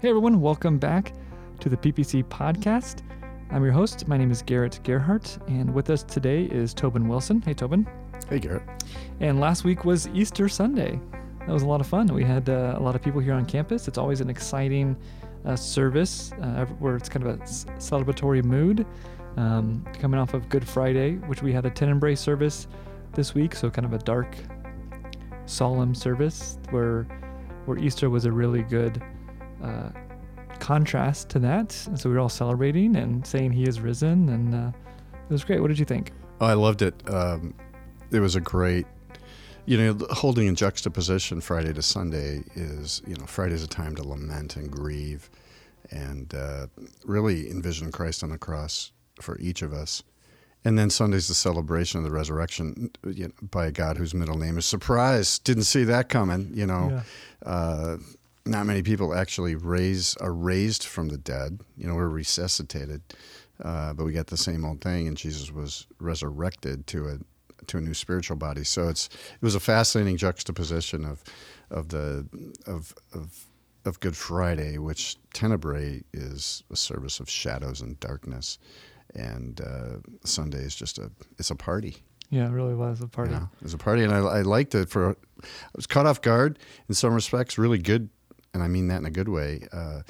Hey 0.00 0.10
everyone, 0.10 0.40
welcome 0.42 0.76
back 0.78 1.14
to 1.60 1.70
the 1.70 1.76
PPC 1.78 2.24
podcast. 2.24 3.00
I'm 3.50 3.62
your 3.62 3.72
host. 3.72 4.06
My 4.06 4.18
name 4.18 4.30
is 4.30 4.42
Garrett 4.42 4.80
Gerhart, 4.82 5.38
and 5.48 5.72
with 5.72 5.88
us 5.88 6.02
today 6.02 6.44
is 6.44 6.74
Tobin 6.74 7.08
Wilson. 7.08 7.40
Hey 7.40 7.54
Tobin. 7.54 7.86
Hey 8.28 8.38
Garrett. 8.38 8.64
And 9.20 9.40
last 9.40 9.64
week 9.64 9.86
was 9.86 10.06
Easter 10.08 10.48
Sunday. 10.48 11.00
That 11.40 11.48
was 11.48 11.62
a 11.62 11.66
lot 11.66 11.80
of 11.80 11.86
fun. 11.86 12.08
We 12.08 12.22
had 12.22 12.50
uh, 12.50 12.74
a 12.76 12.80
lot 12.80 12.94
of 12.94 13.02
people 13.02 13.20
here 13.20 13.32
on 13.32 13.46
campus. 13.46 13.88
It's 13.88 13.96
always 13.96 14.20
an 14.20 14.28
exciting 14.28 14.94
uh, 15.46 15.56
service 15.56 16.32
uh, 16.42 16.66
where 16.80 16.96
it's 16.96 17.08
kind 17.08 17.26
of 17.26 17.40
a 17.40 17.42
celebratory 17.44 18.44
mood. 18.44 18.84
Um, 19.36 19.86
coming 19.94 20.20
off 20.20 20.34
of 20.34 20.48
Good 20.50 20.68
Friday, 20.68 21.14
which 21.28 21.42
we 21.42 21.52
had 21.52 21.64
a 21.64 21.70
Tenebrae 21.70 22.14
service 22.14 22.66
this 23.14 23.34
week, 23.34 23.54
so 23.54 23.70
kind 23.70 23.86
of 23.86 23.92
a 23.94 23.98
dark, 23.98 24.36
solemn 25.46 25.94
service 25.94 26.58
where 26.70 27.06
where 27.64 27.78
Easter 27.78 28.10
was 28.10 28.26
a 28.26 28.32
really 28.32 28.62
good 28.62 29.02
uh, 29.62 29.90
contrast 30.58 31.28
to 31.30 31.38
that. 31.40 31.86
And 31.86 31.98
so 31.98 32.08
we 32.08 32.14
were 32.14 32.20
all 32.20 32.28
celebrating 32.28 32.96
and 32.96 33.26
saying 33.26 33.52
He 33.52 33.64
is 33.64 33.80
risen, 33.80 34.28
and 34.28 34.54
uh, 34.54 34.72
it 35.12 35.32
was 35.32 35.44
great. 35.44 35.60
What 35.60 35.68
did 35.68 35.78
you 35.78 35.84
think? 35.84 36.12
Oh, 36.40 36.46
I 36.46 36.54
loved 36.54 36.82
it. 36.82 36.94
Um, 37.08 37.54
it 38.10 38.20
was 38.20 38.36
a 38.36 38.40
great, 38.40 38.86
you 39.66 39.76
know, 39.76 40.06
holding 40.10 40.46
in 40.46 40.54
juxtaposition 40.54 41.40
Friday 41.40 41.72
to 41.72 41.82
Sunday 41.82 42.44
is, 42.54 43.02
you 43.06 43.14
know, 43.16 43.26
Friday 43.26 43.54
is 43.54 43.62
a 43.62 43.68
time 43.68 43.94
to 43.96 44.06
lament 44.06 44.56
and 44.56 44.70
grieve, 44.70 45.30
and 45.90 46.34
uh, 46.34 46.66
really 47.04 47.50
envision 47.50 47.92
Christ 47.92 48.22
on 48.22 48.30
the 48.30 48.38
cross 48.38 48.92
for 49.20 49.38
each 49.38 49.62
of 49.62 49.72
us. 49.72 50.02
And 50.64 50.78
then 50.78 50.88
Sunday's 50.88 51.28
the 51.28 51.34
celebration 51.34 51.98
of 51.98 52.04
the 52.04 52.10
resurrection 52.10 52.90
you 53.04 53.28
know, 53.28 53.32
by 53.50 53.66
a 53.66 53.70
God 53.70 53.98
whose 53.98 54.14
middle 54.14 54.38
name 54.38 54.56
is 54.56 54.64
surprise. 54.64 55.38
Didn't 55.38 55.64
see 55.64 55.84
that 55.84 56.08
coming. 56.08 56.52
You 56.54 56.66
know, 56.66 57.02
yeah. 57.44 57.48
uh, 57.48 57.96
not 58.46 58.66
many 58.66 58.82
people 58.82 59.14
actually 59.14 59.54
raise 59.54 60.16
are 60.18 60.32
raised 60.34 60.84
from 60.84 61.08
the 61.08 61.18
dead. 61.18 61.60
You 61.76 61.86
know, 61.86 61.94
we're 61.94 62.08
resuscitated, 62.08 63.02
uh, 63.62 63.94
but 63.94 64.04
we 64.04 64.12
get 64.12 64.28
the 64.28 64.36
same 64.36 64.64
old 64.64 64.80
thing. 64.80 65.08
And 65.08 65.16
Jesus 65.16 65.50
was 65.50 65.86
resurrected 65.98 66.86
to 66.88 67.08
a 67.08 67.18
to 67.66 67.78
a 67.78 67.80
new 67.80 67.94
spiritual 67.94 68.36
body. 68.36 68.64
So 68.64 68.88
it's 68.88 69.06
it 69.06 69.42
was 69.42 69.54
a 69.54 69.60
fascinating 69.60 70.16
juxtaposition 70.16 71.04
of 71.04 71.22
of 71.70 71.88
the 71.88 72.26
of 72.66 72.94
of 73.12 73.46
of 73.84 74.00
Good 74.00 74.16
Friday, 74.16 74.78
which 74.78 75.16
Tenebrae 75.32 76.02
is 76.12 76.64
a 76.70 76.76
service 76.76 77.20
of 77.20 77.28
shadows 77.28 77.80
and 77.80 77.98
darkness 78.00 78.58
and 79.14 79.60
uh, 79.60 79.96
Sunday 80.24 80.58
is 80.58 80.74
just 80.74 80.98
a 80.98 81.10
it's 81.38 81.50
a 81.50 81.56
party. 81.56 81.96
Yeah, 82.30 82.46
it 82.46 82.52
really 82.52 82.74
was 82.74 83.00
a 83.00 83.06
party. 83.06 83.32
Yeah, 83.32 83.44
it 83.44 83.62
was 83.62 83.74
a 83.74 83.78
party, 83.78 84.02
and 84.02 84.12
I, 84.12 84.18
I 84.18 84.42
liked 84.42 84.74
it. 84.74 84.88
For 84.88 85.10
I 85.10 85.14
was 85.76 85.86
caught 85.86 86.06
off 86.06 86.20
guard 86.20 86.58
in 86.88 86.94
some 86.94 87.14
respects. 87.14 87.58
Really 87.58 87.78
good, 87.78 88.08
and 88.54 88.62
I 88.62 88.68
mean 88.68 88.88
that 88.88 88.98
in 88.98 89.04
a 89.04 89.10
good 89.10 89.28
way. 89.28 89.66
Uh, 89.72 90.02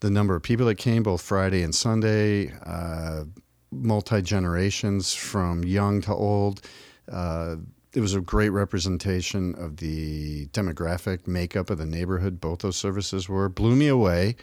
the 0.00 0.10
number 0.10 0.34
of 0.34 0.42
people 0.42 0.64
that 0.66 0.76
came 0.76 1.02
both 1.02 1.20
Friday 1.20 1.62
and 1.62 1.74
Sunday, 1.74 2.52
uh, 2.64 3.24
multi 3.70 4.22
generations 4.22 5.12
from 5.12 5.64
young 5.64 6.00
to 6.02 6.14
old. 6.14 6.62
Uh, 7.10 7.56
it 7.92 8.00
was 8.00 8.14
a 8.14 8.20
great 8.20 8.50
representation 8.50 9.54
of 9.56 9.78
the 9.78 10.46
demographic 10.48 11.26
makeup 11.26 11.70
of 11.70 11.78
the 11.78 11.86
neighborhood. 11.86 12.40
Both 12.40 12.60
those 12.60 12.76
services 12.76 13.28
were 13.28 13.48
blew 13.48 13.74
me 13.74 13.88
away, 13.88 14.36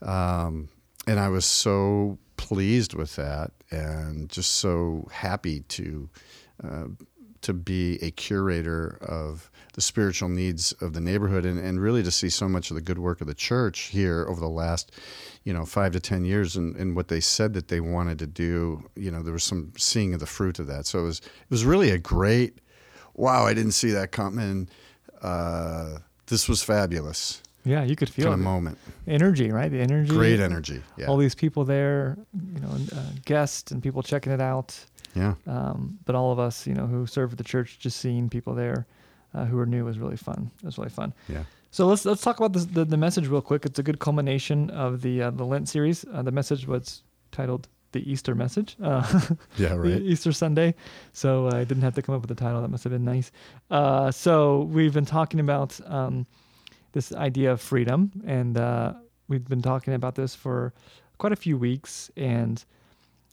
um, 0.00 0.68
and 1.06 1.18
I 1.18 1.28
was 1.28 1.44
so 1.44 2.18
pleased 2.36 2.94
with 2.94 3.16
that 3.16 3.50
and 3.70 4.28
just 4.28 4.52
so 4.52 5.08
happy 5.12 5.60
to 5.60 6.08
uh, 6.62 6.86
to 7.42 7.52
be 7.52 7.98
a 8.02 8.10
curator 8.12 8.98
of 9.02 9.50
the 9.72 9.80
spiritual 9.80 10.28
needs 10.28 10.72
of 10.80 10.92
the 10.92 11.00
neighborhood 11.00 11.44
and, 11.46 11.58
and 11.58 11.80
really 11.80 12.02
to 12.02 12.10
see 12.10 12.28
so 12.28 12.48
much 12.48 12.70
of 12.70 12.74
the 12.74 12.80
good 12.80 12.98
work 12.98 13.20
of 13.20 13.26
the 13.26 13.34
church 13.34 13.80
here 13.84 14.26
over 14.28 14.40
the 14.40 14.48
last 14.48 14.92
you 15.44 15.52
know 15.52 15.64
five 15.64 15.92
to 15.92 16.00
ten 16.00 16.24
years 16.24 16.56
and, 16.56 16.76
and 16.76 16.94
what 16.94 17.08
they 17.08 17.20
said 17.20 17.54
that 17.54 17.68
they 17.68 17.80
wanted 17.80 18.18
to 18.18 18.26
do 18.26 18.88
you 18.94 19.10
know 19.10 19.22
there 19.22 19.32
was 19.32 19.44
some 19.44 19.72
seeing 19.76 20.14
of 20.14 20.20
the 20.20 20.26
fruit 20.26 20.58
of 20.58 20.66
that 20.66 20.86
so 20.86 21.00
it 21.00 21.04
was 21.04 21.18
it 21.18 21.50
was 21.50 21.64
really 21.64 21.90
a 21.90 21.98
great 21.98 22.58
wow 23.14 23.46
i 23.46 23.54
didn't 23.54 23.72
see 23.72 23.90
that 23.90 24.12
coming 24.12 24.68
uh, 25.22 25.98
this 26.26 26.48
was 26.48 26.62
fabulous 26.62 27.42
yeah, 27.64 27.84
you 27.84 27.94
could 27.94 28.10
feel 28.10 28.24
kind 28.24 28.34
of 28.34 28.40
moment. 28.40 28.76
Energy, 29.06 29.52
right? 29.52 29.70
The 29.70 29.78
energy. 29.78 30.10
Great 30.10 30.40
energy. 30.40 30.82
Yeah. 30.96 31.06
All 31.06 31.16
these 31.16 31.36
people 31.36 31.64
there, 31.64 32.18
you 32.52 32.60
know, 32.60 32.76
uh, 32.92 33.04
guests 33.24 33.70
and 33.70 33.80
people 33.80 34.02
checking 34.02 34.32
it 34.32 34.40
out. 34.40 34.76
Yeah. 35.14 35.34
Um, 35.46 35.96
but 36.04 36.16
all 36.16 36.32
of 36.32 36.40
us, 36.40 36.66
you 36.66 36.74
know, 36.74 36.88
who 36.88 37.06
serve 37.06 37.30
at 37.30 37.38
the 37.38 37.44
church, 37.44 37.78
just 37.78 38.00
seeing 38.00 38.28
people 38.28 38.52
there 38.52 38.84
uh, 39.34 39.44
who 39.44 39.58
are 39.58 39.66
new 39.66 39.84
was 39.84 39.98
really 39.98 40.16
fun. 40.16 40.50
It 40.62 40.66
was 40.66 40.78
really 40.78 40.90
fun. 40.90 41.12
Yeah. 41.28 41.44
So 41.70 41.86
let's 41.86 42.04
let's 42.04 42.22
talk 42.22 42.38
about 42.38 42.52
this, 42.52 42.66
the 42.66 42.84
the 42.84 42.96
message 42.96 43.28
real 43.28 43.40
quick. 43.40 43.64
It's 43.64 43.78
a 43.78 43.82
good 43.82 43.98
culmination 43.98 44.70
of 44.70 45.02
the 45.02 45.22
uh, 45.22 45.30
the 45.30 45.44
Lent 45.44 45.68
series. 45.68 46.04
Uh, 46.12 46.22
the 46.22 46.32
message 46.32 46.66
was 46.66 47.02
titled 47.30 47.68
the 47.92 48.10
Easter 48.10 48.34
message. 48.34 48.76
Uh, 48.82 49.30
yeah, 49.58 49.74
right. 49.74 50.00
Easter 50.02 50.32
Sunday. 50.32 50.74
So 51.12 51.48
I 51.48 51.64
didn't 51.64 51.82
have 51.82 51.94
to 51.94 52.02
come 52.02 52.14
up 52.14 52.22
with 52.22 52.30
a 52.30 52.34
title. 52.34 52.60
That 52.60 52.68
must 52.68 52.84
have 52.84 52.92
been 52.92 53.04
nice. 53.04 53.30
Uh, 53.70 54.10
so 54.10 54.62
we've 54.62 54.92
been 54.92 55.04
talking 55.04 55.40
about 55.40 55.78
um, 55.86 56.26
this 56.92 57.12
idea 57.12 57.52
of 57.52 57.60
freedom. 57.60 58.10
And 58.26 58.58
uh, 58.58 58.94
we've 59.28 59.46
been 59.46 59.62
talking 59.62 59.94
about 59.94 60.14
this 60.14 60.34
for 60.34 60.72
quite 61.18 61.32
a 61.32 61.36
few 61.36 61.56
weeks. 61.56 62.10
And 62.16 62.64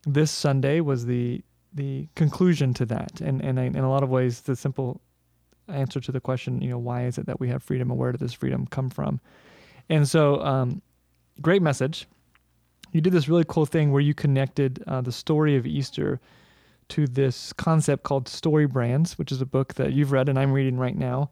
this 0.06 0.32
Sunday 0.32 0.82
was 0.82 1.06
the 1.06 1.42
the 1.74 2.08
conclusion 2.16 2.74
to 2.74 2.86
that. 2.88 3.22
And, 3.22 3.42
and 3.42 3.60
in 3.60 3.76
a 3.76 3.90
lot 3.90 4.02
of 4.02 4.10
ways, 4.10 4.42
the 4.42 4.56
simple 4.56 5.02
answer 5.70 6.00
to 6.00 6.12
the 6.12 6.20
question, 6.20 6.62
you 6.62 6.70
know, 6.70 6.78
why 6.78 7.06
is 7.06 7.18
it 7.18 7.26
that 7.26 7.40
we 7.40 7.50
have 7.50 7.64
freedom 7.64 7.90
and 7.90 8.00
where 8.00 8.12
did 8.12 8.22
this 8.22 8.34
freedom 8.34 8.68
come 8.68 8.90
from? 8.90 9.20
And 9.90 10.08
so, 10.08 10.42
um, 10.42 10.82
great 11.42 11.62
message. 11.62 12.08
You 12.92 13.02
did 13.02 13.14
this 13.14 13.28
really 13.28 13.46
cool 13.48 13.66
thing 13.66 13.92
where 13.92 14.02
you 14.02 14.14
connected 14.14 14.84
uh, 14.88 15.02
the 15.02 15.12
story 15.12 15.56
of 15.56 15.66
Easter 15.66 16.20
to 16.90 17.06
this 17.06 17.54
concept 17.54 18.04
called 18.04 18.28
Story 18.28 18.66
Brands, 18.66 19.18
which 19.18 19.32
is 19.32 19.42
a 19.42 19.46
book 19.46 19.76
that 19.76 19.94
you've 19.94 20.12
read 20.12 20.28
and 20.28 20.40
I'm 20.40 20.52
reading 20.52 20.78
right 20.78 20.98
now. 20.98 21.30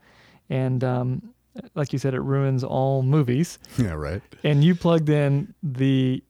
And 0.50 0.84
um, 0.84 1.34
like 1.76 1.92
you 1.92 2.00
said, 2.00 2.14
it 2.14 2.22
ruins 2.22 2.64
all 2.64 3.04
movies. 3.04 3.60
Yeah, 3.78 3.94
right. 3.94 4.22
And 4.44 4.64
you 4.64 4.76
plugged 4.76 5.10
in 5.10 5.54
the 5.62 6.24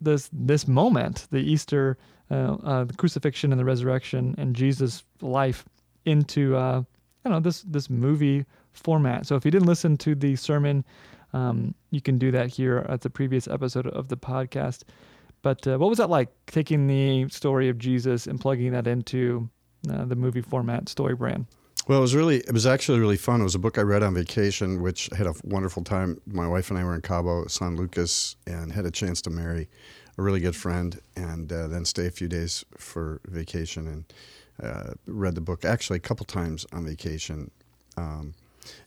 this 0.00 0.28
this 0.32 0.66
moment, 0.66 1.28
the 1.30 1.38
Easter, 1.38 1.98
uh, 2.30 2.56
uh, 2.64 2.84
the 2.84 2.94
crucifixion 2.94 3.52
and 3.52 3.60
the 3.60 3.64
resurrection, 3.64 4.34
and 4.38 4.56
Jesus' 4.56 5.04
life 5.20 5.64
into 6.04 6.56
uh, 6.56 6.82
Don't 7.24 7.32
know 7.32 7.40
this 7.40 7.62
this 7.62 7.88
movie 7.88 8.44
format. 8.72 9.26
So 9.26 9.36
if 9.36 9.44
you 9.44 9.50
didn't 9.50 9.68
listen 9.68 9.96
to 9.98 10.14
the 10.14 10.36
sermon, 10.36 10.84
um, 11.32 11.74
you 11.90 12.00
can 12.00 12.18
do 12.18 12.30
that 12.32 12.48
here 12.48 12.84
at 12.88 13.00
the 13.00 13.10
previous 13.10 13.46
episode 13.48 13.86
of 13.86 14.08
the 14.08 14.16
podcast. 14.16 14.82
But 15.42 15.66
uh, 15.66 15.78
what 15.78 15.88
was 15.88 15.98
that 15.98 16.10
like 16.10 16.28
taking 16.46 16.86
the 16.86 17.28
story 17.28 17.68
of 17.68 17.78
Jesus 17.78 18.26
and 18.26 18.40
plugging 18.40 18.72
that 18.72 18.86
into 18.86 19.48
uh, 19.90 20.04
the 20.04 20.16
movie 20.16 20.40
format 20.40 20.88
story 20.88 21.14
brand? 21.14 21.46
Well, 21.88 21.98
it 21.98 22.02
was 22.02 22.14
really, 22.14 22.36
it 22.36 22.52
was 22.52 22.64
actually 22.64 23.00
really 23.00 23.16
fun. 23.16 23.40
It 23.40 23.44
was 23.44 23.56
a 23.56 23.58
book 23.58 23.76
I 23.76 23.80
read 23.80 24.04
on 24.04 24.14
vacation, 24.14 24.82
which 24.82 25.10
I 25.12 25.16
had 25.16 25.26
a 25.26 25.34
wonderful 25.42 25.82
time. 25.82 26.20
My 26.26 26.46
wife 26.46 26.70
and 26.70 26.78
I 26.78 26.84
were 26.84 26.94
in 26.94 27.00
Cabo 27.02 27.48
San 27.48 27.74
Lucas 27.74 28.36
and 28.46 28.72
had 28.72 28.86
a 28.86 28.90
chance 28.92 29.20
to 29.22 29.30
marry 29.30 29.68
a 30.16 30.22
really 30.22 30.38
good 30.38 30.54
friend 30.54 31.00
and 31.16 31.52
uh, 31.52 31.66
then 31.66 31.84
stay 31.84 32.06
a 32.06 32.10
few 32.12 32.28
days 32.28 32.64
for 32.78 33.20
vacation 33.26 33.88
and 33.88 34.04
uh, 34.62 34.94
read 35.06 35.34
the 35.34 35.40
book 35.40 35.64
actually 35.64 35.96
a 35.96 36.00
couple 36.00 36.24
times 36.24 36.66
on 36.72 36.84
vacation. 36.84 37.50
Um, 37.96 38.34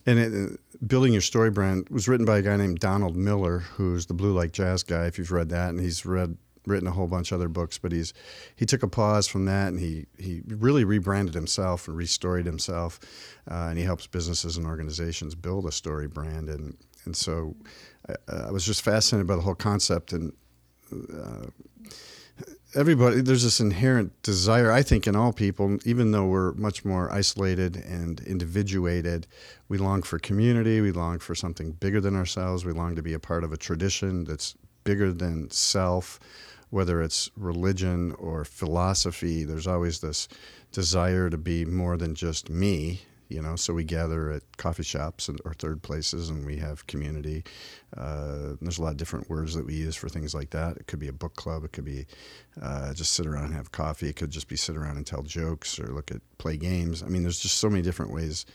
and 0.05 0.19
it, 0.19 0.33
uh, 0.33 0.55
Building 0.87 1.13
Your 1.13 1.21
Story 1.21 1.51
Brand 1.51 1.89
was 1.89 2.07
written 2.07 2.25
by 2.25 2.37
a 2.37 2.41
guy 2.41 2.55
named 2.55 2.79
Donald 2.79 3.15
Miller, 3.15 3.59
who's 3.59 4.05
the 4.05 4.13
Blue 4.13 4.33
Like 4.33 4.51
Jazz 4.51 4.83
guy, 4.83 5.05
if 5.05 5.17
you've 5.17 5.31
read 5.31 5.49
that. 5.49 5.69
And 5.69 5.79
he's 5.79 6.05
read 6.05 6.37
written 6.65 6.87
a 6.87 6.91
whole 6.91 7.07
bunch 7.07 7.31
of 7.31 7.39
other 7.39 7.47
books, 7.47 7.77
but 7.77 7.91
he's 7.91 8.13
he 8.55 8.65
took 8.65 8.83
a 8.83 8.87
pause 8.87 9.27
from 9.27 9.45
that 9.45 9.67
and 9.67 9.79
he 9.79 10.05
he 10.17 10.41
really 10.47 10.83
rebranded 10.83 11.35
himself 11.35 11.87
and 11.87 11.97
restoried 11.97 12.45
himself, 12.45 12.99
uh, 13.49 13.67
and 13.69 13.77
he 13.77 13.83
helps 13.83 14.07
businesses 14.07 14.57
and 14.57 14.65
organizations 14.65 15.35
build 15.35 15.65
a 15.65 15.71
story 15.71 16.07
brand 16.07 16.49
and 16.49 16.75
and 17.05 17.15
so 17.15 17.55
I, 18.09 18.47
I 18.47 18.51
was 18.51 18.65
just 18.65 18.81
fascinated 18.81 19.27
by 19.27 19.35
the 19.35 19.41
whole 19.41 19.55
concept 19.55 20.13
and. 20.13 20.33
Uh, 20.91 21.47
everybody 22.75 23.21
there's 23.21 23.43
this 23.43 23.59
inherent 23.59 24.21
desire 24.21 24.71
i 24.71 24.83
think 24.83 25.07
in 25.07 25.15
all 25.15 25.31
people 25.31 25.77
even 25.85 26.11
though 26.11 26.25
we're 26.25 26.51
much 26.53 26.83
more 26.83 27.11
isolated 27.11 27.75
and 27.77 28.19
individuated 28.21 29.25
we 29.69 29.77
long 29.77 30.03
for 30.03 30.19
community 30.19 30.81
we 30.81 30.91
long 30.91 31.17
for 31.17 31.33
something 31.33 31.71
bigger 31.71 32.01
than 32.01 32.15
ourselves 32.15 32.65
we 32.65 32.73
long 32.73 32.95
to 32.95 33.01
be 33.01 33.13
a 33.13 33.19
part 33.19 33.43
of 33.43 33.53
a 33.53 33.57
tradition 33.57 34.25
that's 34.25 34.55
bigger 34.83 35.11
than 35.13 35.49
self 35.49 36.19
whether 36.69 37.01
it's 37.01 37.29
religion 37.37 38.11
or 38.19 38.43
philosophy, 38.43 39.45
there's 39.45 39.65
always 39.65 40.01
this 40.01 40.27
desire 40.73 41.29
to 41.29 41.37
be 41.37 41.63
more 41.63 41.95
than 41.95 42.13
just 42.15 42.49
me. 42.49 43.01
You 43.27 43.41
know, 43.41 43.55
so 43.55 43.73
we 43.73 43.83
gather 43.83 44.31
at 44.31 44.43
coffee 44.57 44.83
shops 44.83 45.29
or 45.43 45.53
third 45.53 45.81
places, 45.81 46.29
and 46.29 46.45
we 46.45 46.57
have 46.57 46.85
community. 46.87 47.43
Uh, 47.97 48.53
there's 48.61 48.77
a 48.77 48.83
lot 48.83 48.91
of 48.91 48.97
different 48.97 49.29
words 49.29 49.55
that 49.55 49.65
we 49.65 49.73
use 49.73 49.95
for 49.95 50.09
things 50.09 50.35
like 50.35 50.51
that. 50.51 50.77
It 50.77 50.87
could 50.87 50.99
be 50.99 51.07
a 51.07 51.13
book 51.13 51.35
club. 51.35 51.63
It 51.63 51.71
could 51.71 51.85
be 51.85 52.05
uh, 52.61 52.93
just 52.93 53.13
sit 53.13 53.25
around 53.25 53.45
and 53.45 53.53
have 53.55 53.71
coffee. 53.71 54.09
It 54.09 54.15
could 54.15 54.31
just 54.31 54.47
be 54.47 54.55
sit 54.55 54.77
around 54.77 54.97
and 54.97 55.07
tell 55.07 55.23
jokes 55.23 55.79
or 55.79 55.87
look 55.87 56.11
at 56.11 56.21
play 56.37 56.57
games. 56.57 57.01
I 57.01 57.07
mean, 57.07 57.23
there's 57.23 57.39
just 57.39 57.57
so 57.57 57.69
many 57.69 57.81
different 57.81 58.11
ways 58.11 58.45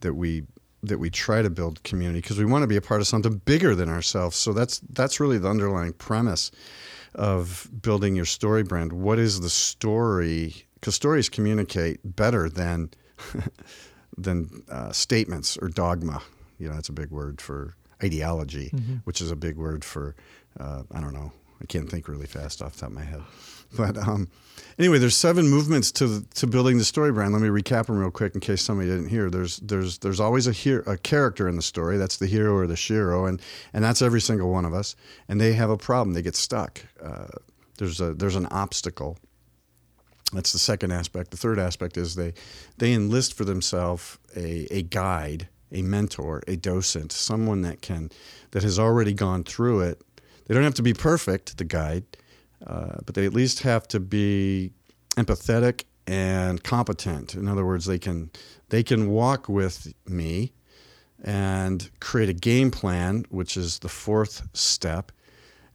that 0.00 0.14
we 0.14 0.44
that 0.82 0.98
we 0.98 1.10
try 1.10 1.42
to 1.42 1.50
build 1.50 1.82
community 1.82 2.20
because 2.20 2.38
we 2.38 2.44
want 2.44 2.62
to 2.62 2.66
be 2.66 2.76
a 2.76 2.80
part 2.80 3.00
of 3.00 3.06
something 3.06 3.36
bigger 3.44 3.74
than 3.74 3.88
ourselves. 3.88 4.36
So 4.36 4.52
that's 4.52 4.80
that's 4.90 5.20
really 5.20 5.38
the 5.38 5.48
underlying 5.48 5.92
premise 5.92 6.50
of 7.14 7.68
building 7.82 8.14
your 8.16 8.24
story 8.24 8.62
brand. 8.62 8.92
What 8.92 9.18
is 9.18 9.40
the 9.40 9.50
story? 9.50 10.66
Because 10.74 10.94
stories 10.94 11.28
communicate 11.28 12.00
better 12.16 12.48
than 12.48 12.90
than 14.22 14.62
uh, 14.70 14.92
statements 14.92 15.56
or 15.56 15.68
dogma. 15.68 16.22
You 16.58 16.68
know, 16.68 16.74
that's 16.74 16.88
a 16.88 16.92
big 16.92 17.10
word 17.10 17.40
for 17.40 17.74
ideology, 18.02 18.70
mm-hmm. 18.70 18.96
which 19.04 19.20
is 19.20 19.30
a 19.30 19.36
big 19.36 19.56
word 19.56 19.84
for 19.84 20.14
uh, 20.58 20.82
I 20.92 21.00
don't 21.00 21.14
know. 21.14 21.32
I 21.62 21.66
can't 21.66 21.90
think 21.90 22.08
really 22.08 22.26
fast 22.26 22.62
off 22.62 22.74
the 22.74 22.80
top 22.80 22.90
of 22.90 22.94
my 22.94 23.04
head. 23.04 23.22
But 23.76 23.96
um, 23.96 24.26
anyway, 24.80 24.98
there's 24.98 25.16
seven 25.16 25.48
movements 25.48 25.92
to 25.92 26.26
to 26.34 26.48
building 26.48 26.78
the 26.78 26.84
story 26.84 27.12
brand. 27.12 27.32
Let 27.32 27.40
me 27.40 27.46
recap 27.46 27.86
them 27.86 27.98
real 27.98 28.10
quick 28.10 28.34
in 28.34 28.40
case 28.40 28.62
somebody 28.62 28.88
didn't 28.88 29.10
hear. 29.10 29.30
There's 29.30 29.58
there's 29.58 29.98
there's 29.98 30.18
always 30.18 30.48
a 30.48 30.52
hero, 30.52 30.82
a 30.88 30.96
character 30.96 31.48
in 31.48 31.54
the 31.54 31.62
story. 31.62 31.96
That's 31.96 32.16
the 32.16 32.26
hero 32.26 32.56
or 32.56 32.66
the 32.66 32.74
shero, 32.74 33.28
and 33.28 33.40
and 33.72 33.84
that's 33.84 34.02
every 34.02 34.20
single 34.20 34.50
one 34.50 34.64
of 34.64 34.74
us. 34.74 34.96
And 35.28 35.40
they 35.40 35.52
have 35.52 35.70
a 35.70 35.76
problem. 35.76 36.14
They 36.14 36.22
get 36.22 36.34
stuck. 36.34 36.84
Uh, 37.00 37.28
there's 37.78 38.00
a 38.00 38.12
there's 38.12 38.34
an 38.34 38.46
obstacle. 38.46 39.18
That's 40.32 40.52
the 40.52 40.58
second 40.58 40.92
aspect. 40.92 41.30
The 41.30 41.36
third 41.36 41.58
aspect 41.58 41.96
is 41.96 42.14
they 42.14 42.34
they 42.78 42.92
enlist 42.92 43.34
for 43.34 43.44
themselves 43.44 44.18
a, 44.36 44.66
a 44.70 44.82
guide, 44.82 45.48
a 45.72 45.82
mentor, 45.82 46.42
a 46.46 46.56
docent, 46.56 47.12
someone 47.12 47.62
that 47.62 47.82
can 47.82 48.10
that 48.52 48.62
has 48.62 48.78
already 48.78 49.12
gone 49.12 49.44
through 49.44 49.80
it. 49.80 50.02
They 50.46 50.54
don't 50.54 50.64
have 50.64 50.74
to 50.74 50.82
be 50.82 50.94
perfect, 50.94 51.58
the 51.58 51.64
guide, 51.64 52.04
uh, 52.66 52.98
but 53.06 53.14
they 53.14 53.24
at 53.26 53.32
least 53.32 53.60
have 53.60 53.86
to 53.88 54.00
be 54.00 54.72
empathetic 55.16 55.84
and 56.06 56.62
competent. 56.62 57.34
In 57.34 57.46
other 57.46 57.64
words, 57.64 57.86
they 57.86 57.98
can 57.98 58.30
they 58.68 58.82
can 58.82 59.08
walk 59.10 59.48
with 59.48 59.92
me 60.06 60.52
and 61.22 61.90
create 62.00 62.28
a 62.28 62.34
game 62.34 62.70
plan, 62.70 63.24
which 63.28 63.56
is 63.56 63.80
the 63.80 63.88
fourth 63.88 64.48
step. 64.52 65.12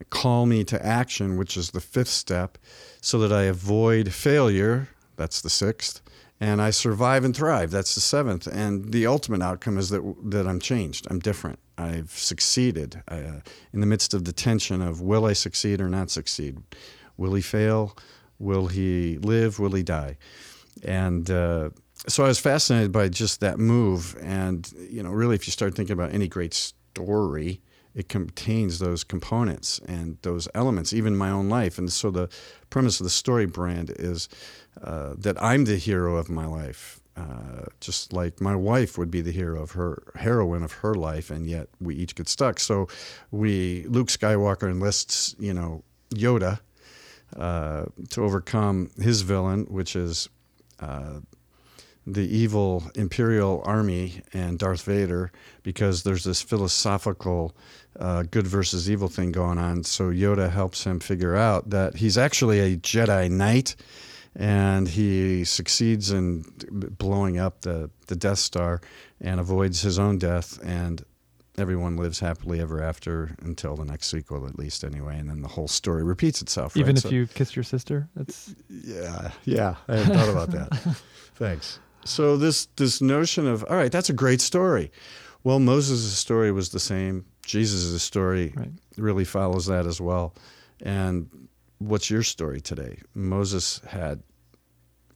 Call 0.09 0.45
me 0.45 0.63
to 0.65 0.85
action, 0.85 1.37
which 1.37 1.57
is 1.57 1.71
the 1.71 1.81
fifth 1.81 2.09
step, 2.09 2.57
so 3.01 3.17
that 3.19 3.31
I 3.31 3.43
avoid 3.43 4.13
failure. 4.13 4.89
That's 5.15 5.41
the 5.41 5.49
sixth, 5.49 6.01
and 6.39 6.61
I 6.61 6.71
survive 6.71 7.23
and 7.23 7.35
thrive. 7.35 7.71
That's 7.71 7.95
the 7.95 8.01
seventh. 8.01 8.47
And 8.47 8.91
the 8.91 9.07
ultimate 9.07 9.41
outcome 9.41 9.77
is 9.77 9.89
that 9.89 10.01
that 10.31 10.47
I'm 10.47 10.59
changed. 10.59 11.07
I'm 11.09 11.19
different. 11.19 11.59
I've 11.77 12.11
succeeded 12.11 13.01
uh, 13.07 13.41
in 13.73 13.79
the 13.79 13.85
midst 13.85 14.13
of 14.13 14.25
the 14.25 14.33
tension 14.33 14.81
of 14.81 15.01
will 15.01 15.25
I 15.25 15.33
succeed 15.33 15.81
or 15.81 15.89
not 15.89 16.09
succeed? 16.09 16.57
Will 17.17 17.33
he 17.33 17.41
fail? 17.41 17.97
Will 18.39 18.67
he 18.67 19.17
live? 19.19 19.59
Will 19.59 19.71
he 19.71 19.83
die? 19.83 20.17
And 20.83 21.29
uh, 21.29 21.69
so 22.07 22.23
I 22.23 22.27
was 22.27 22.39
fascinated 22.39 22.91
by 22.91 23.09
just 23.09 23.39
that 23.39 23.59
move. 23.59 24.15
And, 24.21 24.71
you 24.89 25.01
know, 25.03 25.11
really, 25.11 25.35
if 25.35 25.47
you 25.47 25.51
start 25.51 25.75
thinking 25.75 25.93
about 25.93 26.13
any 26.13 26.27
great 26.27 26.53
story, 26.53 27.61
it 27.95 28.09
contains 28.09 28.79
those 28.79 29.03
components 29.03 29.79
and 29.87 30.17
those 30.21 30.47
elements, 30.53 30.93
even 30.93 31.15
my 31.15 31.29
own 31.29 31.49
life. 31.49 31.77
And 31.77 31.91
so 31.91 32.11
the 32.11 32.29
premise 32.69 32.99
of 32.99 33.05
the 33.05 33.09
story 33.09 33.45
brand 33.45 33.91
is 33.97 34.27
uh, 34.83 35.13
that 35.17 35.41
I'm 35.41 35.65
the 35.65 35.77
hero 35.77 36.17
of 36.17 36.29
my 36.29 36.45
life. 36.45 36.99
Uh, 37.17 37.67
just 37.79 38.11
like 38.11 38.41
my 38.41 38.53
wife 38.53 38.97
would 38.97 39.09
be 39.09 39.21
the 39.21 39.31
hero 39.31 39.63
of 39.63 39.71
her 39.71 40.03
heroine 40.15 40.63
of 40.63 40.73
her 40.73 40.93
life, 40.93 41.31
and 41.31 41.47
yet 41.47 41.69
we 41.79 41.95
each 41.95 42.13
get 42.13 42.27
stuck. 42.27 42.59
So 42.59 42.89
we 43.31 43.85
Luke 43.87 44.09
Skywalker 44.09 44.69
enlists, 44.69 45.33
you 45.39 45.53
know, 45.53 45.81
Yoda 46.13 46.59
uh, 47.37 47.85
to 48.09 48.21
overcome 48.21 48.91
his 49.01 49.21
villain, 49.21 49.65
which 49.69 49.95
is 49.95 50.27
uh, 50.81 51.19
the 52.07 52.21
evil 52.21 52.83
Imperial 52.95 53.61
army 53.65 54.21
and 54.33 54.59
Darth 54.59 54.83
Vader, 54.83 55.31
because 55.63 56.03
there's 56.03 56.23
this 56.23 56.41
philosophical 56.41 57.55
uh, 57.99 58.23
good 58.23 58.45
versus 58.45 58.89
evil 58.89 59.07
thing 59.07 59.31
going 59.31 59.57
on. 59.57 59.83
So 59.83 60.11
Yoda 60.11 60.49
helps 60.49 60.83
him 60.85 60.99
figure 60.99 61.35
out 61.35 61.69
that 61.69 61.95
he's 61.95 62.17
actually 62.17 62.59
a 62.59 62.77
Jedi 62.77 63.29
Knight 63.31 63.75
and 64.35 64.87
he 64.87 65.45
succeeds 65.45 66.11
in 66.11 66.43
blowing 66.97 67.39
up 67.39 67.61
the, 67.61 67.89
the 68.07 68.15
Death 68.15 68.39
Star 68.39 68.81
and 69.21 69.39
avoids 69.39 69.81
his 69.81 69.97
own 69.97 70.17
death, 70.17 70.59
and 70.61 71.03
everyone 71.57 71.95
lives 71.95 72.19
happily 72.19 72.59
ever 72.59 72.83
after 72.83 73.35
until 73.39 73.75
the 73.75 73.85
next 73.85 74.07
sequel, 74.07 74.45
at 74.45 74.59
least 74.59 74.83
anyway, 74.83 75.17
and 75.17 75.29
then 75.29 75.41
the 75.41 75.47
whole 75.47 75.69
story 75.69 76.03
repeats 76.03 76.41
itself. 76.41 76.75
Even 76.75 76.95
right? 76.95 76.97
if 76.97 77.03
so, 77.03 77.09
you 77.09 77.27
kiss 77.27 77.55
your 77.55 77.63
sister, 77.63 78.09
that's 78.15 78.53
yeah, 78.69 79.31
yeah. 79.45 79.75
I 79.87 79.95
hadn't 79.97 80.17
thought 80.17 80.29
about 80.29 80.51
that. 80.51 80.97
Thanks. 81.35 81.79
So 82.05 82.37
this 82.37 82.67
this 82.77 83.01
notion 83.01 83.47
of 83.47 83.63
all 83.69 83.75
right, 83.75 83.91
that's 83.91 84.09
a 84.09 84.13
great 84.13 84.41
story. 84.41 84.91
Well, 85.43 85.59
Moses' 85.59 86.17
story 86.17 86.51
was 86.51 86.69
the 86.69 86.79
same. 86.79 87.25
Jesus' 87.45 88.01
story 88.01 88.53
right. 88.55 88.71
really 88.97 89.25
follows 89.25 89.65
that 89.67 89.85
as 89.85 89.99
well, 90.01 90.33
and 90.81 91.47
what's 91.79 92.09
your 92.09 92.23
story 92.23 92.61
today? 92.61 92.99
Moses 93.13 93.81
had 93.87 94.23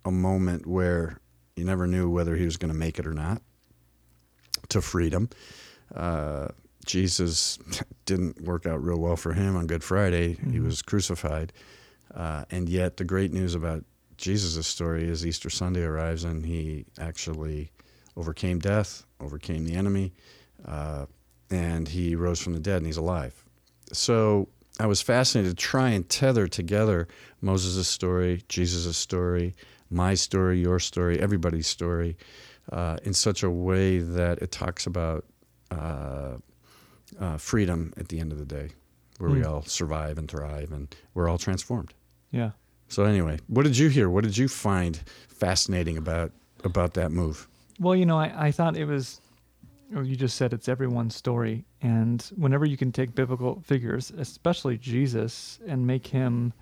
a 0.05 0.11
moment 0.11 0.65
where 0.65 1.19
he 1.55 1.63
never 1.63 1.87
knew 1.87 2.09
whether 2.09 2.35
he 2.35 2.45
was 2.45 2.57
going 2.57 2.71
to 2.71 2.77
make 2.77 2.99
it 2.99 3.07
or 3.07 3.13
not 3.13 3.41
to 4.69 4.81
freedom. 4.81 5.29
Uh, 5.93 6.49
Jesus 6.85 7.59
didn't 8.05 8.41
work 8.41 8.65
out 8.65 8.83
real 8.83 8.99
well 8.99 9.15
for 9.15 9.33
him 9.33 9.55
on 9.55 9.67
Good 9.67 9.83
Friday. 9.83 10.35
Mm-hmm. 10.35 10.51
He 10.51 10.59
was 10.59 10.81
crucified. 10.81 11.53
Uh, 12.13 12.45
and 12.49 12.67
yet, 12.67 12.97
the 12.97 13.03
great 13.03 13.31
news 13.31 13.53
about 13.53 13.83
Jesus' 14.19 14.67
story 14.67 15.07
is 15.07 15.25
Easter 15.25 15.49
Sunday 15.49 15.81
arrives 15.81 16.25
and 16.25 16.45
he 16.45 16.85
actually 16.99 17.71
overcame 18.17 18.59
death, 18.59 19.05
overcame 19.21 19.63
the 19.63 19.75
enemy, 19.75 20.11
uh, 20.65 21.05
and 21.49 21.87
he 21.87 22.15
rose 22.15 22.41
from 22.41 22.53
the 22.53 22.59
dead 22.59 22.77
and 22.77 22.85
he's 22.85 22.97
alive. 22.97 23.45
So 23.93 24.49
I 24.77 24.87
was 24.87 25.01
fascinated 25.01 25.57
to 25.57 25.63
try 25.63 25.91
and 25.91 26.07
tether 26.07 26.47
together 26.47 27.07
Moses' 27.39 27.87
story, 27.87 28.43
Jesus' 28.49 28.97
story, 28.97 29.55
my 29.89 30.15
story, 30.15 30.59
your 30.59 30.79
story, 30.79 31.17
everybody's 31.19 31.67
story, 31.67 32.17
uh, 32.73 32.97
in 33.03 33.13
such 33.13 33.41
a 33.41 33.49
way 33.49 33.99
that 33.99 34.39
it 34.39 34.51
talks 34.51 34.85
about 34.85 35.25
uh, 35.71 36.35
uh, 37.19 37.37
freedom 37.37 37.93
at 37.95 38.09
the 38.09 38.19
end 38.19 38.33
of 38.33 38.37
the 38.37 38.45
day, 38.45 38.69
where 39.17 39.29
mm. 39.29 39.35
we 39.35 39.39
hmm. 39.39 39.47
all 39.47 39.61
survive 39.63 40.17
and 40.17 40.29
thrive 40.29 40.73
and 40.73 40.93
we're 41.13 41.29
all 41.29 41.37
transformed. 41.37 41.93
Yeah. 42.31 42.51
So 42.89 43.03
anyway, 43.03 43.39
what 43.47 43.63
did 43.63 43.77
you 43.77 43.89
hear? 43.89 44.09
What 44.09 44.23
did 44.23 44.37
you 44.37 44.47
find 44.47 44.97
fascinating 45.27 45.97
about 45.97 46.31
about 46.63 46.93
that 46.95 47.11
move? 47.11 47.47
Well, 47.79 47.95
you 47.95 48.05
know, 48.05 48.19
I, 48.19 48.47
I 48.47 48.51
thought 48.51 48.75
it 48.75 48.85
was 48.85 49.21
or 49.95 50.03
you 50.03 50.15
just 50.15 50.37
said 50.37 50.53
it's 50.53 50.69
everyone's 50.69 51.15
story. 51.15 51.65
And 51.81 52.21
whenever 52.35 52.65
you 52.65 52.77
can 52.77 52.91
take 52.91 53.15
biblical 53.15 53.61
figures, 53.65 54.11
especially 54.17 54.77
Jesus, 54.77 55.59
and 55.67 55.85
make 55.85 56.05
him 56.07 56.53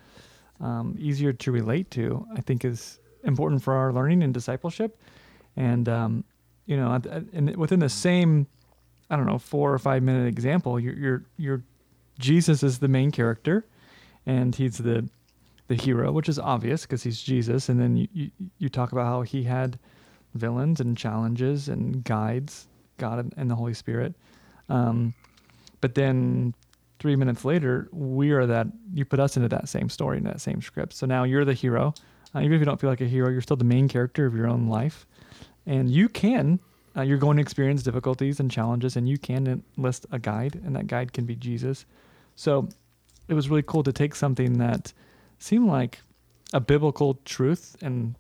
um, 0.60 0.96
easier 0.98 1.34
to 1.34 1.52
relate 1.52 1.92
to, 1.92 2.26
I 2.36 2.42
think 2.42 2.64
is 2.64 3.00
important 3.24 3.64
for 3.64 3.74
our 3.74 3.92
learning 3.92 4.24
and 4.24 4.34
discipleship. 4.34 5.00
And, 5.56 5.90
um, 5.90 6.24
you 6.66 6.78
know, 6.78 7.00
and 7.34 7.56
within 7.56 7.80
the 7.80 7.90
same, 7.90 8.48
I 9.10 9.16
don't 9.16 9.26
know, 9.26 9.40
four 9.40 9.74
or 9.74 9.80
five 9.80 10.04
minute 10.04 10.28
example, 10.28 10.80
you're, 10.80 10.96
you're, 10.96 11.24
you're 11.38 11.64
Jesus 12.20 12.64
is 12.64 12.80
the 12.80 12.88
main 12.88 13.12
character 13.12 13.66
and 14.26 14.56
he's 14.56 14.78
the, 14.78 15.08
the 15.68 15.76
hero, 15.76 16.12
which 16.12 16.30
is 16.30 16.40
obvious 16.40 16.84
because 16.84 17.04
he's 17.04 17.22
Jesus. 17.22 17.70
And 17.70 17.80
then 17.80 17.98
you, 17.98 18.08
you, 18.14 18.32
you 18.58 18.70
talk 18.70 18.92
about 18.92 19.06
how 19.06 19.22
he 19.22 19.44
had 19.44 19.80
villains 20.34 20.80
and 20.80 20.98
challenges 20.98 21.68
and 21.68 22.04
guides 22.04 22.68
God 22.98 23.34
and 23.38 23.50
the 23.50 23.56
Holy 23.56 23.74
Spirit. 23.74 24.16
Um, 24.70 25.14
but 25.82 25.96
then 25.96 26.54
three 27.00 27.16
minutes 27.16 27.46
later, 27.46 27.88
we 27.92 28.32
are 28.32 28.46
that 28.46 28.68
you 28.94 29.06
put 29.06 29.20
us 29.20 29.38
into 29.38 29.50
that 29.50 29.70
same 29.70 29.90
story 29.90 30.18
in 30.18 30.24
that 30.24 30.42
same 30.42 30.62
script. 30.62 30.94
So 30.94 31.06
now 31.06 31.24
you're 31.24 31.46
the 31.46 31.54
hero. 31.54 31.94
Uh, 32.36 32.40
even 32.40 32.54
if 32.54 32.60
you 32.60 32.66
don't 32.66 32.80
feel 32.80 32.90
like 32.90 33.02
a 33.02 33.06
hero, 33.06 33.30
you're 33.30 33.42
still 33.42 33.58
the 33.58 33.64
main 33.64 33.88
character 33.88 34.26
of 34.26 34.36
your 34.36 34.48
own 34.48 34.68
life, 34.68 35.08
and 35.66 35.90
you 35.90 36.10
can. 36.10 36.60
Uh, 36.96 37.02
you're 37.02 37.18
going 37.18 37.38
to 37.38 37.42
experience 37.42 37.84
difficulties 37.84 38.40
and 38.40 38.50
challenges, 38.50 38.96
and 38.96 39.08
you 39.08 39.18
can 39.18 39.64
enlist 39.78 40.08
a 40.12 40.20
guide, 40.20 40.60
and 40.66 40.76
that 40.76 40.88
guide 40.88 41.14
can 41.14 41.26
be 41.26 41.36
Jesus. 41.36 41.86
So 42.36 42.68
it 43.28 43.36
was 43.36 43.50
really 43.50 43.64
cool 43.64 43.84
to 43.84 43.94
take 43.94 44.16
something 44.16 44.58
that 44.58 44.92
seemed 45.40 45.68
like 45.68 46.00
a 46.54 46.60
biblical 46.60 47.20
truth 47.26 47.76
and 47.82 48.16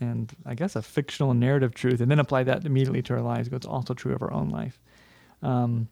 and 0.00 0.32
I 0.46 0.54
guess 0.54 0.76
a 0.76 0.82
fictional 0.82 1.34
narrative 1.34 1.74
truth, 1.74 2.00
and 2.00 2.10
then 2.10 2.18
apply 2.18 2.44
that 2.44 2.64
immediately 2.64 3.02
to 3.02 3.14
our 3.14 3.20
lives. 3.20 3.48
But 3.48 3.56
it's 3.56 3.66
also 3.66 3.92
true 3.92 4.14
of 4.14 4.22
our 4.22 4.32
own 4.32 4.48
life. 4.48 4.80
Um, 5.42 5.88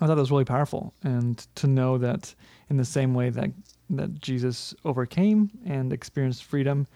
I 0.00 0.06
thought 0.06 0.16
that 0.16 0.20
was 0.20 0.30
really 0.30 0.44
powerful, 0.44 0.92
and 1.02 1.38
to 1.56 1.66
know 1.66 1.98
that 1.98 2.34
in 2.68 2.76
the 2.76 2.84
same 2.84 3.14
way 3.14 3.30
that 3.30 3.50
that 3.90 4.20
Jesus 4.20 4.74
overcame 4.84 5.50
and 5.64 5.92
experienced 5.92 6.44
freedom, 6.44 6.86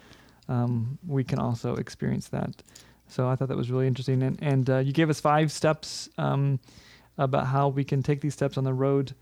um, 0.49 0.99
we 1.07 1.25
can 1.25 1.39
also 1.39 1.77
experience 1.77 2.29
that. 2.29 2.63
So 3.09 3.29
I 3.29 3.37
thought 3.37 3.49
that 3.49 3.57
was 3.57 3.71
really 3.71 3.87
interesting, 3.87 4.23
and 4.23 4.39
and 4.43 4.71
uh, 4.71 4.79
you 4.79 4.93
gave 4.93 5.09
us 5.09 5.21
five 5.21 5.51
steps 5.51 6.09
um, 6.19 6.61
about 7.17 7.47
how 7.47 7.69
we 7.69 7.85
can 7.85 8.03
take 8.03 8.21
these 8.21 8.35
steps 8.35 8.59
on 8.59 8.65
the 8.65 8.75
road 8.75 9.15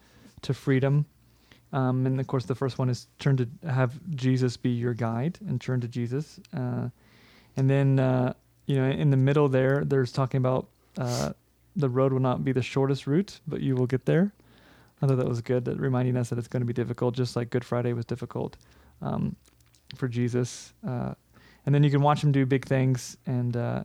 to 0.42 0.54
freedom. 0.54 1.06
Um, 1.72 2.06
and 2.06 2.18
of 2.18 2.26
course, 2.26 2.46
the 2.46 2.54
first 2.54 2.78
one 2.78 2.88
is 2.88 3.06
turn 3.18 3.36
to 3.36 3.48
have 3.68 3.92
Jesus 4.14 4.56
be 4.56 4.70
your 4.70 4.94
guide 4.94 5.38
and 5.46 5.60
turn 5.60 5.80
to 5.80 5.88
Jesus. 5.88 6.40
Uh, 6.56 6.88
and 7.56 7.68
then, 7.68 7.98
uh, 7.98 8.32
you 8.66 8.76
know, 8.76 8.88
in 8.88 9.10
the 9.10 9.16
middle 9.16 9.48
there, 9.48 9.84
there's 9.84 10.12
talking 10.12 10.38
about 10.38 10.66
uh, 10.96 11.32
the 11.76 11.88
road 11.88 12.12
will 12.12 12.20
not 12.20 12.44
be 12.44 12.52
the 12.52 12.62
shortest 12.62 13.06
route, 13.06 13.40
but 13.46 13.60
you 13.60 13.76
will 13.76 13.86
get 13.86 14.06
there. 14.06 14.32
I 15.00 15.06
thought 15.06 15.16
that 15.16 15.28
was 15.28 15.40
good, 15.40 15.64
that 15.66 15.78
reminding 15.78 16.16
us 16.16 16.30
that 16.30 16.38
it's 16.38 16.48
going 16.48 16.62
to 16.62 16.66
be 16.66 16.72
difficult, 16.72 17.14
just 17.14 17.36
like 17.36 17.50
Good 17.50 17.64
Friday 17.64 17.92
was 17.92 18.04
difficult 18.04 18.56
um, 19.00 19.36
for 19.96 20.08
Jesus. 20.08 20.72
Uh, 20.86 21.14
and 21.66 21.74
then 21.74 21.84
you 21.84 21.90
can 21.90 22.00
watch 22.00 22.24
him 22.24 22.32
do 22.32 22.46
big 22.46 22.64
things 22.64 23.16
and 23.26 23.56
uh, 23.56 23.84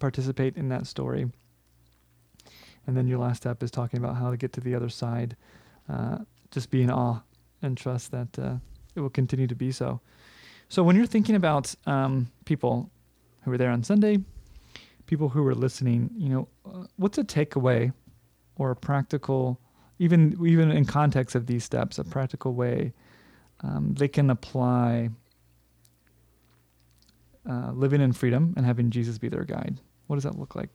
participate 0.00 0.56
in 0.56 0.68
that 0.68 0.86
story. 0.86 1.30
And 2.86 2.96
then 2.96 3.06
your 3.06 3.18
last 3.18 3.38
step 3.38 3.62
is 3.62 3.70
talking 3.70 3.98
about 3.98 4.16
how 4.16 4.30
to 4.30 4.36
get 4.36 4.52
to 4.54 4.60
the 4.60 4.74
other 4.74 4.88
side. 4.88 5.36
Just 6.50 6.70
be 6.70 6.82
in 6.82 6.90
awe 6.90 7.20
and 7.62 7.76
trust 7.76 8.10
that 8.12 8.38
uh, 8.38 8.56
it 8.94 9.00
will 9.00 9.10
continue 9.10 9.46
to 9.46 9.54
be 9.54 9.72
so. 9.72 10.00
So 10.68 10.82
when 10.82 10.96
you're 10.96 11.06
thinking 11.06 11.34
about 11.34 11.74
um, 11.86 12.30
people 12.44 12.90
who 13.42 13.50
were 13.50 13.58
there 13.58 13.70
on 13.70 13.82
Sunday, 13.82 14.18
people 15.06 15.28
who 15.28 15.42
were 15.42 15.54
listening, 15.54 16.10
you 16.16 16.28
know, 16.28 16.48
uh, 16.66 16.84
what's 16.96 17.18
a 17.18 17.24
takeaway 17.24 17.92
or 18.56 18.70
a 18.70 18.76
practical, 18.76 19.60
even 19.98 20.36
even 20.46 20.70
in 20.70 20.84
context 20.84 21.34
of 21.34 21.46
these 21.46 21.64
steps, 21.64 21.98
a 21.98 22.04
practical 22.04 22.54
way 22.54 22.92
um, 23.60 23.94
they 23.94 24.08
can 24.08 24.30
apply 24.30 25.10
uh, 27.48 27.72
living 27.72 28.00
in 28.00 28.12
freedom 28.12 28.54
and 28.56 28.64
having 28.64 28.90
Jesus 28.90 29.18
be 29.18 29.28
their 29.28 29.44
guide. 29.44 29.80
What 30.06 30.16
does 30.16 30.24
that 30.24 30.38
look 30.38 30.54
like? 30.54 30.70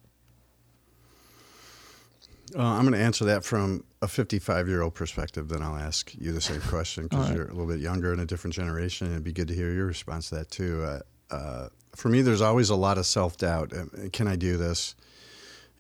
Uh, 2.56 2.62
I'm 2.62 2.82
going 2.82 2.94
to 2.94 3.00
answer 3.00 3.26
that 3.26 3.44
from 3.44 3.84
a 4.02 4.08
55 4.08 4.68
year 4.68 4.82
old 4.82 4.94
perspective. 4.94 5.50
Then 5.50 5.62
I'll 5.62 5.78
ask 5.78 6.14
you 6.16 6.32
the 6.32 6.42
same 6.42 6.62
question 6.62 7.04
because 7.08 7.30
right. 7.30 7.38
you're 7.38 7.48
a 7.48 7.52
little 7.52 7.68
bit 7.68 7.80
younger 7.80 8.14
in 8.14 8.20
a 8.20 8.26
different 8.26 8.54
generation. 8.54 9.08
And 9.08 9.16
it'd 9.16 9.24
be 9.24 9.34
good 9.34 9.48
to 9.48 9.56
hear 9.56 9.72
your 9.72 9.86
response 9.86 10.30
to 10.30 10.36
that 10.36 10.52
too. 10.52 10.84
Uh, 10.84 11.00
uh, 11.34 11.70
for 11.96 12.10
me, 12.10 12.22
there's 12.22 12.42
always 12.42 12.70
a 12.70 12.76
lot 12.76 12.98
of 12.98 13.06
self 13.06 13.38
doubt. 13.38 13.76
Um, 13.76 14.10
can 14.12 14.28
I 14.28 14.36
do 14.36 14.58
this? 14.58 14.96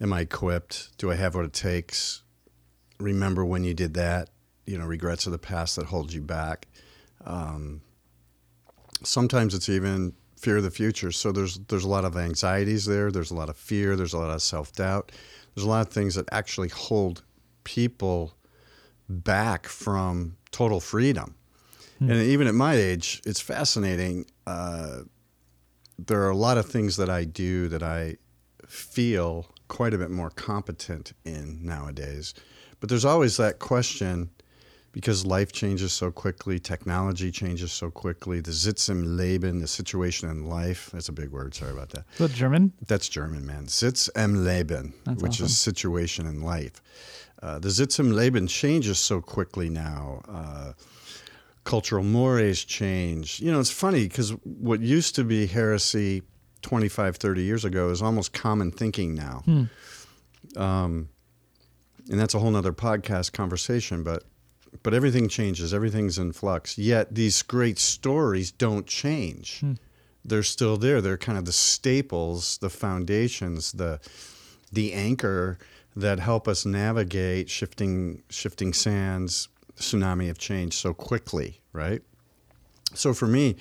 Am 0.01 0.11
I 0.13 0.21
equipped? 0.21 0.97
Do 0.97 1.11
I 1.11 1.15
have 1.15 1.35
what 1.35 1.45
it 1.45 1.53
takes? 1.53 2.23
Remember 2.99 3.45
when 3.45 3.63
you 3.63 3.73
did 3.73 3.93
that? 3.95 4.29
You 4.65 4.77
know, 4.77 4.85
regrets 4.85 5.25
of 5.25 5.31
the 5.31 5.37
past 5.37 5.75
that 5.75 5.87
hold 5.87 6.13
you 6.13 6.21
back. 6.21 6.67
Um, 7.25 7.81
sometimes 9.03 9.53
it's 9.53 9.69
even 9.69 10.13
fear 10.37 10.57
of 10.57 10.63
the 10.63 10.71
future. 10.71 11.11
So 11.11 11.31
there's 11.31 11.57
there's 11.69 11.83
a 11.83 11.89
lot 11.89 12.05
of 12.05 12.17
anxieties 12.17 12.85
there. 12.85 13.11
There's 13.11 13.31
a 13.31 13.35
lot 13.35 13.49
of 13.49 13.57
fear. 13.57 13.95
There's 13.95 14.13
a 14.13 14.17
lot 14.17 14.31
of 14.31 14.41
self 14.41 14.73
doubt. 14.73 15.11
There's 15.53 15.65
a 15.65 15.69
lot 15.69 15.85
of 15.85 15.93
things 15.93 16.15
that 16.15 16.25
actually 16.31 16.69
hold 16.69 17.23
people 17.63 18.35
back 19.07 19.67
from 19.67 20.37
total 20.51 20.79
freedom. 20.79 21.35
Hmm. 21.99 22.11
And 22.11 22.21
even 22.21 22.47
at 22.47 22.55
my 22.55 22.75
age, 22.75 23.21
it's 23.25 23.39
fascinating. 23.39 24.25
Uh, 24.47 25.01
there 25.99 26.21
are 26.21 26.29
a 26.29 26.35
lot 26.35 26.57
of 26.57 26.65
things 26.65 26.97
that 26.97 27.09
I 27.09 27.23
do 27.23 27.67
that 27.69 27.83
I 27.83 28.17
feel 28.67 29.47
quite 29.67 29.93
a 29.93 29.97
bit 29.97 30.09
more 30.11 30.29
competent 30.29 31.13
in 31.23 31.59
nowadays. 31.63 32.33
But 32.79 32.89
there's 32.89 33.05
always 33.05 33.37
that 33.37 33.59
question 33.59 34.29
because 34.93 35.25
life 35.25 35.51
changes 35.51 35.91
so 35.91 36.11
quickly, 36.11 36.59
technology 36.59 37.31
changes 37.31 37.73
so 37.73 37.89
quickly. 37.89 38.39
The 38.39 38.53
Sitz 38.53 38.87
im 38.89 39.17
Leben, 39.17 39.59
the 39.59 39.67
situation 39.67 40.29
in 40.29 40.45
life. 40.45 40.89
That's 40.93 41.09
a 41.09 41.11
big 41.11 41.31
word. 41.31 41.55
Sorry 41.55 41.71
about 41.71 41.89
that. 41.89 42.05
Is 42.13 42.19
that 42.19 42.31
German? 42.31 42.71
That's 42.87 43.09
German, 43.09 43.45
man. 43.45 43.67
Sitz 43.67 44.09
im 44.15 44.45
Leben, 44.45 44.93
That's 45.03 45.21
which 45.21 45.33
awesome. 45.33 45.47
is 45.47 45.57
situation 45.57 46.27
in 46.27 46.41
life. 46.41 46.81
Uh, 47.41 47.59
the 47.59 47.71
Sitz 47.71 47.99
im 47.99 48.11
Leben 48.11 48.47
changes 48.47 48.99
so 48.99 49.19
quickly 49.19 49.67
now. 49.67 50.21
Uh, 50.29 50.73
cultural 51.63 52.03
mores 52.03 52.63
change. 52.63 53.39
You 53.39 53.51
know, 53.51 53.59
it's 53.59 53.71
funny 53.71 54.07
because 54.07 54.29
what 54.43 54.79
used 54.79 55.15
to 55.15 55.23
be 55.23 55.47
heresy 55.47 56.21
25, 56.61 57.17
30 57.17 57.41
years 57.41 57.65
ago 57.65 57.89
is 57.89 58.01
almost 58.01 58.31
common 58.31 58.71
thinking 58.71 59.15
now. 59.15 59.41
Hmm. 59.45 59.63
Um, 60.55 61.09
and 62.11 62.19
that's 62.19 62.35
a 62.35 62.39
whole 62.39 62.51
nother 62.51 62.73
podcast 62.73 63.33
conversation, 63.33 64.03
but 64.03 64.23
but 64.81 64.93
everything 64.93 65.27
changes, 65.27 65.73
everything's 65.73 66.17
in 66.17 66.33
flux. 66.33 66.77
Yet 66.77 67.13
these 67.13 67.41
great 67.41 67.77
stories 67.77 68.51
don't 68.51 68.87
change. 68.87 69.59
Hmm. 69.59 69.73
They're 70.25 70.43
still 70.43 70.77
there. 70.77 71.01
They're 71.01 71.17
kind 71.17 71.37
of 71.37 71.45
the 71.45 71.51
staples, 71.51 72.57
the 72.59 72.69
foundations, 72.69 73.73
the 73.73 73.99
the 74.71 74.93
anchor 74.93 75.59
that 75.95 76.19
help 76.19 76.47
us 76.47 76.65
navigate 76.65 77.49
shifting 77.49 78.23
shifting 78.29 78.73
sands, 78.73 79.49
tsunami 79.75 80.29
of 80.29 80.37
change 80.37 80.75
so 80.75 80.93
quickly, 80.93 81.59
right? 81.73 82.01
So 82.93 83.13
for 83.13 83.27
me, 83.27 83.57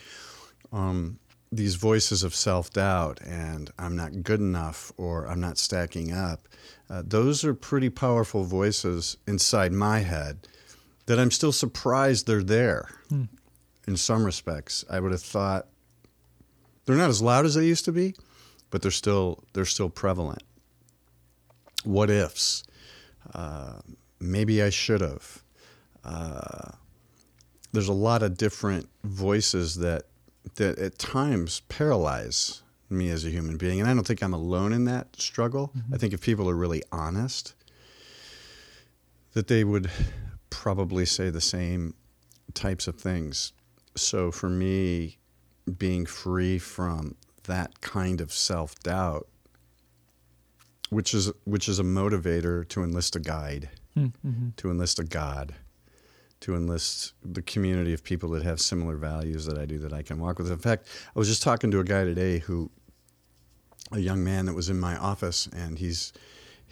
um, 0.73 1.19
these 1.51 1.75
voices 1.75 2.23
of 2.23 2.35
self 2.35 2.71
doubt 2.71 3.21
and 3.25 3.71
I'm 3.79 3.97
not 3.97 4.23
good 4.23 4.41
enough 4.41 4.93
or 4.97 5.27
I'm 5.27 5.41
not 5.41 5.59
stacking 5.59 6.13
up, 6.13 6.49
uh, 6.89 7.03
those 7.05 7.45
are 7.45 7.55
pretty 7.55 7.91
powerful 7.91 8.45
voices 8.45 9.17
inside 9.27 9.73
my 9.73 10.01
head 10.01 10.49
that 11.13 11.21
I'm 11.21 11.31
still 11.31 11.53
surprised 11.53 12.27
they're 12.27 12.43
there 12.43 12.89
hmm. 13.11 13.25
in 13.87 13.99
some 13.99 14.25
respects. 14.25 14.83
I 14.89 14.99
would 14.99 15.13
have 15.13 15.21
thought 15.21 15.67
they're 16.87 16.97
not 16.97 17.11
as 17.11 17.21
loud 17.21 17.45
as 17.45 17.55
they 17.55 17.67
used 17.67 17.85
to 17.85 17.93
be, 17.93 18.15
but 18.71 18.81
they're 18.81 18.91
still 18.91 19.45
they're 19.53 19.67
still 19.67 19.91
prevalent. 19.91 20.43
What 21.85 22.09
ifs? 22.09 22.65
Uh, 23.35 23.81
maybe 24.21 24.63
I 24.63 24.71
should 24.71 25.03
have. 25.03 25.43
Uh, 26.03 26.71
there's 27.73 27.89
a 27.89 27.93
lot 27.93 28.23
of 28.23 28.39
different 28.39 28.89
voices 29.05 29.75
that 29.77 30.05
that 30.55 30.79
at 30.79 30.99
times 30.99 31.61
paralyze 31.69 32.63
me 32.89 33.11
as 33.11 33.27
a 33.27 33.29
human 33.29 33.59
being, 33.59 33.81
and 33.81 33.91
I 33.91 33.93
don't 33.93 34.07
think 34.07 34.23
I'm 34.23 34.33
alone 34.33 34.73
in 34.73 34.87
that 34.87 35.15
struggle. 35.21 35.73
Mm-hmm. 35.77 35.93
I 35.93 35.99
think 35.99 36.15
if 36.15 36.23
people 36.23 36.49
are 36.49 36.57
really 36.57 36.83
honest, 36.91 37.53
that 39.35 39.49
they 39.49 39.63
would 39.63 39.91
probably 40.63 41.05
say 41.05 41.29
the 41.29 41.41
same 41.41 41.93
types 42.55 42.87
of 42.87 42.95
things. 42.95 43.53
So 43.97 44.31
for 44.31 44.49
me, 44.49 45.19
being 45.77 46.07
free 46.07 46.57
from 46.61 47.17
that 47.49 47.81
kind 47.81 48.21
of 48.21 48.33
self 48.33 48.79
doubt, 48.79 49.27
which 50.89 51.15
is 51.15 51.33
which 51.45 51.69
is 51.69 51.81
a 51.81 51.83
motivator 51.83 52.67
to 52.69 52.85
enlist 52.85 53.17
a 53.17 53.19
guide, 53.19 53.71
hmm, 53.95 54.07
mm-hmm. 54.25 54.49
to 54.57 54.71
enlist 54.71 55.01
a 55.01 55.05
God, 55.05 55.53
to 56.39 56.55
enlist 56.55 57.15
the 57.25 57.43
community 57.43 57.93
of 57.93 58.05
people 58.05 58.29
that 58.31 58.45
have 58.45 58.61
similar 58.61 58.97
values 58.97 59.47
that 59.47 59.59
I 59.59 59.67
do 59.67 59.81
that 59.81 59.93
I 59.93 60.03
can 60.03 60.21
walk 60.21 60.39
with. 60.39 60.53
In 60.53 60.59
fact, 60.59 60.87
I 61.15 61.19
was 61.19 61.27
just 61.27 61.43
talking 61.43 61.73
to 61.73 61.81
a 61.81 61.85
guy 61.85 62.05
today 62.05 62.39
who, 62.39 62.71
a 63.91 63.99
young 63.99 64.23
man 64.23 64.47
that 64.47 64.55
was 64.55 64.69
in 64.69 64.79
my 64.79 64.97
office, 64.97 65.49
and 65.49 65.81
he's 65.81 66.13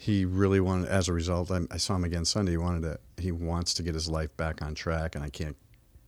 he 0.01 0.25
really 0.25 0.59
wanted 0.59 0.89
as 0.89 1.07
a 1.07 1.13
result 1.13 1.51
I, 1.51 1.59
I, 1.69 1.77
saw 1.77 1.95
him 1.95 2.03
again 2.03 2.25
sunday 2.25 2.53
he 2.53 2.57
wanted 2.57 2.81
to 2.81 3.21
he 3.21 3.31
wants 3.31 3.75
to 3.75 3.83
get 3.83 3.93
his 3.93 4.09
life 4.09 4.35
back 4.35 4.63
on 4.63 4.73
track 4.73 5.13
and 5.13 5.23
i 5.23 5.29
can't 5.29 5.55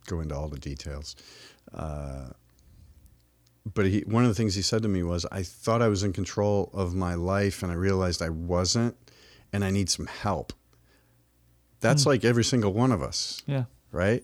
go 0.08 0.20
into 0.20 0.36
all 0.36 0.48
the 0.48 0.60
details. 0.60 1.16
Uh, 1.74 2.30
but 3.72 3.86
he, 3.86 4.02
one 4.02 4.24
of 4.24 4.30
the 4.30 4.36
things 4.36 4.56
he 4.56 4.62
said 4.62 4.82
to 4.82 4.90
me 4.90 5.04
was 5.04 5.26
i 5.32 5.42
thought 5.42 5.82
i 5.82 5.88
was 5.88 6.04
in 6.04 6.12
control 6.12 6.70
of 6.74 6.94
my 6.94 7.14
life 7.14 7.64
and 7.64 7.72
i 7.72 7.76
realized 7.76 8.22
i 8.22 8.30
wasn't 8.30 8.96
and 9.54 9.64
i 9.64 9.70
need 9.70 9.90
some 9.90 10.08
help. 10.08 10.52
That's 11.80 12.04
mm. 12.04 12.08
like 12.08 12.26
every 12.26 12.44
single 12.44 12.74
one 12.74 12.92
of 12.92 13.02
us. 13.02 13.44
Yeah. 13.46 13.66
Right? 13.92 14.24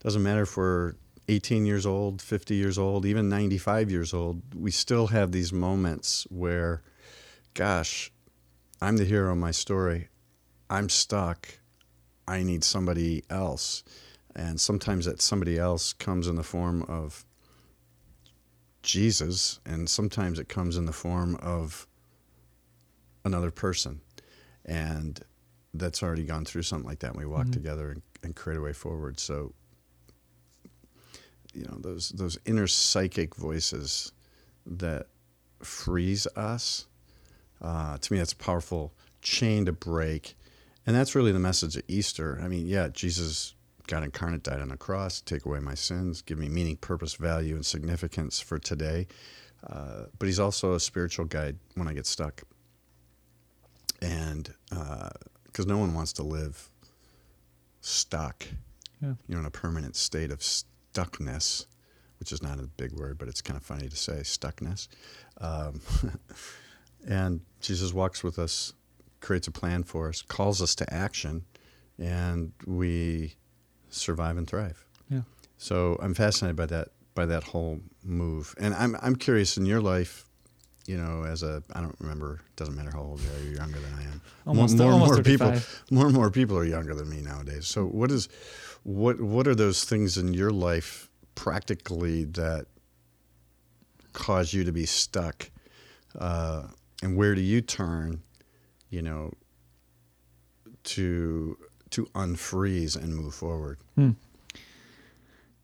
Doesn't 0.00 0.22
matter 0.22 0.42
if 0.42 0.56
we're 0.56 0.94
18 1.28 1.64
years 1.64 1.86
old 1.86 2.20
50 2.20 2.54
years 2.54 2.76
old 2.76 3.06
even 3.06 3.30
95 3.30 3.90
years 3.90 4.12
old 4.12 4.42
we 4.54 4.70
still 4.70 5.06
have 5.06 5.32
these 5.32 5.54
moments 5.54 6.26
where 6.28 6.82
gosh 7.54 8.12
I'm 8.84 8.98
the 8.98 9.06
hero 9.06 9.32
of 9.32 9.38
my 9.38 9.50
story. 9.50 10.08
I'm 10.68 10.90
stuck. 10.90 11.48
I 12.28 12.42
need 12.42 12.62
somebody 12.62 13.24
else. 13.30 13.82
And 14.36 14.60
sometimes 14.60 15.06
that 15.06 15.22
somebody 15.22 15.58
else 15.58 15.94
comes 15.94 16.28
in 16.28 16.36
the 16.36 16.42
form 16.42 16.82
of 16.82 17.24
Jesus, 18.82 19.58
and 19.64 19.88
sometimes 19.88 20.38
it 20.38 20.50
comes 20.50 20.76
in 20.76 20.84
the 20.84 20.92
form 20.92 21.36
of 21.36 21.86
another 23.24 23.50
person. 23.50 24.02
And 24.66 25.18
that's 25.72 26.02
already 26.02 26.24
gone 26.24 26.44
through 26.44 26.62
something 26.62 26.86
like 26.86 26.98
that. 26.98 27.12
And 27.12 27.18
we 27.18 27.24
walk 27.24 27.44
mm-hmm. 27.44 27.52
together 27.52 27.90
and, 27.90 28.02
and 28.22 28.36
create 28.36 28.58
a 28.58 28.60
way 28.60 28.74
forward. 28.74 29.18
So, 29.18 29.54
you 31.54 31.64
know, 31.64 31.78
those 31.80 32.10
those 32.10 32.36
inner 32.44 32.66
psychic 32.66 33.34
voices 33.34 34.12
that 34.66 35.06
freeze 35.62 36.26
us 36.36 36.86
uh, 37.64 37.96
to 37.96 38.12
me, 38.12 38.18
that's 38.18 38.34
a 38.34 38.36
powerful 38.36 38.92
chain 39.22 39.64
to 39.64 39.72
break. 39.72 40.36
And 40.86 40.94
that's 40.94 41.14
really 41.14 41.32
the 41.32 41.38
message 41.38 41.76
of 41.76 41.82
Easter. 41.88 42.38
I 42.42 42.46
mean, 42.46 42.66
yeah, 42.66 42.88
Jesus, 42.88 43.54
God 43.86 44.04
incarnate, 44.04 44.42
died 44.42 44.60
on 44.60 44.68
the 44.68 44.76
cross 44.76 45.20
to 45.20 45.24
take 45.24 45.46
away 45.46 45.60
my 45.60 45.74
sins, 45.74 46.20
give 46.20 46.38
me 46.38 46.50
meaning, 46.50 46.76
purpose, 46.76 47.14
value, 47.14 47.54
and 47.54 47.64
significance 47.64 48.38
for 48.38 48.58
today. 48.58 49.06
Uh, 49.66 50.04
but 50.18 50.26
he's 50.26 50.38
also 50.38 50.74
a 50.74 50.80
spiritual 50.80 51.24
guide 51.24 51.56
when 51.74 51.88
I 51.88 51.94
get 51.94 52.06
stuck. 52.06 52.42
And 54.02 54.52
because 54.68 55.64
uh, 55.64 55.68
no 55.68 55.78
one 55.78 55.94
wants 55.94 56.12
to 56.14 56.22
live 56.22 56.68
stuck, 57.80 58.46
yeah. 59.00 59.14
you 59.26 59.34
know, 59.34 59.40
in 59.40 59.46
a 59.46 59.50
permanent 59.50 59.96
state 59.96 60.30
of 60.30 60.40
stuckness, 60.40 61.64
which 62.20 62.30
is 62.30 62.42
not 62.42 62.58
a 62.58 62.64
big 62.64 62.92
word, 62.92 63.16
but 63.16 63.28
it's 63.28 63.40
kind 63.40 63.56
of 63.56 63.62
funny 63.62 63.88
to 63.88 63.96
say, 63.96 64.20
stuckness. 64.20 64.88
Um, 65.40 65.80
And 67.06 67.40
Jesus 67.64 67.92
walks 67.92 68.22
with 68.22 68.38
us 68.38 68.74
creates 69.24 69.48
a 69.48 69.50
plan 69.50 69.82
for 69.82 70.08
us, 70.08 70.20
calls 70.22 70.60
us 70.60 70.74
to 70.76 70.94
action, 70.94 71.44
and 71.98 72.52
we 72.66 73.34
survive 73.88 74.36
and 74.36 74.46
thrive. 74.46 74.84
Yeah. 75.08 75.22
So 75.56 75.98
I'm 76.02 76.14
fascinated 76.14 76.56
by 76.56 76.66
that 76.66 76.88
by 77.14 77.26
that 77.26 77.44
whole 77.44 77.80
move, 78.04 78.54
and 78.58 78.74
I'm 78.74 78.96
I'm 79.00 79.16
curious 79.16 79.56
in 79.56 79.66
your 79.66 79.80
life. 79.80 80.26
You 80.86 80.98
know, 80.98 81.24
as 81.24 81.42
a 81.42 81.62
I 81.72 81.80
don't 81.80 81.96
remember. 81.98 82.40
Doesn't 82.56 82.76
matter 82.76 82.90
how 82.92 83.00
old 83.00 83.20
you 83.22 83.28
are. 83.30 83.44
You're 83.44 83.56
younger 83.56 83.78
than 83.80 83.94
I 83.94 84.02
am. 84.02 84.20
Almost- 84.46 84.76
more, 84.76 84.90
more, 84.90 84.92
almost 84.92 85.12
more 85.14 85.22
people. 85.22 85.54
More 85.90 86.06
and 86.06 86.14
more 86.14 86.30
people 86.30 86.58
are 86.58 86.64
younger 86.66 86.94
than 86.94 87.08
me 87.08 87.22
nowadays. 87.22 87.66
So 87.66 87.86
what 87.86 88.10
is, 88.10 88.28
what 88.82 89.18
what 89.22 89.48
are 89.48 89.54
those 89.54 89.84
things 89.84 90.18
in 90.18 90.34
your 90.34 90.50
life 90.50 91.08
practically 91.34 92.24
that 92.24 92.66
cause 94.12 94.52
you 94.52 94.64
to 94.64 94.72
be 94.72 94.84
stuck, 94.84 95.50
uh, 96.18 96.64
and 97.04 97.16
where 97.16 97.34
do 97.34 97.42
you 97.42 97.60
turn, 97.60 98.22
you 98.88 99.02
know, 99.02 99.30
to 100.84 101.56
to 101.90 102.06
unfreeze 102.06 102.96
and 102.96 103.14
move 103.14 103.34
forward? 103.34 103.78
Hmm. 103.94 104.12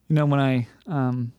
You 0.08 0.16
know, 0.16 0.26
when 0.26 0.38
I 0.38 0.68
um, 0.86 1.32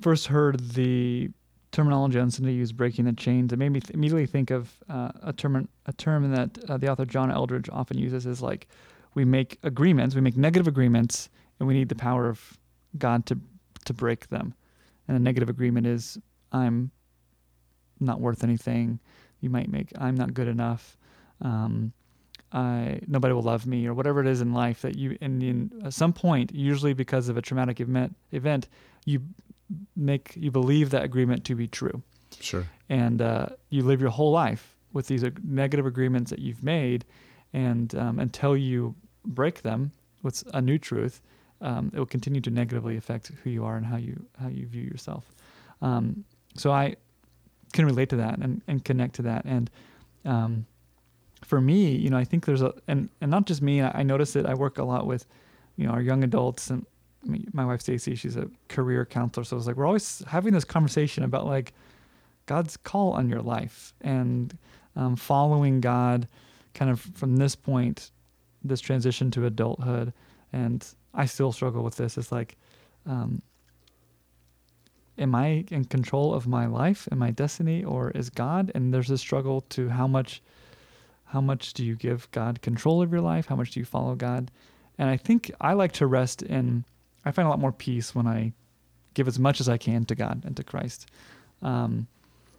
first 0.00 0.26
heard 0.26 0.58
the 0.70 1.30
terminology 1.70 2.18
on 2.18 2.30
Sunday 2.30 2.52
use 2.52 2.72
breaking 2.72 3.04
the 3.04 3.12
chains, 3.12 3.52
it 3.52 3.58
made 3.58 3.68
me 3.68 3.80
th- 3.80 3.94
immediately 3.94 4.26
think 4.26 4.50
of 4.50 4.72
uh, 4.90 5.12
a 5.22 5.32
term 5.32 5.68
a 5.86 5.92
term 5.92 6.32
that 6.32 6.58
uh, 6.68 6.76
the 6.76 6.88
author 6.88 7.06
John 7.06 7.30
Eldredge 7.30 7.68
often 7.72 7.98
uses 7.98 8.26
is 8.26 8.42
like 8.42 8.66
we 9.14 9.24
make 9.24 9.56
agreements, 9.62 10.16
we 10.16 10.20
make 10.20 10.36
negative 10.36 10.66
agreements, 10.66 11.28
and 11.60 11.68
we 11.68 11.74
need 11.74 11.88
the 11.88 11.94
power 11.94 12.28
of 12.28 12.58
God 12.98 13.24
to 13.26 13.38
to 13.84 13.94
break 13.94 14.30
them. 14.30 14.52
And 15.06 15.16
a 15.16 15.20
negative 15.20 15.48
agreement 15.48 15.86
is 15.86 16.18
I'm 16.50 16.90
not 18.04 18.20
worth 18.20 18.44
anything. 18.44 18.98
You 19.40 19.50
might 19.50 19.70
make 19.70 19.92
I'm 19.98 20.14
not 20.14 20.34
good 20.34 20.48
enough. 20.48 20.96
Um, 21.40 21.92
I 22.52 23.00
nobody 23.06 23.32
will 23.34 23.42
love 23.42 23.66
me 23.66 23.86
or 23.86 23.94
whatever 23.94 24.20
it 24.20 24.26
is 24.26 24.40
in 24.40 24.52
life 24.52 24.82
that 24.82 24.96
you 24.96 25.16
and 25.20 25.42
in 25.42 25.72
at 25.84 25.94
some 25.94 26.12
point 26.12 26.52
usually 26.54 26.92
because 26.92 27.28
of 27.30 27.36
a 27.36 27.42
traumatic 27.42 27.80
event 27.80 28.14
event 28.30 28.68
you 29.06 29.22
make 29.96 30.32
you 30.36 30.50
believe 30.50 30.90
that 30.90 31.02
agreement 31.02 31.44
to 31.46 31.54
be 31.54 31.66
true 31.66 32.02
Sure. 32.40 32.66
and 32.88 33.22
uh, 33.22 33.46
you 33.70 33.82
live 33.82 34.00
your 34.00 34.10
whole 34.10 34.32
life 34.32 34.76
with 34.92 35.06
these 35.06 35.24
negative 35.44 35.86
agreements 35.86 36.30
that 36.30 36.40
you've 36.40 36.62
made 36.62 37.04
and 37.54 37.94
um, 37.94 38.18
until 38.18 38.54
you 38.56 38.94
break 39.24 39.62
them 39.62 39.92
with 40.22 40.42
a 40.52 40.60
new 40.60 40.78
truth 40.78 41.22
um, 41.62 41.90
it 41.94 41.98
will 41.98 42.06
continue 42.06 42.40
to 42.42 42.50
negatively 42.50 42.96
affect 42.98 43.30
who 43.42 43.48
you 43.50 43.64
are 43.64 43.76
and 43.76 43.86
how 43.86 43.96
you 43.96 44.26
how 44.40 44.48
you 44.48 44.66
view 44.66 44.82
yourself 44.82 45.24
um, 45.80 46.24
so 46.54 46.70
I 46.70 46.96
can 47.72 47.86
relate 47.86 48.08
to 48.10 48.16
that 48.16 48.38
and, 48.38 48.62
and 48.68 48.84
connect 48.84 49.14
to 49.14 49.22
that 49.22 49.44
and 49.44 49.70
um, 50.24 50.66
for 51.44 51.60
me, 51.60 51.94
you 51.94 52.08
know, 52.08 52.16
I 52.16 52.24
think 52.24 52.46
there's 52.46 52.62
a 52.62 52.72
and 52.88 53.08
and 53.20 53.30
not 53.30 53.46
just 53.46 53.62
me. 53.62 53.82
I, 53.82 54.02
notice 54.02 54.36
it. 54.36 54.46
I 54.46 54.54
work 54.54 54.78
a 54.78 54.84
lot 54.84 55.06
with, 55.06 55.26
you 55.76 55.86
know, 55.86 55.92
our 55.92 56.00
young 56.00 56.24
adults 56.24 56.70
and 56.70 56.86
my 57.52 57.64
wife 57.64 57.80
Stacy. 57.80 58.14
She's 58.14 58.36
a 58.36 58.48
career 58.68 59.04
counselor, 59.04 59.44
so 59.44 59.56
it's 59.56 59.66
like 59.66 59.76
we're 59.76 59.86
always 59.86 60.22
having 60.28 60.52
this 60.52 60.64
conversation 60.64 61.24
about 61.24 61.46
like 61.46 61.72
God's 62.46 62.76
call 62.76 63.12
on 63.12 63.28
your 63.28 63.42
life 63.42 63.92
and 64.00 64.56
um, 64.96 65.16
following 65.16 65.80
God, 65.80 66.28
kind 66.74 66.90
of 66.90 67.00
from 67.00 67.36
this 67.36 67.54
point, 67.54 68.10
this 68.62 68.80
transition 68.80 69.30
to 69.32 69.46
adulthood. 69.46 70.12
And 70.52 70.86
I 71.14 71.26
still 71.26 71.52
struggle 71.52 71.82
with 71.82 71.96
this. 71.96 72.18
It's 72.18 72.32
like, 72.32 72.56
um, 73.06 73.42
am 75.18 75.34
I 75.34 75.64
in 75.70 75.84
control 75.84 76.34
of 76.34 76.46
my 76.46 76.66
life 76.66 77.08
and 77.10 77.20
my 77.20 77.30
destiny, 77.30 77.84
or 77.84 78.10
is 78.10 78.30
God? 78.30 78.72
And 78.74 78.92
there's 78.92 79.10
a 79.10 79.18
struggle 79.18 79.62
to 79.70 79.88
how 79.88 80.06
much 80.06 80.42
how 81.32 81.40
much 81.40 81.72
do 81.72 81.82
you 81.82 81.96
give 81.96 82.30
God 82.30 82.60
control 82.60 83.00
of 83.00 83.10
your 83.10 83.22
life? 83.22 83.46
How 83.46 83.56
much 83.56 83.70
do 83.70 83.80
you 83.80 83.86
follow 83.86 84.14
God? 84.14 84.50
And 84.98 85.08
I 85.08 85.16
think 85.16 85.50
I 85.62 85.72
like 85.72 85.92
to 85.92 86.06
rest 86.06 86.42
in, 86.42 86.84
I 87.24 87.30
find 87.30 87.46
a 87.46 87.48
lot 87.48 87.58
more 87.58 87.72
peace 87.72 88.14
when 88.14 88.26
I 88.26 88.52
give 89.14 89.26
as 89.26 89.38
much 89.38 89.58
as 89.58 89.66
I 89.66 89.78
can 89.78 90.04
to 90.04 90.14
God 90.14 90.42
and 90.44 90.54
to 90.58 90.62
Christ. 90.62 91.06
Um, 91.62 92.06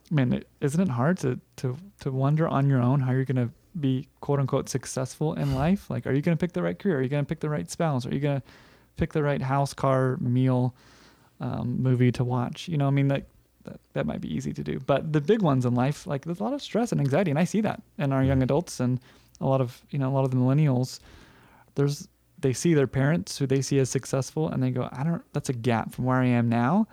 man, 0.09 0.43
isn't 0.59 0.81
it 0.81 0.89
hard 0.89 1.19
to, 1.19 1.39
to, 1.57 1.77
to 1.99 2.11
wonder 2.11 2.47
on 2.47 2.67
your 2.67 2.81
own 2.81 2.99
how 3.01 3.11
you're 3.11 3.25
going 3.25 3.47
to 3.47 3.53
be 3.79 4.07
quote 4.21 4.39
unquote 4.39 4.69
successful 4.69 5.35
in 5.35 5.53
life? 5.53 5.91
Like, 5.91 6.07
are 6.07 6.11
you 6.11 6.23
going 6.23 6.35
to 6.35 6.41
pick 6.41 6.53
the 6.53 6.63
right 6.63 6.77
career? 6.77 6.97
Are 6.97 7.01
you 7.03 7.09
going 7.09 7.23
to 7.23 7.29
pick 7.29 7.41
the 7.41 7.49
right 7.49 7.69
spouse? 7.69 8.07
Are 8.07 8.13
you 8.13 8.19
going 8.19 8.41
to 8.41 8.47
pick 8.97 9.13
the 9.13 9.21
right 9.21 9.41
house, 9.41 9.71
car, 9.75 10.17
meal, 10.17 10.73
um, 11.39 11.81
movie 11.81 12.11
to 12.13 12.23
watch? 12.23 12.67
You 12.67 12.77
know, 12.77 12.87
I 12.87 12.91
mean, 12.91 13.07
like, 13.07 13.25
that, 13.63 13.79
that 13.93 14.05
might 14.05 14.21
be 14.21 14.33
easy 14.33 14.53
to 14.53 14.63
do. 14.63 14.79
But 14.79 15.13
the 15.13 15.21
big 15.21 15.41
ones 15.41 15.65
in 15.65 15.73
life, 15.75 16.05
like 16.05 16.25
there's 16.25 16.39
a 16.39 16.43
lot 16.43 16.53
of 16.53 16.61
stress 16.61 16.91
and 16.91 16.99
anxiety, 16.99 17.31
and 17.31 17.39
I 17.39 17.45
see 17.45 17.61
that 17.61 17.81
in 17.97 18.11
our 18.11 18.23
young 18.23 18.43
adults 18.43 18.79
and 18.79 18.99
a 19.41 19.47
lot 19.47 19.61
of 19.61 19.81
you 19.89 19.99
know 19.99 20.09
a 20.09 20.13
lot 20.13 20.25
of 20.25 20.31
the 20.31 20.37
millennials. 20.37 20.99
There's 21.75 22.07
they 22.39 22.53
see 22.53 22.73
their 22.73 22.87
parents 22.87 23.37
who 23.37 23.47
they 23.47 23.61
see 23.61 23.79
as 23.79 23.89
successful, 23.89 24.49
and 24.49 24.61
they 24.61 24.71
go, 24.71 24.89
I 24.91 25.03
don't. 25.03 25.23
That's 25.33 25.49
a 25.49 25.53
gap 25.53 25.93
from 25.93 26.05
where 26.05 26.17
I 26.17 26.25
am 26.25 26.49
now 26.49 26.87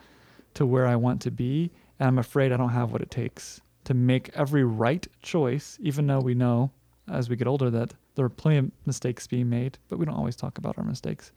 to 0.54 0.66
where 0.66 0.86
I 0.86 0.96
want 0.96 1.20
to 1.22 1.30
be, 1.30 1.70
and 1.98 2.06
I'm 2.08 2.18
afraid 2.18 2.52
I 2.52 2.56
don't 2.56 2.70
have 2.70 2.92
what 2.92 3.02
it 3.02 3.10
takes 3.10 3.60
to 3.84 3.94
make 3.94 4.30
every 4.34 4.64
right 4.64 5.06
choice. 5.22 5.78
Even 5.80 6.06
though 6.06 6.20
we 6.20 6.34
know 6.34 6.70
as 7.10 7.28
we 7.28 7.36
get 7.36 7.48
older 7.48 7.70
that 7.70 7.94
there 8.14 8.24
are 8.24 8.30
plenty 8.30 8.58
of 8.58 8.70
mistakes 8.86 9.26
being 9.26 9.50
made, 9.50 9.78
but 9.88 9.98
we 9.98 10.04
don't 10.04 10.16
always 10.16 10.36
talk 10.36 10.58
about 10.58 10.78
our 10.78 10.84
mistakes, 10.84 11.32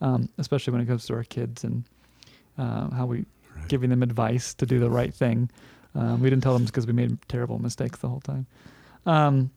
um, 0.00 0.28
especially 0.38 0.72
when 0.72 0.82
it 0.82 0.86
comes 0.86 1.06
to 1.06 1.14
our 1.14 1.24
kids 1.24 1.64
and 1.64 1.84
uh, 2.58 2.90
how 2.90 3.06
we 3.06 3.24
Right. 3.56 3.68
giving 3.68 3.88
them 3.90 4.02
advice 4.02 4.52
to 4.54 4.66
do 4.66 4.78
the 4.78 4.90
right 4.90 5.14
thing. 5.14 5.50
Um, 5.94 6.20
we 6.20 6.28
didn't 6.28 6.42
tell 6.42 6.52
them 6.52 6.66
because 6.66 6.86
we 6.86 6.92
made 6.92 7.16
terrible 7.26 7.58
mistakes 7.58 8.00
the 8.00 8.08
whole 8.08 8.20
time. 8.20 8.46
Um, 9.06 9.50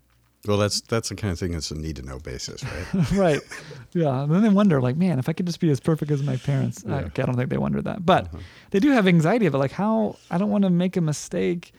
Well, 0.48 0.58
that's 0.58 0.80
that's 0.80 1.10
the 1.10 1.16
kind 1.16 1.34
of 1.34 1.40
thing 1.40 1.52
that's 1.52 1.70
a 1.70 1.76
need 1.76 1.98
to 1.98 2.02
know 2.02 2.18
basis, 2.20 2.64
right? 2.64 3.12
right. 3.14 3.42
Yeah. 3.94 4.24
And 4.24 4.32
then 4.34 4.42
they 4.42 4.48
wonder, 4.50 4.80
like, 4.80 4.96
man, 4.96 5.20
if 5.20 5.28
I 5.28 5.34
could 5.34 5.46
just 5.48 5.60
be 5.60 5.70
as 5.70 5.82
perfect 5.82 6.12
as 6.12 6.24
my 6.24 6.38
parents. 6.38 6.86
I, 6.88 6.90
Yeah. 7.02 7.06
okay, 7.08 7.24
I 7.24 7.26
don't 7.26 7.36
think 7.36 7.50
they 7.50 7.58
wonder 7.58 7.82
that. 7.82 8.06
But 8.06 8.28
Uh-huh. 8.28 8.38
they 8.72 8.80
do 8.80 8.92
have 8.92 9.06
anxiety 9.06 9.46
of 9.48 9.54
it. 9.54 9.58
Like, 9.58 9.74
how 9.74 10.16
I 10.32 10.38
don't 10.38 10.50
want 10.50 10.64
to 10.64 10.70
make 10.70 10.96
a 10.96 11.02
mistake 11.02 11.74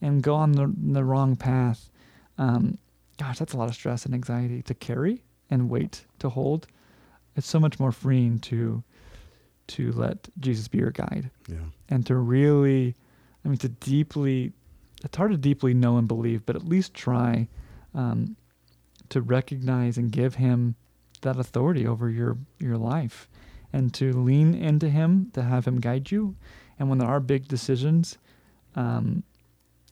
and 0.00 0.22
go 0.24 0.34
on 0.34 0.52
the, 0.52 0.74
the 0.92 1.04
wrong 1.04 1.36
path. 1.36 1.88
Um, 2.36 2.78
gosh, 3.16 3.38
that's 3.38 3.52
a 3.52 3.56
lot 3.58 3.68
of 3.68 3.74
stress 3.76 4.04
and 4.06 4.12
anxiety 4.14 4.60
to 4.62 4.74
carry 4.74 5.22
and 5.50 5.70
weight 5.70 6.04
to 6.18 6.30
hold. 6.30 6.66
It's 7.36 7.46
so 7.46 7.60
much 7.60 7.78
more 7.78 7.92
freeing 7.92 8.40
to 8.40 8.82
to 9.76 9.92
let 9.92 10.28
Jesus 10.38 10.68
be 10.68 10.78
your 10.78 10.90
guide 10.90 11.30
Yeah. 11.48 11.56
and 11.88 12.04
to 12.06 12.14
really, 12.16 12.94
I 13.44 13.48
mean, 13.48 13.58
to 13.58 13.68
deeply, 13.68 14.52
it's 15.04 15.16
hard 15.16 15.30
to 15.32 15.36
deeply 15.38 15.74
know 15.74 15.96
and 15.98 16.06
believe, 16.08 16.44
but 16.46 16.56
at 16.56 16.64
least 16.66 16.94
try 16.94 17.48
um, 17.94 18.36
to 19.08 19.20
recognize 19.20 19.98
and 19.98 20.10
give 20.12 20.34
Him 20.36 20.74
that 21.22 21.38
authority 21.38 21.86
over 21.86 22.08
your 22.08 22.36
your 22.58 22.76
life, 22.78 23.28
and 23.72 23.92
to 23.94 24.12
lean 24.12 24.54
into 24.54 24.88
Him 24.88 25.30
to 25.34 25.42
have 25.42 25.66
Him 25.66 25.78
guide 25.80 26.10
you. 26.10 26.34
And 26.78 26.88
when 26.88 26.98
there 26.98 27.08
are 27.08 27.20
big 27.20 27.46
decisions, 27.48 28.18
um, 28.74 29.22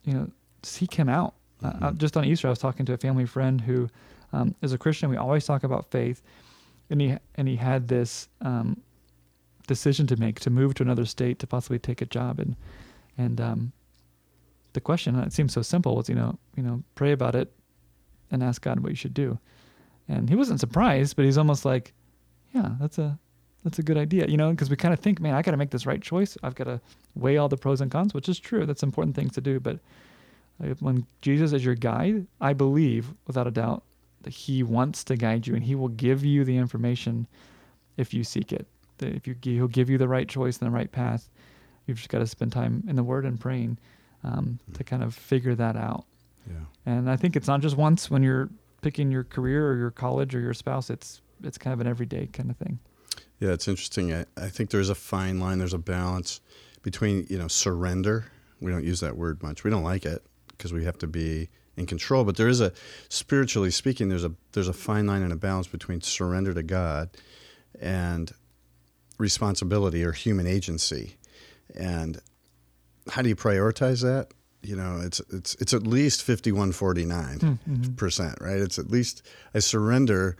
you 0.04 0.14
know, 0.14 0.30
seek 0.62 0.94
Him 0.94 1.08
out. 1.08 1.34
Uh, 1.62 1.72
Uh, 1.82 1.92
just 1.92 2.16
on 2.16 2.24
Easter, 2.24 2.46
I 2.48 2.50
was 2.50 2.58
talking 2.60 2.86
to 2.86 2.92
a 2.94 2.96
family 2.98 3.26
friend 3.26 3.60
who 3.60 3.88
um, 4.32 4.54
is 4.62 4.72
a 4.72 4.78
Christian. 4.78 5.10
We 5.10 5.16
always 5.16 5.44
talk 5.44 5.64
about 5.64 5.90
faith, 5.90 6.22
and 6.90 7.00
he 7.00 7.16
and 7.34 7.48
he 7.48 7.56
had 7.56 7.88
this 7.88 8.28
um, 8.40 8.76
decision 9.68 10.08
to 10.08 10.16
make 10.16 10.40
to 10.40 10.50
move 10.50 10.74
to 10.74 10.82
another 10.82 11.04
state 11.04 11.38
to 11.38 11.46
possibly 11.46 11.78
take 11.78 12.02
a 12.02 12.06
job. 12.06 12.40
And 12.40 12.56
and 13.16 13.40
um, 13.40 13.72
the 14.72 14.80
question 14.80 15.14
it 15.20 15.32
seems 15.32 15.52
so 15.52 15.62
simple 15.62 15.94
was 15.94 16.08
you 16.08 16.16
know 16.16 16.36
you 16.56 16.64
know 16.64 16.82
pray 16.96 17.12
about 17.12 17.36
it 17.36 17.52
and 18.32 18.42
ask 18.42 18.60
God 18.62 18.80
what 18.80 18.90
you 18.90 18.96
should 18.96 19.14
do. 19.14 19.38
And 20.08 20.28
he 20.28 20.34
wasn't 20.34 20.58
surprised 20.58 21.14
but 21.14 21.24
he's 21.24 21.38
almost 21.38 21.64
like 21.64 21.92
yeah 22.52 22.70
that's 22.80 22.98
a 22.98 23.16
that's 23.62 23.78
a 23.78 23.82
good 23.82 23.98
idea 23.98 24.26
you 24.26 24.36
know 24.36 24.50
because 24.50 24.70
we 24.70 24.76
kind 24.76 24.94
of 24.94 25.00
think 25.00 25.20
man 25.20 25.34
I 25.34 25.42
got 25.42 25.52
to 25.52 25.56
make 25.56 25.70
this 25.70 25.86
right 25.86 26.02
choice. 26.02 26.36
I've 26.42 26.56
got 26.56 26.64
to 26.64 26.80
weigh 27.14 27.36
all 27.36 27.48
the 27.48 27.56
pros 27.56 27.80
and 27.80 27.90
cons 27.90 28.12
which 28.12 28.28
is 28.28 28.40
true. 28.40 28.66
That's 28.66 28.82
important 28.82 29.14
things 29.14 29.32
to 29.34 29.40
do. 29.40 29.60
But 29.60 29.78
uh, 30.62 30.74
when 30.80 31.06
Jesus 31.22 31.52
is 31.52 31.64
your 31.64 31.76
guide 31.76 32.26
I 32.40 32.54
believe 32.54 33.12
without 33.26 33.46
a 33.46 33.52
doubt 33.52 33.84
that 34.22 34.32
he 34.32 34.64
wants 34.64 35.04
to 35.04 35.16
guide 35.16 35.46
you 35.46 35.54
and 35.54 35.62
he 35.62 35.76
will 35.76 35.88
give 35.88 36.24
you 36.24 36.44
the 36.44 36.56
information 36.56 37.28
if 37.96 38.12
you 38.12 38.24
seek 38.24 38.52
it 38.52 38.66
if 39.02 39.26
you 39.26 39.34
he'll 39.42 39.68
give 39.68 39.88
you 39.90 39.98
the 39.98 40.08
right 40.08 40.28
choice 40.28 40.58
and 40.58 40.66
the 40.66 40.74
right 40.74 40.90
path 40.92 41.28
you've 41.86 41.96
just 41.98 42.08
got 42.10 42.18
to 42.18 42.26
spend 42.26 42.52
time 42.52 42.82
in 42.88 42.96
the 42.96 43.02
word 43.02 43.24
and 43.24 43.40
praying 43.40 43.78
um, 44.24 44.58
to 44.74 44.84
kind 44.84 45.02
of 45.02 45.14
figure 45.14 45.54
that 45.54 45.76
out 45.76 46.04
Yeah. 46.48 46.54
and 46.86 47.10
i 47.10 47.16
think 47.16 47.36
it's 47.36 47.48
not 47.48 47.60
just 47.60 47.76
once 47.76 48.10
when 48.10 48.22
you're 48.22 48.48
picking 48.82 49.10
your 49.10 49.24
career 49.24 49.70
or 49.70 49.76
your 49.76 49.90
college 49.90 50.34
or 50.34 50.40
your 50.40 50.54
spouse 50.54 50.90
it's 50.90 51.20
it's 51.42 51.58
kind 51.58 51.72
of 51.72 51.80
an 51.80 51.86
everyday 51.86 52.26
kind 52.26 52.50
of 52.50 52.56
thing 52.56 52.78
Yeah, 53.40 53.52
it's 53.52 53.68
interesting. 53.68 54.12
I, 54.12 54.24
I 54.36 54.48
think 54.48 54.70
there's 54.70 54.90
a 54.90 54.94
fine 54.96 55.38
line. 55.38 55.58
There's 55.58 55.72
a 55.74 55.78
balance 55.78 56.40
between 56.82 57.26
you 57.30 57.38
know 57.38 57.46
surrender. 57.46 58.24
We 58.60 58.72
don't 58.72 58.82
use 58.84 58.98
that 59.00 59.16
word 59.16 59.40
much. 59.44 59.62
We 59.62 59.70
don't 59.70 59.84
like 59.84 60.04
it 60.04 60.20
because 60.48 60.72
we 60.72 60.84
have 60.84 60.98
to 60.98 61.06
be 61.06 61.48
in 61.76 61.86
control. 61.86 62.24
But 62.24 62.36
there 62.36 62.48
is 62.48 62.60
a 62.60 62.72
spiritually 63.08 63.70
speaking, 63.70 64.08
there's 64.08 64.24
a 64.24 64.32
there's 64.52 64.66
a 64.66 64.72
fine 64.72 65.06
line 65.06 65.22
and 65.22 65.32
a 65.32 65.36
balance 65.36 65.68
between 65.68 66.00
surrender 66.00 66.52
to 66.52 66.64
God 66.64 67.10
and 67.80 68.32
responsibility 69.18 70.02
or 70.04 70.12
human 70.12 70.46
agency. 70.46 71.16
And 71.78 72.20
how 73.10 73.22
do 73.22 73.28
you 73.28 73.36
prioritize 73.36 74.02
that? 74.02 74.28
you 74.60 74.74
know, 74.74 75.00
it's 75.00 75.20
it's 75.30 75.54
it's 75.60 75.72
at 75.72 75.86
least 75.86 76.20
5149 76.24 77.38
Mm-hmm. 77.38 77.94
percent, 77.94 78.34
right? 78.40 78.58
It's 78.58 78.76
at 78.76 78.90
least 78.90 79.22
I 79.54 79.60
surrender 79.60 80.36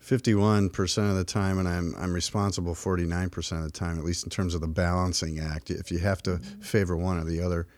51 0.00 0.70
percent 0.70 1.08
of 1.10 1.16
the 1.16 1.22
time, 1.24 1.56
and 1.58 1.68
I'm 1.68 1.94
I'm 1.96 2.12
responsible 2.12 2.74
49 2.74 3.30
percent 3.30 3.60
of 3.64 3.72
the 3.72 3.78
time, 3.78 3.96
at 3.96 4.04
least 4.04 4.24
in 4.24 4.30
terms 4.30 4.56
of 4.56 4.60
the 4.60 4.66
balancing 4.66 5.38
act. 5.38 5.70
If 5.70 5.92
you 5.92 5.98
have 6.00 6.20
to 6.24 6.38
favor 6.60 6.96
one 6.96 7.18
or 7.18 7.24
the 7.24 7.40
other, 7.42 7.68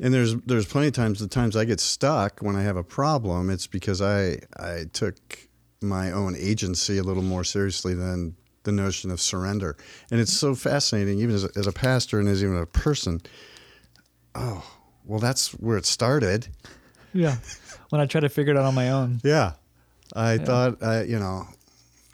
and 0.00 0.14
there's 0.14 0.36
there's 0.46 0.66
plenty 0.66 0.86
of 0.86 0.94
times 0.94 1.18
the 1.18 1.26
times 1.26 1.56
I 1.56 1.64
get 1.64 1.80
stuck 1.80 2.38
when 2.40 2.54
I 2.54 2.62
have 2.62 2.76
a 2.76 2.84
problem, 2.84 3.50
it's 3.50 3.66
because 3.66 4.00
I 4.00 4.38
I 4.56 4.84
took 4.92 5.16
my 5.82 6.12
own 6.12 6.36
agency 6.36 6.96
a 6.98 7.02
little 7.02 7.24
more 7.24 7.42
seriously 7.42 7.94
than 7.94 8.36
the 8.68 8.82
notion 8.82 9.10
of 9.10 9.20
surrender. 9.20 9.76
And 10.10 10.20
it's 10.20 10.32
so 10.32 10.54
fascinating, 10.54 11.18
even 11.20 11.34
as 11.34 11.44
a, 11.44 11.50
as 11.56 11.66
a 11.66 11.72
pastor 11.72 12.20
and 12.20 12.28
as 12.28 12.42
even 12.42 12.56
a 12.56 12.66
person. 12.66 13.20
Oh, 14.34 14.62
well, 15.04 15.18
that's 15.18 15.52
where 15.52 15.78
it 15.78 15.86
started. 15.86 16.48
Yeah. 17.14 17.36
When 17.88 18.00
I 18.00 18.06
try 18.06 18.20
to 18.20 18.28
figure 18.28 18.54
it 18.54 18.58
out 18.58 18.66
on 18.66 18.74
my 18.74 18.90
own. 18.90 19.20
Yeah, 19.24 19.52
I 20.14 20.36
thought, 20.36 20.82
I, 20.82 21.02
you 21.04 21.18
know, 21.18 21.46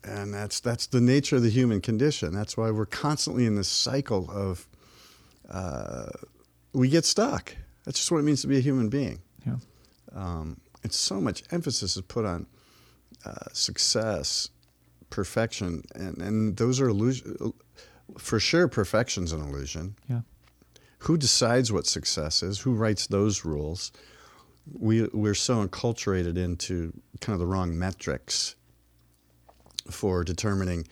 and 0.05 0.33
that's 0.33 0.61
that's 0.61 0.87
the 0.87 1.01
nature 1.01 1.37
of 1.37 1.43
the 1.43 1.51
human 1.51 1.81
condition. 1.81 2.33
That's 2.33 2.57
why 2.57 2.71
we're 2.71 2.87
constantly 2.87 3.45
in 3.45 3.57
this 3.57 3.69
cycle 3.69 4.31
of 4.31 4.69
uh, 5.51 6.11
we 6.73 6.89
get 6.89 7.05
stuck. 7.05 7.57
That's 7.85 7.99
just 7.99 8.13
what 8.13 8.19
it 8.19 8.23
means 8.23 8.43
to 8.43 8.47
be 8.47 8.57
a 8.57 8.61
human 8.61 8.89
being. 8.89 9.21
Yeah. 9.45 9.57
Um, 10.15 10.61
and 10.85 10.93
so 10.93 11.21
much 11.21 11.43
emphasis 11.51 11.97
is 11.97 12.03
put 12.03 12.25
on 12.25 12.47
uh, 13.25 13.51
success, 13.53 14.51
perfection, 15.15 15.85
and, 15.95 16.19
and 16.19 16.57
those 16.57 16.81
are 16.81 16.89
illusion. 16.89 17.53
For 18.19 18.41
sure, 18.41 18.67
perfection's 18.67 19.33
an 19.33 19.41
illusion. 19.41 19.95
Yeah. 20.11 20.23
Who 20.99 21.17
decides 21.17 21.71
what 21.71 21.87
success 21.87 22.43
is? 22.43 22.61
Who 22.61 22.75
writes 22.75 23.07
those 23.07 23.45
rules? 23.45 23.93
We 24.73 25.09
we're 25.13 25.35
so 25.35 25.67
enculturated 25.67 26.37
into 26.37 26.93
kind 27.21 27.35
of 27.35 27.39
the 27.39 27.47
wrong 27.47 27.79
metrics 27.79 28.57
for 29.89 30.25
determining, 30.25 30.89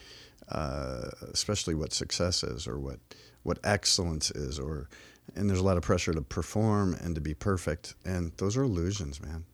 uh, 0.49 1.09
especially 1.33 1.75
what 1.75 1.93
success 1.93 2.45
is 2.45 2.69
or 2.69 2.79
what 2.79 3.01
what 3.43 3.59
excellence 3.65 4.31
is, 4.31 4.59
or 4.59 4.89
and 5.35 5.49
there's 5.49 5.59
a 5.59 5.65
lot 5.65 5.77
of 5.77 5.83
pressure 5.83 6.13
to 6.13 6.23
perform 6.23 6.95
and 6.95 7.17
to 7.17 7.21
be 7.21 7.35
perfect, 7.35 7.95
and 8.05 8.31
those 8.37 8.57
are 8.57 8.63
illusions, 8.63 9.21
man. 9.21 9.45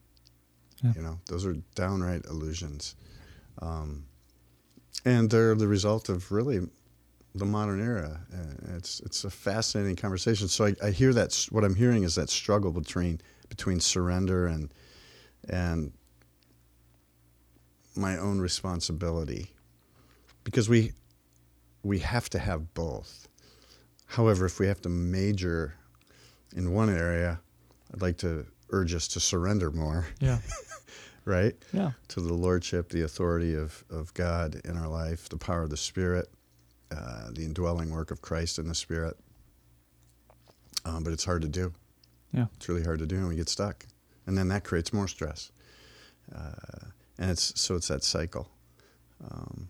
Yeah. 0.83 0.93
You 0.95 1.01
know, 1.01 1.19
those 1.27 1.45
are 1.45 1.55
downright 1.75 2.25
illusions, 2.25 2.95
um, 3.61 4.05
and 5.05 5.29
they're 5.29 5.55
the 5.55 5.67
result 5.67 6.09
of 6.09 6.31
really 6.31 6.61
the 7.35 7.45
modern 7.45 7.81
era. 7.81 8.21
Uh, 8.33 8.75
it's 8.77 8.99
it's 9.01 9.23
a 9.23 9.29
fascinating 9.29 9.95
conversation. 9.95 10.47
So 10.47 10.65
I, 10.65 10.75
I 10.83 10.91
hear 10.91 11.13
that 11.13 11.47
what 11.51 11.63
I'm 11.63 11.75
hearing 11.75 12.03
is 12.03 12.15
that 12.15 12.29
struggle 12.29 12.71
between 12.71 13.21
between 13.49 13.79
surrender 13.79 14.47
and 14.47 14.73
and 15.49 15.91
my 17.95 18.17
own 18.17 18.39
responsibility, 18.39 19.51
because 20.43 20.69
we 20.69 20.93
we 21.83 21.99
have 21.99 22.29
to 22.31 22.39
have 22.39 22.73
both. 22.73 23.27
However, 24.05 24.45
if 24.45 24.59
we 24.59 24.67
have 24.67 24.81
to 24.81 24.89
major 24.89 25.75
in 26.55 26.73
one 26.73 26.89
area, 26.89 27.39
I'd 27.93 28.01
like 28.01 28.17
to 28.17 28.45
urge 28.71 28.93
us 28.93 29.07
to 29.09 29.19
surrender 29.19 29.71
more, 29.71 30.05
Yeah. 30.19 30.39
right? 31.29 31.55
Yeah. 31.71 31.91
to 32.09 32.19
the 32.21 32.33
lordship, 32.33 32.89
the 32.89 33.03
authority 33.03 33.55
of, 33.55 33.85
of 33.89 34.13
God 34.13 34.59
in 34.65 34.75
our 34.77 34.87
life, 34.89 35.29
the 35.29 35.37
power 35.37 35.61
of 35.63 35.69
the 35.69 35.77
Spirit, 35.77 36.27
uh, 36.91 37.29
the 37.31 37.43
indwelling 37.45 37.91
work 37.91 38.11
of 38.11 38.21
Christ 38.21 38.59
in 38.59 38.67
the 38.67 38.75
Spirit. 38.75 39.15
Um, 40.85 41.03
but 41.03 41.13
it's 41.13 41.23
hard 41.25 41.41
to 41.43 41.47
do. 41.47 41.71
Yeah. 42.33 42.45
It's 42.55 42.67
really 42.67 42.83
hard 42.83 42.99
to 42.99 43.05
do, 43.05 43.15
and 43.17 43.27
we 43.27 43.35
get 43.35 43.49
stuck, 43.49 43.85
and 44.27 44.37
then 44.37 44.47
that 44.49 44.63
creates 44.63 44.91
more 44.93 45.07
stress. 45.07 45.51
Uh, 46.35 46.87
and 47.17 47.31
it's 47.31 47.59
so 47.59 47.75
it's 47.75 47.87
that 47.89 48.03
cycle, 48.03 48.49
um, 49.29 49.67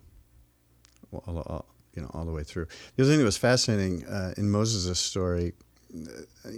all, 1.11 1.39
all- 1.45 1.65
you 1.95 2.03
know, 2.03 2.11
all 2.13 2.23
the 2.25 2.31
way 2.31 2.43
through. 2.43 2.67
The 2.95 3.03
other 3.03 3.11
thing 3.11 3.19
that 3.19 3.25
was 3.25 3.37
fascinating 3.37 4.05
uh, 4.05 4.33
in 4.37 4.49
Moses' 4.51 4.99
story, 4.99 5.53
uh, 6.45 6.49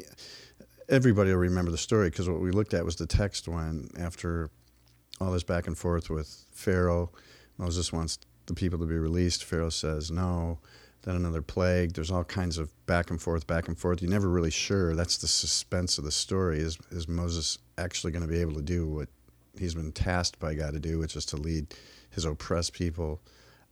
everybody 0.89 1.31
will 1.31 1.37
remember 1.37 1.71
the 1.71 1.77
story 1.77 2.09
because 2.09 2.27
what 2.29 2.41
we 2.41 2.51
looked 2.51 2.73
at 2.73 2.83
was 2.83 2.97
the 2.97 3.07
text 3.07 3.47
when 3.47 3.89
after 3.97 4.49
all 5.21 5.31
this 5.31 5.43
back 5.43 5.67
and 5.67 5.77
forth 5.77 6.09
with 6.09 6.45
Pharaoh. 6.51 7.11
Moses 7.57 7.93
wants 7.93 8.17
the 8.47 8.53
people 8.53 8.79
to 8.79 8.85
be 8.85 8.97
released. 8.97 9.43
Pharaoh 9.43 9.69
says 9.69 10.09
no. 10.09 10.59
Then 11.03 11.15
another 11.15 11.41
plague. 11.41 11.93
There's 11.93 12.11
all 12.11 12.23
kinds 12.23 12.57
of 12.57 12.69
back 12.85 13.09
and 13.09 13.21
forth, 13.21 13.47
back 13.47 13.67
and 13.67 13.77
forth. 13.77 14.01
You're 14.01 14.11
never 14.11 14.29
really 14.29 14.51
sure. 14.51 14.95
That's 14.95 15.17
the 15.17 15.27
suspense 15.27 15.97
of 15.97 16.03
the 16.03 16.11
story. 16.11 16.59
Is 16.59 16.77
is 16.91 17.07
Moses 17.07 17.57
actually 17.77 18.11
going 18.11 18.25
to 18.25 18.31
be 18.31 18.41
able 18.41 18.53
to 18.53 18.61
do 18.61 18.87
what 18.87 19.09
he's 19.57 19.73
been 19.73 19.91
tasked 19.91 20.39
by 20.39 20.53
God 20.53 20.73
to 20.73 20.79
do, 20.79 20.99
which 20.99 21.15
is 21.15 21.25
to 21.27 21.37
lead 21.37 21.73
his 22.11 22.25
oppressed 22.25 22.73
people 22.73 23.21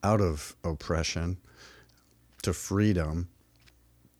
out 0.04 0.22
of 0.22 0.56
oppression 0.64 1.38
to 2.42 2.54
freedom, 2.54 3.30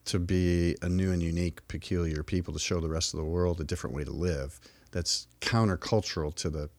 to 0.06 0.20
be 0.20 0.76
a 0.82 0.90
new 0.90 1.12
and 1.12 1.24
unique, 1.24 1.68
peculiar 1.68 2.22
people, 2.22 2.54
to 2.54 2.60
show 2.60 2.80
the 2.80 2.90
rest 2.90 3.14
of 3.14 3.20
the 3.20 3.26
world 3.26 3.60
a 3.62 3.64
different 3.64 3.96
way 3.96 4.04
to 4.04 4.12
live. 4.12 4.60
That's 4.92 5.28
countercultural 5.42 6.34
to 6.36 6.50
the 6.50 6.70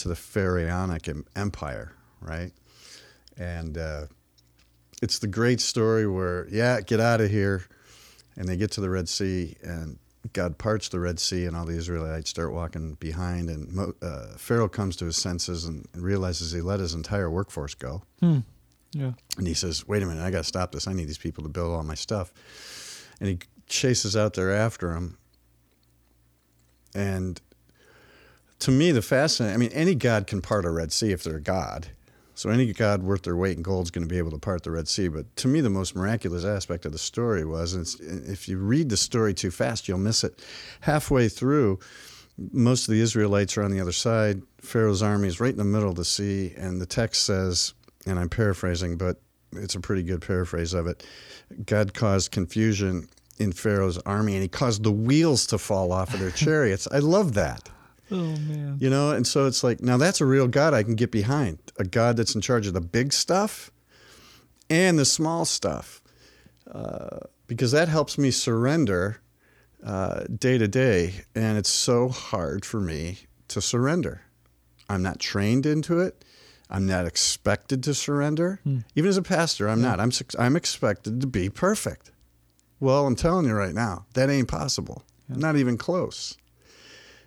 to 0.00 0.08
the 0.08 0.16
pharaonic 0.16 1.08
empire, 1.36 1.92
right? 2.20 2.52
And 3.38 3.78
uh, 3.78 4.06
it's 5.02 5.18
the 5.18 5.26
great 5.26 5.60
story 5.60 6.06
where, 6.06 6.46
yeah, 6.50 6.80
get 6.80 7.00
out 7.00 7.20
of 7.20 7.30
here, 7.30 7.64
and 8.36 8.48
they 8.48 8.56
get 8.56 8.70
to 8.72 8.80
the 8.80 8.90
Red 8.90 9.08
Sea, 9.08 9.56
and 9.62 9.98
God 10.32 10.58
parts 10.58 10.88
the 10.88 11.00
Red 11.00 11.18
Sea, 11.18 11.46
and 11.46 11.56
all 11.56 11.64
the 11.64 11.76
Israelites 11.76 12.28
start 12.30 12.52
walking 12.52 12.94
behind, 12.94 13.48
and 13.48 13.72
Mo- 13.72 13.94
uh, 14.02 14.36
Pharaoh 14.36 14.68
comes 14.68 14.96
to 14.96 15.06
his 15.06 15.16
senses 15.16 15.64
and, 15.64 15.86
and 15.94 16.02
realizes 16.02 16.52
he 16.52 16.60
let 16.60 16.80
his 16.80 16.94
entire 16.94 17.30
workforce 17.30 17.74
go. 17.74 18.02
Hmm. 18.20 18.40
Yeah. 18.92 19.12
And 19.38 19.46
he 19.46 19.54
says, 19.54 19.86
wait 19.86 20.02
a 20.02 20.06
minute, 20.06 20.22
I 20.22 20.30
got 20.30 20.38
to 20.38 20.44
stop 20.44 20.72
this. 20.72 20.88
I 20.88 20.92
need 20.92 21.06
these 21.06 21.18
people 21.18 21.44
to 21.44 21.48
build 21.48 21.72
all 21.72 21.82
my 21.84 21.94
stuff. 21.94 22.32
And 23.20 23.28
he 23.28 23.38
chases 23.68 24.16
out 24.16 24.34
there 24.34 24.50
after 24.50 24.94
him. 24.94 25.16
And 26.94 27.40
to 28.60 28.70
me, 28.70 28.92
the 28.92 29.02
fascinating, 29.02 29.54
I 29.54 29.58
mean, 29.58 29.72
any 29.72 29.94
God 29.94 30.26
can 30.26 30.40
part 30.40 30.64
a 30.64 30.70
Red 30.70 30.92
Sea 30.92 31.12
if 31.12 31.22
they're 31.22 31.36
a 31.36 31.40
God. 31.40 31.88
So 32.34 32.48
any 32.48 32.72
God 32.72 33.02
worth 33.02 33.22
their 33.22 33.36
weight 33.36 33.56
in 33.56 33.62
gold 33.62 33.86
is 33.86 33.90
going 33.90 34.06
to 34.06 34.08
be 34.08 34.16
able 34.16 34.30
to 34.30 34.38
part 34.38 34.62
the 34.62 34.70
Red 34.70 34.88
Sea. 34.88 35.08
But 35.08 35.34
to 35.36 35.48
me, 35.48 35.60
the 35.60 35.68
most 35.68 35.94
miraculous 35.94 36.44
aspect 36.44 36.86
of 36.86 36.92
the 36.92 36.98
story 36.98 37.44
was, 37.44 37.74
and 37.74 37.82
it's, 37.82 37.96
if 38.00 38.48
you 38.48 38.58
read 38.58 38.88
the 38.88 38.96
story 38.96 39.34
too 39.34 39.50
fast, 39.50 39.88
you'll 39.88 39.98
miss 39.98 40.24
it. 40.24 40.42
Halfway 40.80 41.28
through, 41.28 41.80
most 42.52 42.88
of 42.88 42.94
the 42.94 43.00
Israelites 43.00 43.58
are 43.58 43.62
on 43.62 43.70
the 43.70 43.80
other 43.80 43.92
side. 43.92 44.42
Pharaoh's 44.60 45.02
army 45.02 45.28
is 45.28 45.40
right 45.40 45.50
in 45.50 45.58
the 45.58 45.64
middle 45.64 45.90
of 45.90 45.96
the 45.96 46.04
sea, 46.04 46.54
and 46.56 46.80
the 46.80 46.86
text 46.86 47.24
says, 47.24 47.74
and 48.06 48.18
I'm 48.18 48.30
paraphrasing, 48.30 48.96
but 48.96 49.20
it's 49.52 49.74
a 49.74 49.80
pretty 49.80 50.02
good 50.02 50.22
paraphrase 50.22 50.72
of 50.72 50.86
it. 50.86 51.04
God 51.66 51.92
caused 51.92 52.30
confusion 52.30 53.08
in 53.38 53.52
Pharaoh's 53.52 53.98
army, 53.98 54.34
and 54.34 54.42
he 54.42 54.48
caused 54.48 54.82
the 54.82 54.92
wheels 54.92 55.46
to 55.48 55.58
fall 55.58 55.92
off 55.92 56.14
of 56.14 56.20
their 56.20 56.30
chariots. 56.30 56.88
I 56.90 56.98
love 56.98 57.34
that. 57.34 57.68
Oh 58.10 58.36
man. 58.36 58.76
You 58.80 58.90
know, 58.90 59.10
and 59.10 59.26
so 59.26 59.46
it's 59.46 59.62
like 59.62 59.80
now 59.80 59.96
that's 59.96 60.20
a 60.20 60.26
real 60.26 60.48
God 60.48 60.74
I 60.74 60.82
can 60.82 60.94
get 60.94 61.10
behind. 61.10 61.58
A 61.78 61.84
God 61.84 62.16
that's 62.16 62.34
in 62.34 62.40
charge 62.40 62.66
of 62.66 62.74
the 62.74 62.80
big 62.80 63.12
stuff 63.12 63.70
and 64.68 64.98
the 64.98 65.04
small 65.04 65.44
stuff, 65.44 66.02
uh, 66.70 67.20
because 67.46 67.72
that 67.72 67.88
helps 67.88 68.18
me 68.18 68.30
surrender 68.30 69.20
uh, 69.84 70.24
day 70.24 70.58
to 70.58 70.68
day. 70.68 71.14
And 71.34 71.58
it's 71.58 71.70
so 71.70 72.08
hard 72.08 72.64
for 72.64 72.80
me 72.80 73.18
to 73.48 73.60
surrender. 73.60 74.22
I'm 74.88 75.02
not 75.02 75.18
trained 75.20 75.66
into 75.66 76.00
it. 76.00 76.24
I'm 76.68 76.86
not 76.86 77.06
expected 77.06 77.82
to 77.84 77.94
surrender. 77.94 78.60
Even 78.94 79.08
as 79.08 79.16
a 79.16 79.22
pastor, 79.22 79.68
I'm 79.68 79.82
not. 79.82 79.98
I'm 79.98 80.12
I'm 80.38 80.56
expected 80.56 81.20
to 81.20 81.26
be 81.26 81.48
perfect. 81.48 82.12
Well, 82.78 83.06
I'm 83.06 83.16
telling 83.16 83.46
you 83.46 83.54
right 83.54 83.74
now, 83.74 84.06
that 84.14 84.30
ain't 84.30 84.48
possible. 84.48 85.02
Not 85.28 85.56
even 85.56 85.76
close 85.76 86.36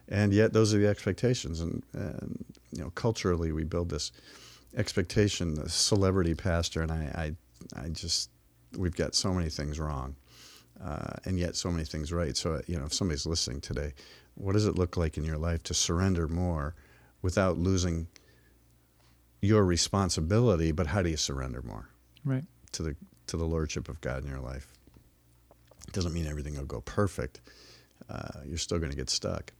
and 0.09 0.33
yet 0.33 0.53
those 0.53 0.73
are 0.73 0.79
the 0.79 0.87
expectations. 0.87 1.61
And, 1.61 1.83
and 1.93 2.45
you 2.73 2.83
know 2.83 2.91
culturally 2.91 3.51
we 3.51 3.63
build 3.63 3.89
this 3.89 4.11
expectation 4.75 5.53
the 5.53 5.69
celebrity 5.69 6.33
pastor 6.33 6.81
and 6.81 6.91
I, 6.91 7.35
I 7.75 7.81
i 7.83 7.89
just 7.89 8.31
we've 8.75 8.95
got 8.95 9.13
so 9.13 9.33
many 9.33 9.49
things 9.49 9.79
wrong 9.79 10.15
uh, 10.83 11.13
and 11.25 11.39
yet 11.39 11.55
so 11.55 11.69
many 11.71 11.85
things 11.85 12.11
right. 12.11 12.35
So 12.35 12.61
you 12.67 12.77
know 12.77 12.85
if 12.85 12.93
somebody's 12.93 13.25
listening 13.25 13.61
today 13.61 13.93
what 14.35 14.53
does 14.53 14.65
it 14.65 14.75
look 14.75 14.97
like 14.97 15.17
in 15.17 15.23
your 15.23 15.37
life 15.37 15.61
to 15.63 15.73
surrender 15.73 16.27
more 16.27 16.75
without 17.21 17.57
losing 17.57 18.07
your 19.41 19.63
responsibility 19.63 20.71
but 20.71 20.87
how 20.87 21.01
do 21.01 21.09
you 21.09 21.17
surrender 21.17 21.61
more? 21.61 21.89
Right. 22.25 22.43
to 22.71 22.83
the 22.83 22.95
to 23.27 23.37
the 23.37 23.45
lordship 23.45 23.87
of 23.89 24.01
god 24.01 24.23
in 24.23 24.29
your 24.29 24.39
life. 24.39 24.67
It 25.87 25.93
doesn't 25.93 26.13
mean 26.13 26.25
everything 26.25 26.57
will 26.57 26.65
go 26.65 26.81
perfect. 26.81 27.41
Uh, 28.09 28.39
you're 28.45 28.57
still 28.57 28.79
going 28.79 28.91
to 28.91 28.97
get 28.97 29.09
stuck 29.09 29.53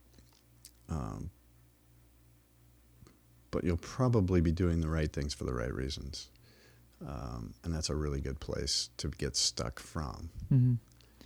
um, 0.89 1.29
but 3.51 3.63
you'll 3.63 3.77
probably 3.77 4.41
be 4.41 4.51
doing 4.51 4.81
the 4.81 4.89
right 4.89 5.11
things 5.11 5.33
for 5.33 5.43
the 5.43 5.53
right 5.53 5.73
reasons. 5.73 6.29
Um, 7.07 7.53
and 7.63 7.73
that's 7.73 7.89
a 7.89 7.95
really 7.95 8.21
good 8.21 8.39
place 8.39 8.89
to 8.97 9.09
get 9.09 9.35
stuck 9.35 9.79
from, 9.79 10.29
hmm 10.49 10.73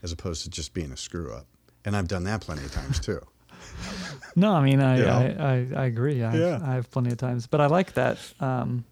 as 0.03 0.11
opposed 0.11 0.43
to 0.43 0.49
just 0.49 0.75
being 0.75 0.91
a 0.91 0.97
screw 0.97 1.33
up. 1.33 1.47
and 1.83 1.95
I've 1.97 2.07
done 2.07 2.23
that 2.25 2.41
plenty 2.41 2.63
of 2.63 2.71
times 2.71 2.99
too. 2.99 3.19
No, 4.35 4.53
I 4.53 4.63
mean, 4.63 4.79
I, 4.79 5.01
I, 5.01 5.25
I, 5.39 5.67
I 5.75 5.85
agree. 5.85 6.23
I, 6.23 6.35
Yeah. 6.37 6.59
I 6.63 6.75
have 6.75 6.91
plenty 6.91 7.09
of 7.11 7.17
times, 7.17 7.47
but 7.47 7.59
I 7.59 7.65
like 7.65 7.93
that 7.93 8.19
um, 8.39 8.85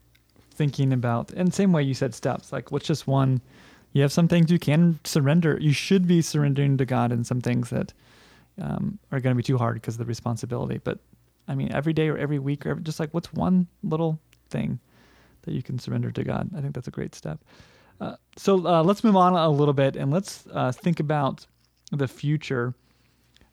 thinking 0.51 0.91
about, 0.91 1.29
and 1.31 1.53
same 1.53 1.71
way 1.71 1.83
you 1.83 1.93
said 1.93 2.15
steps, 2.15 2.51
like 2.51 2.71
what's 2.71 2.87
just 2.87 3.05
one, 3.05 3.41
you 3.93 4.01
have 4.01 4.11
some 4.11 4.27
things 4.27 4.49
you 4.49 4.57
can 4.57 4.99
surrender. 5.03 5.59
You 5.61 5.71
should 5.71 6.07
be 6.07 6.23
surrendering 6.23 6.77
to 6.77 6.85
God 6.85 7.11
and 7.11 7.27
some 7.27 7.41
things 7.41 7.69
that 7.69 7.93
um, 8.61 8.99
are 9.11 9.19
going 9.19 9.33
to 9.33 9.37
be 9.37 9.43
too 9.43 9.57
hard 9.57 9.75
because 9.75 9.95
of 9.95 9.99
the 9.99 10.05
responsibility. 10.05 10.79
But 10.83 10.99
I 11.47 11.55
mean, 11.55 11.71
every 11.71 11.93
day 11.93 12.07
or 12.07 12.17
every 12.17 12.39
week 12.39 12.65
or 12.65 12.71
every, 12.71 12.83
just 12.83 12.99
like 12.99 13.13
what's 13.13 13.31
one 13.33 13.67
little 13.83 14.19
thing 14.49 14.79
that 15.43 15.53
you 15.53 15.61
can 15.61 15.79
surrender 15.79 16.11
to 16.11 16.23
God. 16.23 16.49
I 16.55 16.61
think 16.61 16.73
that's 16.73 16.87
a 16.87 16.91
great 16.91 17.15
step. 17.15 17.39
Uh, 18.01 18.15
so 18.35 18.65
uh, 18.65 18.83
let's 18.83 19.03
move 19.03 19.15
on 19.15 19.33
a 19.33 19.49
little 19.49 19.73
bit 19.73 19.95
and 19.95 20.11
let's 20.11 20.45
uh, 20.53 20.71
think 20.71 20.99
about 20.99 21.45
the 21.91 22.07
future. 22.07 22.73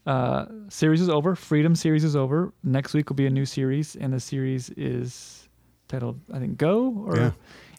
Uh, 0.04 0.46
series 0.68 1.00
is 1.00 1.08
over. 1.08 1.36
Freedom 1.36 1.76
series 1.76 2.02
is 2.02 2.16
over. 2.16 2.52
Next 2.64 2.92
week 2.94 3.08
will 3.08 3.16
be 3.16 3.26
a 3.26 3.30
new 3.30 3.46
series, 3.46 3.94
and 3.94 4.12
the 4.12 4.18
series 4.18 4.70
is 4.70 5.48
titled, 5.86 6.18
I 6.32 6.40
think, 6.40 6.58
Go. 6.58 7.04
Or 7.06 7.16
yeah, 7.16 7.30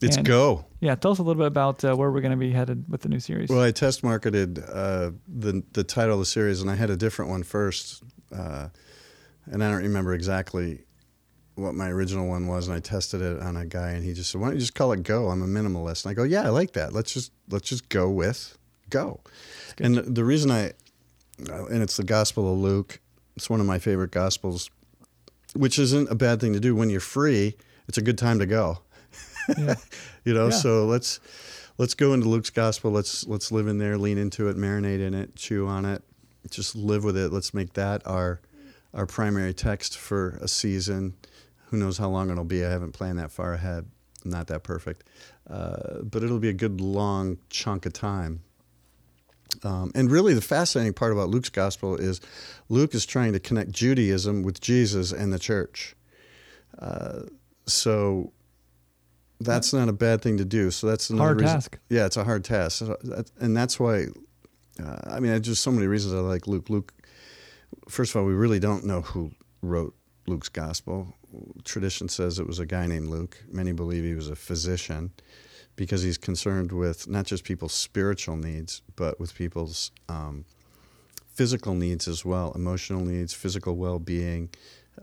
it's 0.04 0.18
and- 0.18 0.26
go. 0.26 0.66
yeah. 0.80 0.96
Tell 0.96 1.12
us 1.12 1.20
a 1.20 1.24
little 1.24 1.42
bit 1.42 1.48
about 1.48 1.84
uh, 1.84 1.96
where 1.96 2.12
we're 2.12 2.22
going 2.22 2.32
to 2.32 2.38
be 2.38 2.52
headed 2.52 2.86
with 2.90 3.02
the 3.02 3.10
new 3.10 3.20
series. 3.20 3.50
Well, 3.50 3.62
I 3.62 3.72
test 3.72 4.04
marketed 4.04 4.60
uh, 4.60 5.12
the 5.28 5.64
the 5.74 5.84
title 5.84 6.14
of 6.14 6.20
the 6.20 6.26
series, 6.26 6.62
and 6.62 6.70
I 6.70 6.76
had 6.76 6.90
a 6.90 6.98
different 6.98 7.32
one 7.32 7.44
first, 7.44 8.04
uh, 8.36 8.70
and 9.46 9.64
I 9.64 9.70
don't 9.70 9.84
remember 9.84 10.14
exactly 10.14 10.84
what 11.56 11.76
my 11.76 11.90
original 11.90 12.28
one 12.28 12.48
was. 12.48 12.68
And 12.68 12.76
I 12.76 12.80
tested 12.80 13.22
it 13.22 13.42
on 13.42 13.58
a 13.58 13.66
guy, 13.66 13.92
and 13.92 14.04
he 14.04 14.14
just 14.14 14.32
said, 14.32 14.42
"Why 14.42 14.48
don't 14.48 14.56
you 14.56 14.62
just 14.62 14.76
call 14.76 14.92
it 14.92 15.04
Go?" 15.04 15.30
I'm 15.30 15.42
a 15.42 15.48
minimalist, 15.48 16.06
and 16.06 16.12
I 16.12 16.14
go, 16.14 16.24
"Yeah, 16.24 16.44
I 16.44 16.50
like 16.50 16.74
that. 16.74 16.94
Let's 16.94 17.14
just 17.14 17.32
let's 17.50 17.70
just 17.70 17.90
go 17.90 18.10
with 18.10 18.58
Go." 18.90 19.22
And 19.80 19.96
the, 19.96 20.02
the 20.04 20.24
reason 20.24 20.52
I, 20.52 20.74
and 21.40 21.82
it's 21.82 21.98
the 21.98 22.04
Gospel 22.04 22.52
of 22.52 22.60
Luke. 22.60 23.00
It's 23.36 23.50
one 23.50 23.60
of 23.60 23.66
my 23.66 23.80
favorite 23.80 24.12
Gospels, 24.12 24.70
which 25.56 25.80
isn't 25.80 26.10
a 26.12 26.16
bad 26.16 26.40
thing 26.40 26.54
to 26.54 26.60
do 26.60 26.76
when 26.76 26.90
you're 26.90 27.00
free. 27.00 27.56
It's 27.88 27.98
a 27.98 28.02
good 28.02 28.18
time 28.18 28.40
to 28.40 28.46
go. 28.46 28.80
Yeah. 29.58 29.76
You 30.26 30.34
know, 30.34 30.46
Yeah. 30.46 30.52
so 30.52 30.86
let's 30.86 31.20
let's 31.78 31.94
go 31.94 32.14
into 32.14 32.30
Luke's 32.30 32.50
gospel. 32.50 32.92
Let's 32.92 33.28
let's 33.28 33.52
live 33.52 33.68
in 33.68 33.78
there, 33.78 33.98
lean 33.98 34.18
into 34.18 34.48
it, 34.48 34.56
marinate 34.58 35.00
in 35.06 35.14
it, 35.14 35.36
chew 35.36 35.68
on 35.68 35.86
it, 35.86 36.02
just 36.50 36.76
live 36.76 37.04
with 37.04 37.18
it. 37.18 37.32
Let's 37.34 37.54
make 37.54 37.74
that 37.74 38.06
our 38.08 38.40
our 38.94 39.06
primary 39.06 39.54
text 39.54 39.98
for 39.98 40.38
a 40.42 40.48
season. 40.48 41.16
Who 41.68 41.78
knows 41.78 41.98
how 41.98 42.10
long 42.10 42.30
it'll 42.30 42.44
be? 42.44 42.64
I 42.64 42.70
haven't 42.70 42.92
planned 42.94 43.20
that 43.20 43.32
far 43.32 43.54
ahead. 43.54 43.86
I'm 44.24 44.32
not 44.32 44.48
that 44.48 44.64
perfect, 44.64 45.04
uh, 45.50 46.02
but 46.04 46.24
it'll 46.24 46.40
be 46.40 46.50
a 46.50 46.54
good 46.54 46.80
long 46.80 47.38
chunk 47.50 47.86
of 47.86 47.94
time. 47.94 48.44
Um, 49.64 49.92
and 49.94 50.10
really, 50.10 50.34
the 50.34 50.42
fascinating 50.42 50.94
part 50.94 51.12
about 51.12 51.30
Luke's 51.30 51.50
gospel 51.50 51.96
is 51.96 52.22
Luke 52.70 52.96
is 52.96 53.06
trying 53.06 53.34
to 53.34 53.40
connect 53.40 53.72
Judaism 53.72 54.42
with 54.44 54.62
Jesus 54.62 55.12
and 55.12 55.34
the 55.34 55.40
church. 55.40 55.96
Uh, 56.80 57.24
so 57.66 58.32
that's 59.46 59.74
not 59.74 59.90
a 59.90 59.94
bad 59.94 60.22
thing 60.22 60.38
to 60.38 60.46
do. 60.46 60.72
So 60.72 60.88
that's 60.88 61.10
another 61.10 61.24
Hard 61.26 61.42
reason- 61.42 61.56
task. 61.56 61.80
Yeah, 61.90 62.06
it's 62.06 62.18
a 62.18 62.24
hard 62.24 62.44
task, 62.44 62.82
and 63.40 63.56
that's 63.56 63.80
why. 63.80 64.08
Uh, 64.84 64.98
I 65.06 65.20
mean, 65.20 65.32
there's 65.32 65.42
just 65.42 65.62
so 65.64 65.72
many 65.72 65.86
reasons 65.88 66.14
I 66.14 66.18
like 66.18 66.48
Luke. 66.48 66.70
Luke. 66.70 66.94
First 67.90 68.12
of 68.16 68.22
all, 68.22 68.26
we 68.28 68.34
really 68.34 68.60
don't 68.60 68.86
know 68.86 69.02
who 69.02 69.32
wrote 69.62 69.96
Luke's 70.28 70.50
gospel. 70.50 71.14
Tradition 71.64 72.08
says 72.10 72.40
it 72.40 72.48
was 72.48 72.60
a 72.60 72.66
guy 72.66 72.86
named 72.88 73.08
Luke. 73.10 73.38
Many 73.52 73.72
believe 73.74 74.04
he 74.04 74.16
was 74.16 74.30
a 74.30 74.36
physician 74.36 75.12
because 75.76 76.02
he's 76.04 76.18
concerned 76.18 76.72
with 76.72 77.08
not 77.08 77.26
just 77.26 77.44
people's 77.44 77.74
spiritual 77.74 78.36
needs, 78.36 78.82
but 78.96 79.20
with 79.20 79.34
people's 79.36 79.92
um, 80.08 80.46
physical 81.34 81.74
needs 81.74 82.08
as 82.08 82.24
well, 82.24 82.52
emotional 82.54 83.02
needs, 83.02 83.34
physical 83.34 83.76
well-being, 83.76 84.50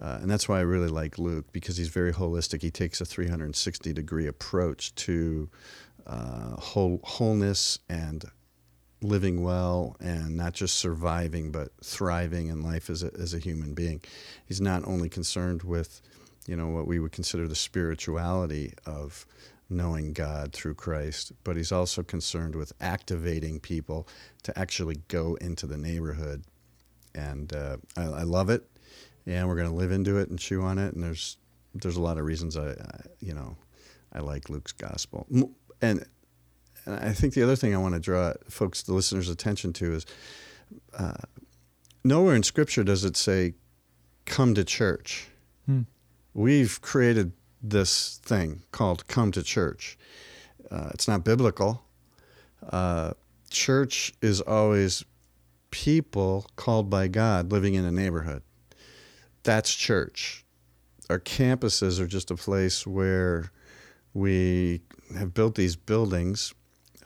uh, 0.01 0.19
and 0.23 0.31
that's 0.31 0.49
why 0.49 0.59
I 0.59 0.63
really 0.63 0.89
like 0.89 1.19
Luke 1.19 1.47
because 1.53 1.77
he's 1.77 1.89
very 1.89 2.13
holistic. 2.13 2.63
He 2.63 2.71
takes 2.71 3.01
a 3.01 3.05
360 3.05 3.93
degree 3.93 4.27
approach 4.27 4.95
to 4.97 5.49
uh, 6.07 6.57
whole, 6.57 7.01
wholeness 7.05 7.79
and 7.89 8.25
living 9.03 9.43
well 9.43 9.97
and 10.01 10.37
not 10.37 10.53
just 10.53 10.77
surviving 10.77 11.51
but 11.51 11.71
thriving 11.83 12.49
in 12.49 12.63
life 12.63 12.91
as 12.91 13.03
a, 13.03 13.11
as 13.19 13.35
a 13.35 13.39
human 13.39 13.75
being. 13.75 14.01
He's 14.47 14.61
not 14.61 14.87
only 14.87 15.09
concerned 15.09 15.63
with, 15.63 16.01
you 16.47 16.57
know, 16.57 16.69
what 16.69 16.87
we 16.87 16.99
would 16.99 17.13
consider 17.13 17.47
the 17.47 17.55
spirituality 17.55 18.73
of 18.87 19.27
knowing 19.69 20.13
God 20.13 20.53
through 20.53 20.75
Christ, 20.75 21.33
but 21.45 21.57
he's 21.57 21.73
also 21.73 22.03
concerned 22.03 22.57
with 22.57 22.73
activating 22.81 23.61
people 23.61 24.09
to 24.43 24.59
actually 24.59 24.97
go 25.09 25.37
into 25.37 25.67
the 25.67 25.79
neighborhood. 25.79 26.45
And 27.15 27.53
uh, 27.55 27.77
I, 27.97 28.03
I 28.03 28.23
love 28.23 28.51
it, 28.51 28.69
and 29.27 29.49
we're 29.49 29.57
going 29.57 29.69
to 29.69 29.75
live 29.75 29.93
into 29.93 30.19
it 30.19 30.31
and 30.31 30.39
chew 30.39 30.63
on 30.63 30.79
it. 30.79 30.95
And 30.95 31.03
there's 31.03 31.37
there's 31.75 31.97
a 31.97 32.03
lot 32.03 32.19
of 32.19 32.25
reasons 32.25 32.57
I, 32.57 32.71
I 32.71 33.01
you 33.21 33.35
know 33.35 33.57
I 34.13 34.21
like 34.21 34.49
Luke's 34.49 34.73
gospel. 34.73 35.27
And 35.81 36.05
and 36.87 36.95
I 36.95 37.13
think 37.13 37.35
the 37.35 37.43
other 37.43 37.57
thing 37.57 37.75
I 37.75 37.79
want 37.79 37.95
to 37.95 38.01
draw 38.01 38.33
folks, 38.49 38.83
the 38.83 38.95
listeners' 38.95 39.29
attention 39.29 39.73
to 39.75 39.95
is 39.95 40.07
uh, 40.97 41.13
nowhere 42.05 42.35
in 42.35 42.43
Scripture 42.43 42.85
does 42.85 43.05
it 43.05 43.17
say, 43.17 43.55
"Come 44.25 44.55
to 44.55 44.65
church." 44.65 45.29
Hmm. 45.67 45.83
We've 46.35 46.81
created 46.81 47.33
this 47.63 48.21
thing 48.23 48.63
called 48.73 49.07
"Come 49.07 49.33
to 49.33 49.43
church." 49.43 49.99
Uh, 50.71 50.91
it's 50.95 51.09
not 51.09 51.25
biblical. 51.25 51.83
Uh, 52.71 53.13
church 53.51 54.13
is 54.23 54.41
always 54.41 55.05
people 55.71 56.47
called 56.57 56.91
by 56.91 57.09
God 57.09 57.53
living 57.53 57.75
in 57.75 57.85
a 57.85 57.91
neighborhood. 57.91 58.43
That's 59.43 59.75
church. 59.75 60.45
Our 61.09 61.19
campuses 61.19 61.99
are 61.99 62.07
just 62.07 62.31
a 62.31 62.37
place 62.37 62.87
where 62.87 63.51
we 64.15 64.83
have 65.17 65.35
built 65.35 65.55
these 65.55 65.77
buildings 65.77 66.55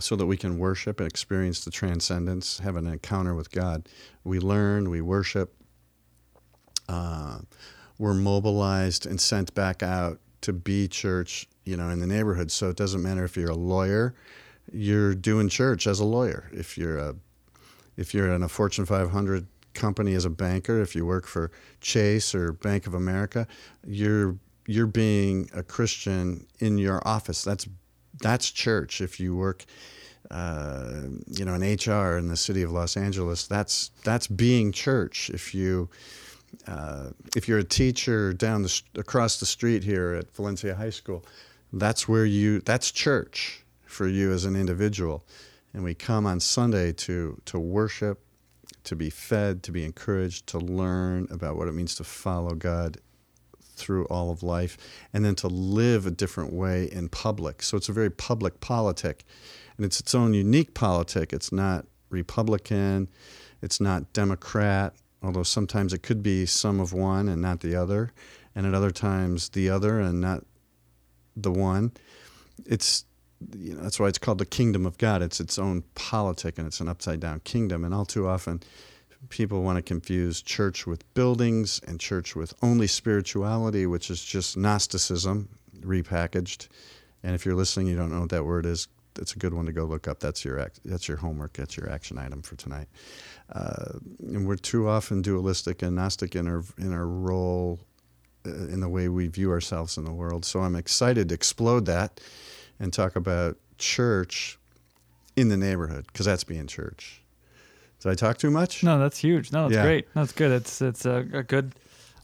so 0.00 0.16
that 0.16 0.26
we 0.26 0.36
can 0.36 0.58
worship 0.58 1.00
and 1.00 1.08
experience 1.08 1.64
the 1.64 1.70
transcendence, 1.70 2.58
have 2.58 2.76
an 2.76 2.86
encounter 2.86 3.34
with 3.34 3.50
God. 3.50 3.88
We 4.24 4.40
learn, 4.40 4.90
we 4.90 5.00
worship, 5.00 5.54
uh, 6.88 7.38
we're 7.98 8.14
mobilized 8.14 9.06
and 9.06 9.20
sent 9.20 9.54
back 9.54 9.82
out 9.82 10.18
to 10.42 10.52
be 10.52 10.88
church, 10.88 11.48
you 11.64 11.76
know, 11.76 11.88
in 11.88 12.00
the 12.00 12.06
neighborhood. 12.06 12.50
So 12.50 12.68
it 12.68 12.76
doesn't 12.76 13.02
matter 13.02 13.24
if 13.24 13.36
you're 13.36 13.50
a 13.50 13.56
lawyer, 13.56 14.14
you're 14.72 15.14
doing 15.14 15.48
church 15.48 15.86
as 15.86 16.00
a 16.00 16.04
lawyer. 16.04 16.50
If 16.52 16.76
you're 16.76 16.98
a 16.98 17.14
if 17.96 18.12
you're 18.12 18.32
in 18.32 18.42
a 18.42 18.48
Fortune 18.48 18.84
500 18.86 19.46
company 19.74 20.14
as 20.14 20.24
a 20.24 20.30
banker, 20.30 20.80
if 20.80 20.94
you 20.94 21.04
work 21.04 21.26
for 21.26 21.50
Chase 21.80 22.34
or 22.34 22.52
Bank 22.52 22.86
of 22.86 22.94
America, 22.94 23.46
you're 23.86 24.36
you're 24.66 24.86
being 24.86 25.50
a 25.54 25.62
Christian 25.62 26.46
in 26.58 26.78
your 26.78 27.06
office. 27.06 27.42
That's 27.42 27.68
that's 28.20 28.50
church. 28.50 29.00
If 29.00 29.20
you 29.20 29.36
work, 29.36 29.64
uh, 30.30 31.02
you 31.28 31.44
know, 31.44 31.54
in 31.54 31.62
HR 31.62 32.16
in 32.16 32.28
the 32.28 32.36
city 32.36 32.62
of 32.62 32.70
Los 32.70 32.96
Angeles, 32.96 33.46
that's 33.46 33.90
that's 34.04 34.26
being 34.26 34.72
church. 34.72 35.30
If 35.30 35.54
you 35.54 35.90
uh, 36.66 37.10
if 37.36 37.48
you're 37.48 37.58
a 37.58 37.64
teacher 37.64 38.32
down 38.32 38.62
the 38.62 38.82
across 38.96 39.40
the 39.40 39.46
street 39.46 39.84
here 39.84 40.14
at 40.14 40.34
Valencia 40.34 40.74
High 40.74 40.90
School, 40.90 41.24
that's 41.72 42.08
where 42.08 42.24
you 42.24 42.60
that's 42.60 42.90
church 42.90 43.64
for 43.86 44.08
you 44.08 44.32
as 44.32 44.44
an 44.44 44.56
individual. 44.56 45.24
And 45.72 45.82
we 45.82 45.94
come 45.94 46.26
on 46.26 46.40
Sunday 46.40 46.92
to 46.92 47.40
to 47.46 47.58
worship, 47.58 48.20
to 48.84 48.96
be 48.96 49.10
fed, 49.10 49.62
to 49.64 49.72
be 49.72 49.84
encouraged, 49.84 50.46
to 50.48 50.58
learn 50.58 51.26
about 51.30 51.56
what 51.56 51.68
it 51.68 51.72
means 51.72 51.94
to 51.96 52.04
follow 52.04 52.54
God 52.54 52.98
through 53.76 54.04
all 54.06 54.30
of 54.30 54.42
life, 54.42 54.78
and 55.12 55.24
then 55.24 55.34
to 55.34 55.48
live 55.48 56.06
a 56.06 56.10
different 56.10 56.52
way 56.52 56.84
in 56.92 57.08
public. 57.08 57.62
So 57.62 57.76
it's 57.76 57.88
a 57.88 57.92
very 57.92 58.10
public 58.10 58.60
politic, 58.60 59.24
and 59.76 59.84
it's 59.84 59.98
its 59.98 60.14
own 60.14 60.32
unique 60.32 60.74
politic. 60.74 61.32
It's 61.32 61.50
not 61.50 61.86
Republican, 62.10 63.08
it's 63.60 63.80
not 63.80 64.12
Democrat, 64.12 64.94
although 65.22 65.42
sometimes 65.42 65.92
it 65.92 66.02
could 66.02 66.22
be 66.22 66.46
some 66.46 66.78
of 66.78 66.92
one 66.92 67.28
and 67.28 67.42
not 67.42 67.60
the 67.60 67.74
other, 67.74 68.12
and 68.54 68.66
at 68.66 68.74
other 68.74 68.92
times 68.92 69.48
the 69.48 69.68
other 69.68 69.98
and 69.98 70.20
not 70.20 70.44
the 71.36 71.50
one. 71.50 71.92
It's 72.64 73.04
you 73.58 73.74
know, 73.74 73.82
that's 73.82 74.00
why 74.00 74.08
it's 74.08 74.18
called 74.18 74.38
the 74.38 74.46
kingdom 74.46 74.86
of 74.86 74.98
God. 74.98 75.22
It's 75.22 75.40
its 75.40 75.58
own 75.58 75.82
politic 75.94 76.58
and 76.58 76.66
it's 76.66 76.80
an 76.80 76.88
upside 76.88 77.20
down 77.20 77.40
kingdom. 77.40 77.84
And 77.84 77.94
all 77.94 78.04
too 78.04 78.26
often, 78.26 78.62
people 79.28 79.62
want 79.62 79.76
to 79.76 79.82
confuse 79.82 80.42
church 80.42 80.86
with 80.86 81.12
buildings 81.14 81.80
and 81.86 82.00
church 82.00 82.36
with 82.36 82.54
only 82.62 82.86
spirituality, 82.86 83.86
which 83.86 84.10
is 84.10 84.24
just 84.24 84.56
Gnosticism 84.56 85.48
repackaged. 85.80 86.68
And 87.22 87.34
if 87.34 87.44
you're 87.44 87.54
listening, 87.54 87.86
you 87.86 87.96
don't 87.96 88.12
know 88.12 88.20
what 88.20 88.30
that 88.30 88.44
word 88.44 88.66
is. 88.66 88.88
It's 89.18 89.34
a 89.34 89.38
good 89.38 89.54
one 89.54 89.66
to 89.66 89.72
go 89.72 89.84
look 89.84 90.08
up. 90.08 90.18
That's 90.18 90.44
your 90.44 90.58
ac- 90.58 90.80
that's 90.84 91.06
your 91.06 91.18
homework. 91.18 91.52
That's 91.52 91.76
your 91.76 91.88
action 91.88 92.18
item 92.18 92.42
for 92.42 92.56
tonight. 92.56 92.88
Uh, 93.52 93.98
and 94.18 94.46
we're 94.46 94.56
too 94.56 94.88
often 94.88 95.22
dualistic 95.22 95.82
and 95.82 95.94
Gnostic 95.94 96.34
in 96.34 96.48
our 96.48 96.64
in 96.78 96.92
our 96.92 97.06
role 97.06 97.78
uh, 98.44 98.50
in 98.50 98.80
the 98.80 98.88
way 98.88 99.08
we 99.08 99.28
view 99.28 99.52
ourselves 99.52 99.96
in 99.96 100.04
the 100.04 100.12
world. 100.12 100.44
So 100.44 100.60
I'm 100.60 100.74
excited 100.74 101.28
to 101.28 101.34
explode 101.34 101.86
that 101.86 102.20
and 102.80 102.92
talk 102.92 103.16
about 103.16 103.56
church 103.78 104.58
in 105.36 105.48
the 105.48 105.56
neighborhood 105.56 106.06
because 106.06 106.26
that's 106.26 106.44
being 106.44 106.66
church. 106.66 107.22
Did 108.00 108.10
I 108.10 108.14
talk 108.14 108.38
too 108.38 108.50
much? 108.50 108.82
No, 108.84 108.98
that's 108.98 109.18
huge. 109.18 109.50
No, 109.52 109.64
that's 109.68 109.74
Yeah. 109.76 109.82
great. 109.84 110.08
That's 110.14 110.32
good. 110.32 110.52
It's 110.52 110.80
it's 110.82 111.06
a, 111.06 111.26
a 111.32 111.42
good 111.42 111.72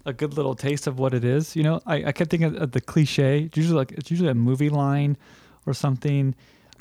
a 0.07 0.13
good 0.13 0.35
little 0.35 0.55
taste 0.55 0.87
of 0.87 0.99
what 0.99 1.15
it 1.15 1.25
is. 1.25 1.55
You 1.57 1.63
know, 1.63 1.81
I, 1.87 2.05
I 2.07 2.13
kept 2.13 2.31
thinking 2.31 2.57
of 2.57 2.73
the 2.73 2.81
cliche. 2.81 3.43
It's 3.45 3.57
usually 3.57 3.77
like 3.77 3.93
it's 3.93 4.11
usually 4.11 4.31
a 4.31 4.35
movie 4.35 4.69
line 4.71 5.17
or 5.67 5.75
something 5.75 6.35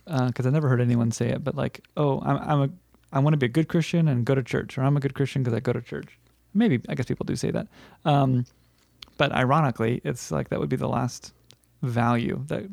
because 0.05 0.45
I 0.45 0.49
never 0.49 0.67
heard 0.69 0.81
anyone 0.81 1.11
say 1.11 1.29
it. 1.29 1.43
But 1.43 1.55
like, 1.55 1.81
oh, 1.97 2.21
I'm 2.21 2.37
I'm 2.37 2.61
a 2.61 2.69
I 3.11 3.19
want 3.19 3.33
to 3.33 3.37
be 3.37 3.45
a 3.47 3.49
good 3.49 3.67
Christian 3.69 4.07
and 4.07 4.25
go 4.25 4.35
to 4.35 4.43
church, 4.43 4.77
or 4.77 4.83
I'm 4.83 4.95
a 4.95 4.99
good 4.99 5.13
Christian 5.15 5.41
because 5.43 5.55
I 5.55 5.59
go 5.61 5.73
to 5.73 5.81
church. 5.81 6.17
Maybe 6.53 6.79
I 6.89 6.95
guess 6.95 7.05
people 7.05 7.25
do 7.25 7.35
say 7.35 7.51
that. 7.51 7.67
Um, 8.05 8.45
but 9.17 9.31
ironically, 9.31 10.01
it's 10.03 10.31
like 10.31 10.49
that 10.49 10.59
would 10.59 10.69
be 10.69 10.75
the 10.75 10.87
last 10.89 11.33
value 11.81 12.43
that 12.47 12.63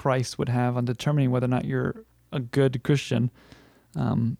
Christ 0.00 0.38
would 0.38 0.48
have 0.48 0.78
on 0.78 0.86
determining 0.86 1.30
whether 1.30 1.44
or 1.44 1.54
not 1.56 1.66
you're 1.66 2.04
a 2.32 2.40
good 2.40 2.82
Christian. 2.82 3.30
Um, 3.94 4.38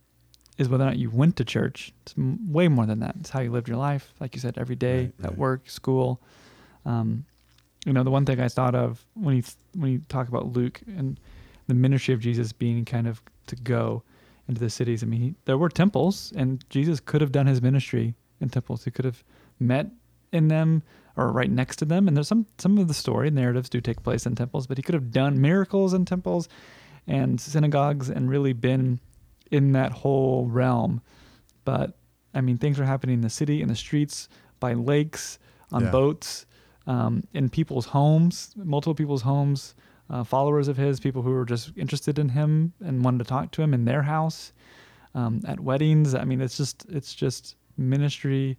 is 0.56 0.68
whether 0.68 0.84
or 0.84 0.88
not 0.88 0.98
you 0.98 1.10
went 1.10 1.36
to 1.36 1.44
church. 1.44 1.92
It's 2.02 2.14
m- 2.16 2.52
way 2.52 2.68
more 2.68 2.86
than 2.86 3.00
that. 3.00 3.14
It's 3.20 3.30
how 3.30 3.40
you 3.40 3.50
lived 3.50 3.68
your 3.68 3.78
life, 3.78 4.12
like 4.20 4.34
you 4.34 4.40
said, 4.40 4.56
every 4.58 4.76
day 4.76 4.98
Right, 5.00 5.12
at 5.24 5.30
right. 5.30 5.38
work, 5.38 5.70
school. 5.70 6.20
Um, 6.86 7.24
you 7.86 7.92
know, 7.94 8.02
the 8.04 8.10
one 8.10 8.24
thing 8.26 8.40
I 8.40 8.48
thought 8.48 8.74
of 8.74 9.04
when 9.14 9.36
you 9.36 9.42
when 9.74 9.90
you 9.92 10.02
talk 10.08 10.28
about 10.28 10.52
Luke 10.56 10.80
and 10.98 11.18
the 11.66 11.74
ministry 11.74 12.14
of 12.14 12.20
Jesus 12.20 12.52
being 12.52 12.84
kind 12.84 13.06
of 13.06 13.22
to 13.48 13.56
go 13.56 14.02
into 14.48 14.60
the 14.60 14.70
cities. 14.70 15.02
I 15.02 15.06
mean, 15.06 15.20
he, 15.20 15.34
there 15.46 15.58
were 15.58 15.68
temples, 15.70 16.32
and 16.36 16.64
Jesus 16.70 17.00
could 17.00 17.20
have 17.20 17.32
done 17.32 17.46
his 17.46 17.60
ministry 17.62 18.14
in 18.40 18.48
temples. 18.50 18.84
He 18.84 18.90
could 18.90 19.04
have 19.04 19.22
met 19.58 19.86
in 20.32 20.48
them 20.48 20.82
or 21.20 21.30
right 21.32 21.50
next 21.50 21.76
to 21.76 21.84
them. 21.84 22.08
And 22.08 22.16
there's 22.16 22.28
some 22.28 22.46
some 22.58 22.78
of 22.78 22.88
the 22.88 22.94
story 22.94 23.30
narratives 23.30 23.68
do 23.68 23.80
take 23.80 24.02
place 24.02 24.26
in 24.26 24.34
temples, 24.34 24.66
but 24.66 24.78
he 24.78 24.82
could 24.82 24.94
have 24.94 25.10
done 25.10 25.40
miracles 25.40 25.92
in 25.94 26.04
temples 26.04 26.48
and 27.06 27.40
synagogues 27.40 28.08
and 28.08 28.28
really 28.30 28.52
been 28.52 29.00
in 29.50 29.72
that 29.72 29.92
whole 29.92 30.46
realm. 30.46 31.00
But 31.64 31.96
I 32.34 32.40
mean, 32.40 32.58
things 32.58 32.78
are 32.80 32.84
happening 32.84 33.14
in 33.14 33.20
the 33.22 33.30
city, 33.30 33.60
in 33.60 33.68
the 33.68 33.74
streets, 33.76 34.28
by 34.60 34.72
lakes, 34.74 35.38
on 35.72 35.82
Yeah. 35.82 35.90
boats, 35.90 36.46
um, 36.86 37.24
in 37.34 37.48
people's 37.48 37.86
homes, 37.86 38.54
multiple 38.56 38.94
people's 38.94 39.22
homes, 39.22 39.74
uh, 40.08 40.24
followers 40.24 40.68
of 40.68 40.76
his, 40.76 41.00
people 41.00 41.22
who 41.22 41.30
were 41.30 41.44
just 41.44 41.72
interested 41.76 42.18
in 42.18 42.30
him 42.30 42.72
and 42.80 43.04
wanted 43.04 43.18
to 43.18 43.24
talk 43.24 43.50
to 43.52 43.62
him 43.62 43.74
in 43.74 43.84
their 43.84 44.02
house, 44.02 44.52
um, 45.14 45.40
at 45.46 45.60
weddings. 45.60 46.14
I 46.14 46.24
mean, 46.24 46.40
it's 46.40 46.56
just 46.56 46.86
it's 46.88 47.14
just 47.14 47.56
ministry 47.76 48.56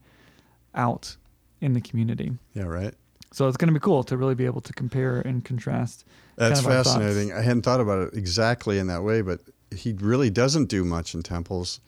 out 0.76 1.18
in 1.62 1.74
the 1.74 1.82
community. 1.82 2.32
Yeah, 2.54 2.64
right. 2.64 2.94
So 3.32 3.48
it's 3.48 3.56
going 3.56 3.70
to 3.70 3.74
be 3.74 3.80
cool 3.80 4.04
to 4.04 4.18
really 4.18 4.36
be 4.36 4.46
able 4.46 4.62
to 4.62 4.74
compare 4.74 5.22
and 5.22 5.44
contrast. 5.46 6.06
That's 6.36 6.62
kind 6.62 6.74
of 6.74 6.86
fascinating. 6.86 7.32
I 7.32 7.42
hadn't 7.42 7.62
thought 7.62 7.80
about 7.80 8.08
it 8.08 8.18
exactly 8.18 8.78
in 8.78 8.88
that 8.88 9.04
way, 9.04 9.22
but 9.22 9.40
he 9.74 9.94
really 9.94 10.30
doesn't 10.30 10.66
do 10.66 10.84
much 10.84 11.16
in 11.16 11.24
temples, 11.24 11.80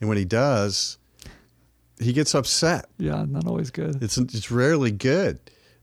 and 0.00 0.08
when 0.08 0.18
he 0.18 0.26
does, 0.26 0.98
he 1.98 2.12
gets 2.12 2.34
upset. 2.34 2.86
Yeah, 2.98 3.24
not 3.26 3.46
always 3.46 3.70
good. 3.70 4.02
It's 4.02 4.18
it's 4.18 4.50
rarely 4.50 4.90
good. 4.90 5.38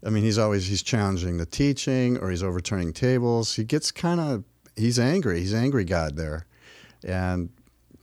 I 0.05 0.09
mean, 0.09 0.23
he's 0.23 0.37
always 0.37 0.67
he's 0.67 0.83
challenging 0.83 1.37
the 1.37 1.45
teaching 1.45 2.17
or 2.17 2.29
he's 2.29 2.43
overturning 2.43 2.93
tables. 2.93 3.55
He 3.55 3.63
gets 3.63 3.91
kind 3.91 4.19
of 4.19 4.43
he's 4.75 4.99
angry. 4.99 5.39
He's 5.39 5.53
angry 5.53 5.83
God 5.83 6.15
there, 6.15 6.45
and 7.03 7.49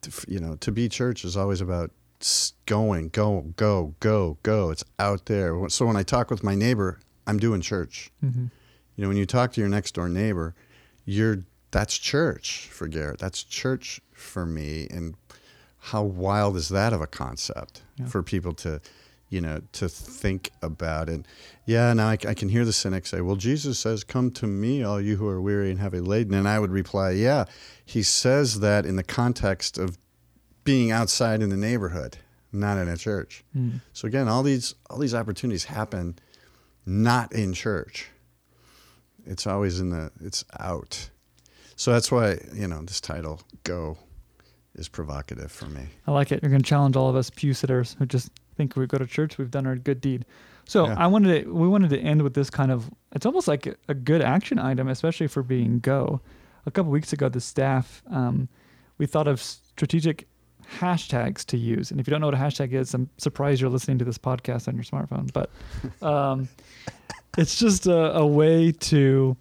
to, 0.03 0.11
you 0.27 0.41
know 0.41 0.57
to 0.57 0.73
be 0.73 0.89
church 0.89 1.25
is 1.25 1.37
always 1.37 1.61
about 1.61 1.93
going, 2.67 3.09
go, 3.11 3.53
go, 3.57 3.95
go, 4.01 4.39
go. 4.43 4.71
It's 4.71 4.85
out 4.99 5.27
there. 5.27 5.69
So 5.69 5.87
when 5.87 5.97
I 5.97 6.03
talk 6.03 6.31
with 6.31 6.43
my 6.43 6.55
neighbor, 6.55 7.01
I'm 7.27 7.39
doing 7.39 7.61
church. 7.61 8.11
hmm 8.21 8.47
You 8.97 9.03
know, 9.03 9.09
when 9.09 9.17
you 9.17 9.27
talk 9.27 9.53
to 9.55 9.61
your 9.61 9.69
next 9.69 9.95
door 9.95 10.09
neighbor, 10.09 10.55
you're 11.05 11.39
that's 11.71 11.99
church 11.99 12.69
for 12.71 12.87
Garrett. 12.87 13.19
That's 13.19 13.43
church 13.43 14.01
for 14.13 14.47
me. 14.47 14.87
And 14.91 15.15
how 15.91 16.03
wild 16.05 16.57
is 16.57 16.69
that 16.69 16.93
of 16.93 17.01
a 17.01 17.07
concept 17.07 17.83
Yeah. 17.99 18.07
for 18.07 18.23
people 18.23 18.53
to, 18.55 18.81
you 19.29 19.41
know, 19.41 19.61
to 19.73 19.89
think 19.89 20.51
about 20.63 21.09
it? 21.09 21.27
Yeah, 21.67 21.93
now 21.95 22.09
I 22.11 22.17
can 22.17 22.49
hear 22.49 22.65
the 22.65 22.73
cynic 22.73 23.07
say, 23.07 23.21
"Well, 23.23 23.37
Jesus 23.37 23.79
says, 23.81 24.05
"Come 24.05 24.31
to 24.33 24.47
me, 24.47 24.83
all 24.85 25.01
you 25.01 25.17
who 25.17 25.27
are 25.29 25.41
weary 25.41 25.71
and 25.71 25.81
heavy 25.81 26.01
laden." 26.01 26.33
And 26.35 26.49
I 26.49 26.59
would 26.61 26.71
reply, 26.71 27.11
"Yeah, 27.11 27.45
he 27.85 28.03
says 28.05 28.61
that 28.61 28.87
in 28.87 28.95
the 28.97 29.03
context 29.03 29.77
of 29.77 29.99
being 30.65 30.91
outside 30.91 31.43
in 31.43 31.51
the 31.51 31.57
neighborhood, 31.57 32.19
not 32.53 32.79
in 32.79 32.89
a 32.89 32.97
church." 32.97 33.45
Mm. 33.57 33.81
So 33.93 34.09
again, 34.09 34.29
all 34.29 34.43
these 34.43 34.75
all 34.91 34.99
these 34.99 35.15
opportunities 35.15 35.65
happen 35.65 36.17
not 36.87 37.33
in 37.33 37.53
church. 37.53 38.09
It's 39.27 39.47
always 39.47 39.81
in 39.81 39.91
the 39.91 40.11
it's 40.21 40.45
out. 40.59 41.11
So 41.77 41.93
that's 41.93 42.13
why, 42.13 42.39
you 42.53 42.69
know, 42.69 42.83
this 42.83 43.01
title 43.01 43.41
Go 43.65 43.99
is 44.75 44.89
provocative 44.89 45.51
for 45.51 45.67
me. 45.67 45.83
I 46.07 46.13
like 46.13 46.33
it. 46.33 46.43
You're 46.43 46.51
going 46.51 46.63
to 46.63 46.69
challenge 46.69 46.97
all 46.97 47.09
of 47.09 47.17
us 47.17 47.31
pew 47.31 47.55
sitters 47.55 47.97
who 47.99 48.07
just 48.07 48.31
think 48.57 48.77
we 48.77 48.87
go 48.87 48.99
to 48.99 49.07
church, 49.07 49.39
we've 49.39 49.51
done 49.51 49.67
our 49.67 49.77
good 49.77 50.01
deed. 50.01 50.25
So 50.67 50.87
Yeah. 50.87 50.95
I 50.97 51.07
wanted 51.07 51.45
to, 51.45 51.53
we 51.53 51.69
wanted 51.69 51.91
to 51.91 51.99
end 51.99 52.23
with 52.23 52.35
this 52.35 52.51
kind 52.51 52.71
of, 52.71 52.91
it's 53.13 53.27
almost 53.27 53.49
like 53.49 53.67
a, 53.89 53.95
good 53.95 54.23
action 54.23 54.59
item, 54.59 54.89
especially 54.89 55.27
for 55.27 55.43
being 55.43 55.81
go. 55.81 56.21
A 56.67 56.71
couple 56.71 56.91
weeks 56.91 57.13
ago, 57.13 57.29
the 57.29 57.41
staff, 57.41 58.03
um, 58.11 58.49
we 58.99 59.07
thought 59.07 59.29
of 59.29 59.41
strategic 59.43 60.27
hashtags 60.79 61.45
to 61.47 61.57
use. 61.57 61.91
And 61.91 62.01
if 62.01 62.07
you 62.07 62.11
don't 62.11 62.21
know 62.21 62.27
what 62.29 62.35
a 62.35 62.39
hashtag 62.39 62.73
is, 62.73 62.95
I'm 62.95 63.09
surprised 63.19 63.61
you're 63.61 63.71
listening 63.71 63.99
to 63.99 64.05
this 64.05 64.19
podcast 64.19 64.69
on 64.69 64.75
your 64.75 64.85
smartphone. 64.85 65.33
But 65.33 65.51
um, 66.07 66.49
it's 67.39 67.59
just 67.59 67.87
a, 67.87 68.17
a 68.17 68.27
way 68.27 68.73
to 68.73 69.37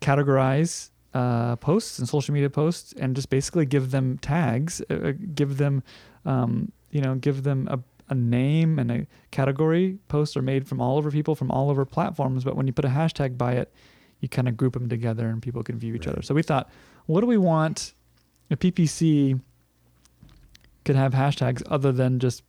categorize 0.00 0.90
uh, 1.14 1.56
posts 1.56 1.98
and 1.98 2.08
social 2.08 2.34
media 2.34 2.50
posts 2.50 2.92
and 2.94 3.16
just 3.16 3.30
basically 3.30 3.66
give 3.66 3.90
them 3.90 4.18
tags, 4.18 4.82
uh, 4.90 4.94
uh, 4.94 5.12
give 5.34 5.56
them, 5.56 5.82
um, 6.24 6.70
you 6.90 7.00
know, 7.00 7.14
give 7.16 7.42
them 7.42 7.66
a, 7.70 7.78
a 8.10 8.14
name 8.14 8.78
and 8.78 8.90
a 8.90 9.06
category. 9.30 9.98
Posts 10.08 10.36
are 10.36 10.42
made 10.42 10.68
from 10.68 10.80
all 10.80 10.96
over 10.98 11.10
people 11.10 11.34
from 11.34 11.50
all 11.50 11.70
over 11.70 11.84
platforms, 11.84 12.44
but 12.44 12.56
when 12.56 12.66
you 12.66 12.72
put 12.72 12.84
a 12.84 12.88
hashtag 12.88 13.36
by 13.36 13.52
it, 13.54 13.72
you 14.20 14.28
kind 14.28 14.48
of 14.48 14.56
group 14.56 14.72
them 14.74 14.88
together 14.88 15.28
and 15.28 15.40
people 15.42 15.62
can 15.62 15.78
view 15.78 15.94
each 15.94 16.06
Right. 16.06 16.12
other. 16.14 16.22
So 16.22 16.34
we 16.34 16.42
thought, 16.42 16.70
what 17.06 17.20
do 17.20 17.26
we 17.26 17.38
want? 17.38 17.94
A 18.50 18.56
PPC 18.56 19.40
could 20.88 20.96
have 20.96 21.12
hashtags 21.12 21.62
other 21.66 21.92
than 21.92 22.18
just 22.18 22.42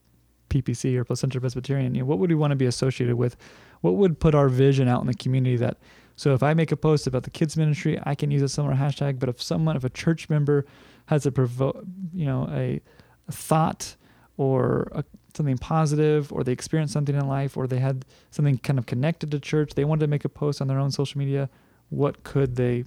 PPC 0.49 0.95
or 0.95 1.03
Placentia 1.03 1.41
Presbyterian. 1.41 1.93
You 1.93 2.01
know, 2.01 2.05
what 2.05 2.19
would 2.19 2.29
we 2.29 2.37
want 2.37 2.51
to 2.51 2.55
be 2.55 2.67
associated 2.67 3.17
with? 3.17 3.35
What 3.81 3.95
would 3.95 4.17
put 4.17 4.33
our 4.33 4.47
vision 4.47 4.87
out 4.87 5.01
in 5.01 5.07
the 5.07 5.13
community 5.13 5.57
that 5.57 5.77
so 6.15 6.33
if 6.33 6.41
I 6.41 6.53
make 6.53 6.71
a 6.71 6.77
post 6.77 7.05
about 7.05 7.23
the 7.23 7.31
kids 7.31 7.57
ministry, 7.57 7.99
I 8.03 8.15
can 8.15 8.31
use 8.31 8.41
a 8.41 8.47
similar 8.47 8.75
hashtag. 8.75 9.19
But 9.19 9.27
if 9.27 9.41
someone, 9.41 9.75
if 9.75 9.83
a 9.83 9.89
church 9.89 10.29
member 10.29 10.65
has 11.07 11.25
a 11.25 11.33
provo, 11.33 11.83
you 12.13 12.25
know, 12.25 12.47
a, 12.49 12.79
a 13.27 13.31
thought 13.31 13.97
or 14.37 14.87
a, 14.93 15.03
something 15.33 15.57
positive, 15.57 16.31
or 16.31 16.45
they 16.45 16.53
experienced 16.53 16.93
something 16.93 17.15
in 17.15 17.27
life, 17.27 17.57
or 17.57 17.67
they 17.67 17.79
had 17.79 18.05
something 18.31 18.57
kind 18.57 18.79
of 18.79 18.85
connected 18.85 19.31
to 19.31 19.39
church, 19.39 19.73
they 19.75 19.83
wanted 19.83 20.05
to 20.05 20.07
make 20.07 20.23
a 20.23 20.29
post 20.29 20.61
on 20.61 20.67
their 20.67 20.79
own 20.79 20.91
social 20.91 21.19
media. 21.19 21.49
What 21.89 22.23
could 22.23 22.55
they 22.55 22.85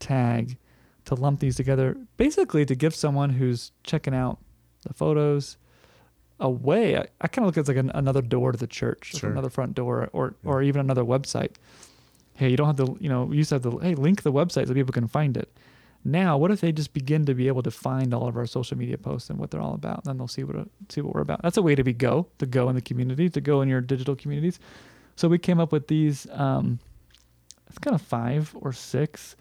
tag 0.00 0.58
to 1.04 1.14
lump 1.14 1.38
these 1.38 1.54
together? 1.54 1.96
Basically, 2.16 2.64
to 2.66 2.74
give 2.74 2.92
someone 2.92 3.30
who's 3.30 3.70
checking 3.84 4.14
out 4.14 4.38
the 4.82 4.94
photos 4.94 5.56
a 6.38 6.48
way. 6.50 6.96
I, 6.96 7.06
I 7.20 7.28
kind 7.28 7.44
of 7.44 7.46
look 7.46 7.56
at 7.56 7.60
it 7.60 7.62
as 7.62 7.68
like 7.68 7.76
an, 7.76 7.90
another 7.94 8.22
door 8.22 8.52
to 8.52 8.58
the 8.58 8.66
church, 8.66 9.12
like 9.14 9.20
Sure. 9.20 9.30
another 9.30 9.50
front 9.50 9.74
door, 9.74 10.08
or 10.12 10.34
Yeah. 10.42 10.50
or 10.50 10.62
even 10.62 10.80
another 10.80 11.04
website 11.04 11.52
hey, 12.34 12.48
you 12.48 12.56
don't 12.56 12.68
have 12.68 12.76
to, 12.76 12.96
you 13.00 13.08
know, 13.10 13.26
you 13.30 13.34
used 13.36 13.50
to 13.50 13.56
have 13.56 13.62
to, 13.62 13.76
hey, 13.80 13.94
link 13.94 14.22
the 14.22 14.32
website 14.32 14.66
so 14.66 14.72
people 14.72 14.94
can 14.94 15.06
find 15.06 15.36
it. 15.36 15.52
Now, 16.06 16.38
what 16.38 16.50
if 16.50 16.62
they 16.62 16.72
just 16.72 16.94
begin 16.94 17.26
to 17.26 17.34
be 17.34 17.48
able 17.48 17.62
to 17.62 17.70
find 17.70 18.14
all 18.14 18.26
of 18.26 18.34
our 18.38 18.46
social 18.46 18.78
media 18.78 18.96
posts 18.96 19.28
and 19.28 19.38
what 19.38 19.50
they're 19.50 19.60
all 19.60 19.74
about? 19.74 19.96
And 19.96 20.04
then 20.06 20.16
they'll 20.16 20.26
see 20.26 20.44
what 20.44 20.66
see 20.88 21.02
what 21.02 21.14
we're 21.14 21.20
about. 21.20 21.42
That's 21.42 21.58
a 21.58 21.62
way 21.62 21.74
to 21.74 21.84
be 21.84 21.92
go 21.92 22.28
to 22.38 22.46
go 22.46 22.70
in 22.70 22.74
the 22.76 22.80
community, 22.80 23.28
to 23.28 23.42
go 23.42 23.60
in 23.60 23.68
your 23.68 23.82
digital 23.82 24.16
communities. 24.16 24.58
So 25.16 25.28
we 25.28 25.36
came 25.36 25.60
up 25.60 25.70
with 25.70 25.88
these. 25.88 26.26
Um, 26.32 26.78
it's 27.68 27.76
kind 27.78 27.94
of 27.94 28.00
five 28.00 28.56
or 28.58 28.72
six. 28.72 29.36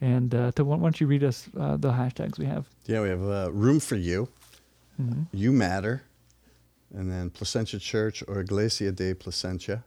And 0.00 0.32
uh, 0.32 0.52
to 0.52 0.64
why 0.64 0.76
don't 0.76 1.00
you 1.00 1.08
read 1.08 1.24
us 1.24 1.48
uh, 1.58 1.76
the 1.76 1.90
hashtags 1.90 2.38
we 2.38 2.46
have? 2.46 2.68
Yeah, 2.86 3.00
we 3.02 3.08
have 3.08 3.22
uh, 3.22 3.50
room 3.52 3.80
for 3.80 3.96
you. 3.96 4.28
Mm-hmm. 5.00 5.22
You 5.32 5.52
matter. 5.52 6.02
And 6.94 7.10
then 7.10 7.30
Placentia 7.30 7.78
Church 7.80 8.22
or 8.28 8.40
Iglesia 8.40 8.92
de 8.92 9.14
Placentia, 9.14 9.84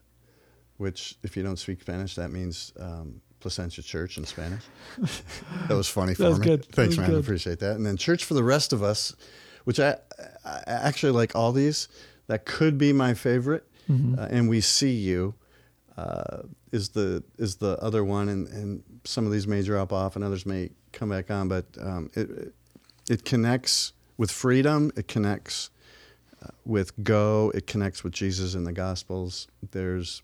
which, 0.77 1.15
if 1.23 1.37
you 1.37 1.43
don't 1.43 1.57
speak 1.57 1.81
Spanish, 1.81 2.15
that 2.15 2.31
means 2.31 2.73
um, 2.79 3.21
Placentia 3.39 3.81
Church 3.81 4.17
in 4.17 4.25
Spanish. 4.25 4.63
that 5.67 5.75
was 5.75 5.87
funny 5.87 6.13
for 6.13 6.23
That 6.23 6.29
was 6.29 6.39
me. 6.39 6.45
good. 6.45 6.65
Thanks, 6.65 6.97
man. 6.97 7.15
I 7.15 7.19
appreciate 7.19 7.59
that. 7.59 7.75
And 7.77 7.85
then 7.85 7.95
Church 7.97 8.25
for 8.25 8.33
the 8.33 8.43
Rest 8.43 8.73
of 8.73 8.83
Us, 8.83 9.15
which 9.63 9.79
I, 9.79 9.95
I 10.43 10.61
actually 10.67 11.13
like 11.13 11.35
all 11.35 11.51
these. 11.53 11.87
That 12.27 12.45
could 12.45 12.77
be 12.77 12.91
my 12.91 13.13
favorite. 13.13 13.65
Mm-hmm. 13.89 14.19
Uh, 14.19 14.27
and 14.29 14.49
we 14.49 14.59
see 14.59 14.91
you 14.91 15.33
uh, 15.97 16.39
is 16.73 16.89
the 16.89 17.23
is 17.37 17.55
the 17.55 17.77
other 17.81 18.03
one, 18.03 18.27
and, 18.27 18.47
and 18.49 18.83
some 19.05 19.25
of 19.25 19.31
these 19.31 19.47
may 19.47 19.61
drop 19.61 19.93
off, 19.93 20.17
and 20.17 20.25
others 20.25 20.45
may 20.45 20.71
come 20.91 21.07
back 21.09 21.31
on. 21.31 21.47
But 21.47 21.65
um, 21.81 22.09
it- 22.15 22.53
it 23.09 23.23
connects 23.23 23.93
with 24.17 24.31
freedom. 24.31 24.91
It 24.95 25.07
connects 25.07 25.69
uh, 26.43 26.47
with 26.65 27.03
go. 27.03 27.51
It 27.55 27.67
connects 27.67 28.03
with 28.03 28.13
Jesus 28.13 28.55
in 28.55 28.63
the 28.63 28.73
Gospels. 28.73 29.47
There's 29.71 30.21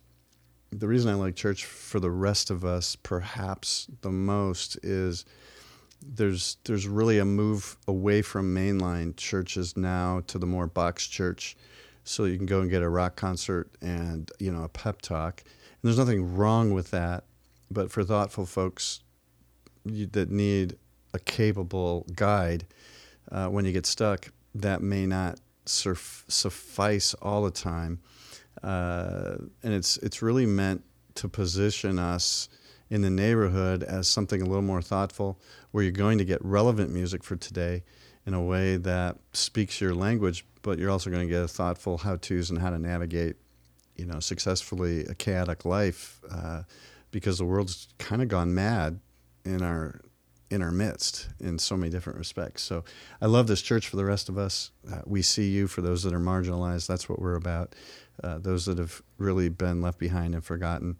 the 0.71 0.87
reason 0.87 1.11
I 1.11 1.15
like 1.15 1.35
church 1.35 1.65
for 1.65 1.99
the 1.99 2.09
rest 2.09 2.49
of 2.49 2.65
us, 2.65 2.95
perhaps 2.95 3.87
the 4.01 4.11
most, 4.11 4.77
is 4.83 5.25
there's 6.05 6.57
there's 6.65 6.87
really 6.87 7.19
a 7.19 7.25
move 7.25 7.77
away 7.87 8.21
from 8.21 8.53
mainline 8.53 9.15
churches 9.15 9.77
now 9.77 10.21
to 10.27 10.37
the 10.37 10.45
more 10.45 10.67
box 10.67 11.07
church, 11.07 11.55
so 12.03 12.25
you 12.25 12.37
can 12.37 12.45
go 12.45 12.61
and 12.61 12.69
get 12.69 12.81
a 12.81 12.89
rock 12.89 13.15
concert 13.15 13.69
and 13.81 14.31
you 14.39 14.51
know 14.51 14.63
a 14.63 14.69
pep 14.69 15.01
talk. 15.01 15.41
And 15.45 15.89
there's 15.89 15.97
nothing 15.97 16.35
wrong 16.35 16.73
with 16.73 16.91
that, 16.91 17.25
but 17.69 17.91
for 17.91 18.03
thoughtful 18.03 18.45
folks 18.45 19.01
that 19.85 20.29
need 20.29 20.77
a 21.13 21.19
capable 21.19 22.05
guide 22.15 22.65
uh, 23.33 23.47
when 23.47 23.65
you 23.65 23.73
get 23.73 23.85
stuck, 23.85 24.31
that 24.55 24.81
may 24.81 25.05
not 25.05 25.39
surf, 25.65 26.23
suffice 26.27 27.13
all 27.15 27.43
the 27.43 27.51
time. 27.51 27.99
Uh, 28.61 29.35
and 29.63 29.73
it's 29.73 29.97
it's 29.97 30.21
really 30.21 30.45
meant 30.45 30.83
to 31.15 31.27
position 31.27 31.99
us 31.99 32.47
in 32.89 33.01
the 33.01 33.09
neighborhood 33.09 33.83
as 33.83 34.07
something 34.07 34.41
a 34.41 34.45
little 34.45 34.61
more 34.61 34.81
thoughtful, 34.81 35.39
where 35.71 35.83
you're 35.83 35.91
going 35.91 36.19
to 36.19 36.25
get 36.25 36.39
relevant 36.45 36.91
music 36.91 37.23
for 37.23 37.35
today 37.35 37.83
in 38.25 38.33
a 38.33 38.41
way 38.41 38.77
that 38.77 39.17
speaks 39.33 39.81
your 39.81 39.93
language, 39.95 40.45
but 40.61 40.79
you're 40.79 40.91
also 40.91 41.09
going 41.09 41.27
to 41.27 41.33
get 41.33 41.49
thoughtful 41.49 41.97
how 41.97 42.15
tos 42.15 42.49
and 42.49 42.59
how 42.59 42.69
to 42.69 42.79
navigate, 42.79 43.35
you 43.97 44.05
know, 44.05 44.19
successfully 44.19 45.05
a 45.05 45.15
chaotic 45.15 45.65
life, 45.65 46.21
uh, 46.31 46.61
because 47.11 47.37
the 47.37 47.45
world's 47.45 47.89
kind 47.97 48.21
of 48.21 48.27
gone 48.27 48.53
mad 48.53 48.99
in 49.43 49.61
our 49.61 49.99
in 50.53 50.61
our 50.61 50.71
midst 50.71 51.29
in 51.39 51.57
so 51.57 51.75
many 51.75 51.89
different 51.89 52.19
respects. 52.19 52.61
So 52.61 52.83
I 53.19 53.25
love 53.25 53.47
this 53.47 53.61
church 53.61 53.87
for 53.87 53.95
the 53.95 54.05
rest 54.05 54.29
of 54.29 54.37
us. 54.37 54.69
Uh, 54.89 55.01
we 55.05 55.23
see 55.23 55.49
you 55.49 55.67
for 55.67 55.81
those 55.81 56.03
that 56.03 56.13
are 56.13 56.19
marginalized. 56.19 56.85
That's 56.85 57.09
what 57.09 57.19
we're 57.19 57.35
about. 57.35 57.73
Uh, 58.23 58.37
those 58.37 58.65
that 58.67 58.77
have 58.77 59.01
really 59.17 59.49
been 59.49 59.81
left 59.81 59.97
behind 59.97 60.35
and 60.35 60.45
forgotten, 60.45 60.97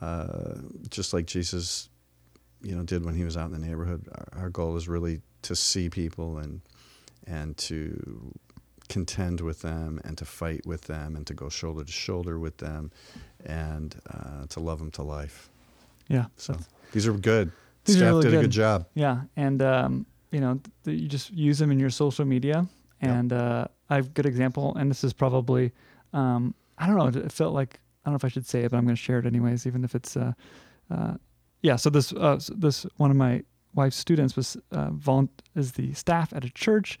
uh, 0.00 0.54
just 0.88 1.12
like 1.12 1.26
Jesus, 1.26 1.88
you 2.62 2.76
know, 2.76 2.84
did 2.84 3.04
when 3.04 3.16
he 3.16 3.24
was 3.24 3.36
out 3.36 3.46
in 3.46 3.60
the 3.60 3.66
neighborhood. 3.66 4.08
Our, 4.14 4.42
our 4.42 4.50
goal 4.50 4.76
is 4.76 4.88
really 4.88 5.20
to 5.42 5.56
see 5.56 5.90
people 5.90 6.38
and 6.38 6.60
and 7.26 7.56
to 7.56 8.32
contend 8.88 9.40
with 9.40 9.62
them 9.62 10.00
and 10.04 10.16
to 10.18 10.24
fight 10.24 10.64
with 10.66 10.82
them 10.82 11.16
and 11.16 11.26
to 11.26 11.34
go 11.34 11.48
shoulder 11.48 11.82
to 11.82 11.92
shoulder 11.92 12.38
with 12.38 12.58
them 12.58 12.92
and 13.44 13.96
uh, 14.12 14.46
to 14.48 14.60
love 14.60 14.78
them 14.78 14.90
to 14.92 15.02
life. 15.02 15.50
Yeah. 16.08 16.26
So 16.36 16.56
these 16.92 17.06
are 17.06 17.12
good. 17.12 17.50
These 17.84 17.96
Staff 17.96 18.06
really 18.06 18.22
did 18.22 18.34
a 18.34 18.36
good. 18.36 18.42
good 18.42 18.50
job. 18.50 18.86
Yeah, 18.94 19.22
and 19.36 19.62
um, 19.62 20.06
you 20.30 20.40
know, 20.40 20.60
th- 20.84 21.00
you 21.00 21.08
just 21.08 21.30
use 21.32 21.58
them 21.58 21.70
in 21.70 21.78
your 21.78 21.90
social 21.90 22.24
media. 22.24 22.66
And 23.04 23.32
uh, 23.32 23.66
I 23.90 23.96
have 23.96 24.06
a 24.06 24.10
good 24.10 24.26
example, 24.26 24.76
and 24.76 24.88
this 24.88 25.02
is 25.02 25.12
probably, 25.12 25.72
um, 26.12 26.54
I 26.78 26.86
don't 26.86 26.96
know, 26.96 27.20
it 27.20 27.32
felt 27.32 27.52
like 27.52 27.80
I 28.04 28.08
don't 28.08 28.12
know 28.12 28.16
if 28.16 28.24
I 28.24 28.28
should 28.28 28.46
say 28.46 28.60
it, 28.60 28.70
but 28.70 28.76
I'm 28.76 28.84
going 28.84 28.94
to 28.94 29.02
share 29.02 29.18
it 29.18 29.26
anyways, 29.26 29.66
even 29.66 29.82
if 29.82 29.96
it's, 29.96 30.16
uh, 30.16 30.32
uh, 30.88 31.14
yeah. 31.62 31.74
So 31.74 31.90
this 31.90 32.12
uh, 32.12 32.38
this 32.54 32.86
one 32.98 33.10
of 33.10 33.16
my 33.16 33.42
wife's 33.74 33.96
students 33.96 34.36
was 34.36 34.56
uh, 34.70 34.90
volu- 34.90 35.28
is 35.56 35.72
the 35.72 35.92
staff 35.94 36.32
at 36.32 36.44
a 36.44 36.50
church 36.50 36.96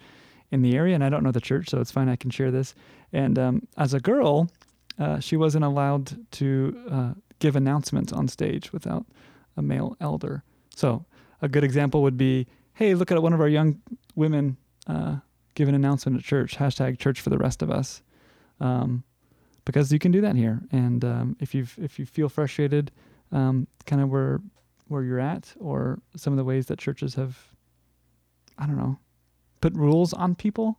in 0.50 0.62
the 0.62 0.76
area, 0.76 0.96
and 0.96 1.04
I 1.04 1.08
don't 1.08 1.22
know 1.22 1.30
the 1.30 1.40
church, 1.40 1.68
so 1.70 1.80
it's 1.80 1.92
fine. 1.92 2.08
I 2.08 2.16
can 2.16 2.30
share 2.30 2.50
this. 2.50 2.74
And 3.12 3.38
um, 3.38 3.68
as 3.76 3.94
a 3.94 4.00
girl, 4.00 4.50
uh, 4.98 5.20
she 5.20 5.36
wasn't 5.36 5.64
allowed 5.64 6.18
to 6.32 6.84
uh, 6.90 7.12
give 7.38 7.54
announcements 7.54 8.12
on 8.12 8.26
stage 8.26 8.72
without 8.72 9.06
a 9.56 9.62
male 9.62 9.96
elder. 10.00 10.42
So 10.74 11.04
a 11.40 11.48
good 11.48 11.64
example 11.64 12.02
would 12.02 12.16
be, 12.16 12.46
hey, 12.74 12.94
look 12.94 13.10
at 13.10 13.22
one 13.22 13.32
of 13.32 13.40
our 13.40 13.48
young 13.48 13.80
women 14.14 14.56
uh, 14.86 15.16
give 15.54 15.68
an 15.68 15.74
announcement 15.74 16.18
at 16.18 16.24
church. 16.24 16.56
Hashtag 16.56 16.98
church 16.98 17.20
for 17.20 17.30
the 17.30 17.38
rest 17.38 17.62
of 17.62 17.70
us, 17.70 18.02
um, 18.60 19.04
because 19.64 19.92
you 19.92 19.98
can 19.98 20.12
do 20.12 20.20
that 20.20 20.36
here. 20.36 20.60
And 20.72 21.04
um, 21.04 21.36
if 21.40 21.54
you 21.54 21.66
if 21.76 21.98
you 21.98 22.06
feel 22.06 22.28
frustrated, 22.28 22.90
um, 23.30 23.66
kind 23.86 24.02
of 24.02 24.08
where 24.08 24.40
where 24.88 25.02
you're 25.02 25.20
at, 25.20 25.54
or 25.60 26.00
some 26.16 26.32
of 26.32 26.36
the 26.36 26.44
ways 26.44 26.66
that 26.66 26.78
churches 26.78 27.14
have, 27.14 27.38
I 28.58 28.66
don't 28.66 28.76
know, 28.76 28.98
put 29.60 29.74
rules 29.74 30.12
on 30.12 30.34
people, 30.34 30.78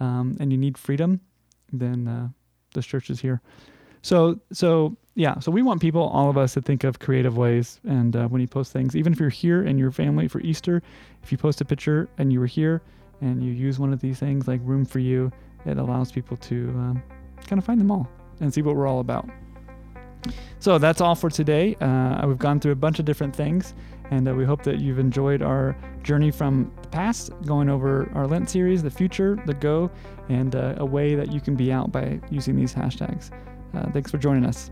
um, 0.00 0.36
and 0.40 0.52
you 0.52 0.58
need 0.58 0.76
freedom, 0.76 1.20
then 1.72 2.08
uh, 2.08 2.28
this 2.74 2.86
church 2.86 3.10
is 3.10 3.20
here. 3.20 3.40
So 4.02 4.40
so 4.52 4.96
yeah, 5.14 5.38
so 5.38 5.52
we 5.52 5.62
want 5.62 5.80
people, 5.80 6.02
all 6.02 6.28
of 6.28 6.36
us, 6.36 6.54
to 6.54 6.62
think 6.62 6.82
of 6.82 6.98
creative 6.98 7.36
ways. 7.36 7.80
And 7.84 8.16
uh, 8.16 8.26
when 8.28 8.40
you 8.40 8.48
post 8.48 8.72
things, 8.72 8.96
even 8.96 9.12
if 9.12 9.20
you're 9.20 9.28
here 9.28 9.62
and 9.62 9.78
your 9.78 9.92
family 9.92 10.26
for 10.26 10.40
Easter, 10.40 10.82
if 11.22 11.30
you 11.30 11.38
post 11.38 11.60
a 11.60 11.64
picture 11.64 12.08
and 12.18 12.32
you 12.32 12.40
were 12.40 12.46
here 12.46 12.82
and 13.20 13.42
you 13.42 13.52
use 13.52 13.78
one 13.78 13.92
of 13.92 14.00
these 14.00 14.18
things 14.18 14.48
like 14.48 14.60
Room 14.64 14.84
for 14.84 14.98
You, 14.98 15.30
it 15.66 15.78
allows 15.78 16.10
people 16.10 16.36
to 16.38 16.68
um, 16.70 17.02
kind 17.46 17.58
of 17.58 17.64
find 17.64 17.80
them 17.80 17.90
all 17.90 18.08
and 18.40 18.52
see 18.52 18.60
what 18.60 18.74
we're 18.74 18.88
all 18.88 19.00
about. 19.00 19.28
So 20.58 20.78
that's 20.78 21.00
all 21.00 21.14
for 21.14 21.30
today. 21.30 21.76
Uh, 21.76 22.26
we've 22.26 22.38
gone 22.38 22.58
through 22.58 22.72
a 22.72 22.76
bunch 22.76 22.98
of 22.98 23.04
different 23.04 23.36
things, 23.36 23.74
and 24.10 24.26
uh, 24.26 24.34
we 24.34 24.44
hope 24.44 24.62
that 24.64 24.80
you've 24.80 24.98
enjoyed 24.98 25.42
our 25.42 25.76
journey 26.02 26.30
from 26.30 26.72
the 26.82 26.88
past, 26.88 27.30
going 27.44 27.68
over 27.68 28.10
our 28.14 28.26
Lent 28.26 28.50
series, 28.50 28.82
the 28.82 28.90
future, 28.90 29.38
the 29.46 29.54
go, 29.54 29.90
and 30.28 30.56
uh, 30.56 30.74
a 30.78 30.84
way 30.84 31.14
that 31.14 31.30
you 31.30 31.40
can 31.40 31.54
be 31.54 31.70
out 31.70 31.92
by 31.92 32.18
using 32.30 32.56
these 32.56 32.74
hashtags. 32.74 33.30
Uh, 33.74 33.90
thanks 33.92 34.10
for 34.10 34.18
joining 34.18 34.44
us. 34.46 34.70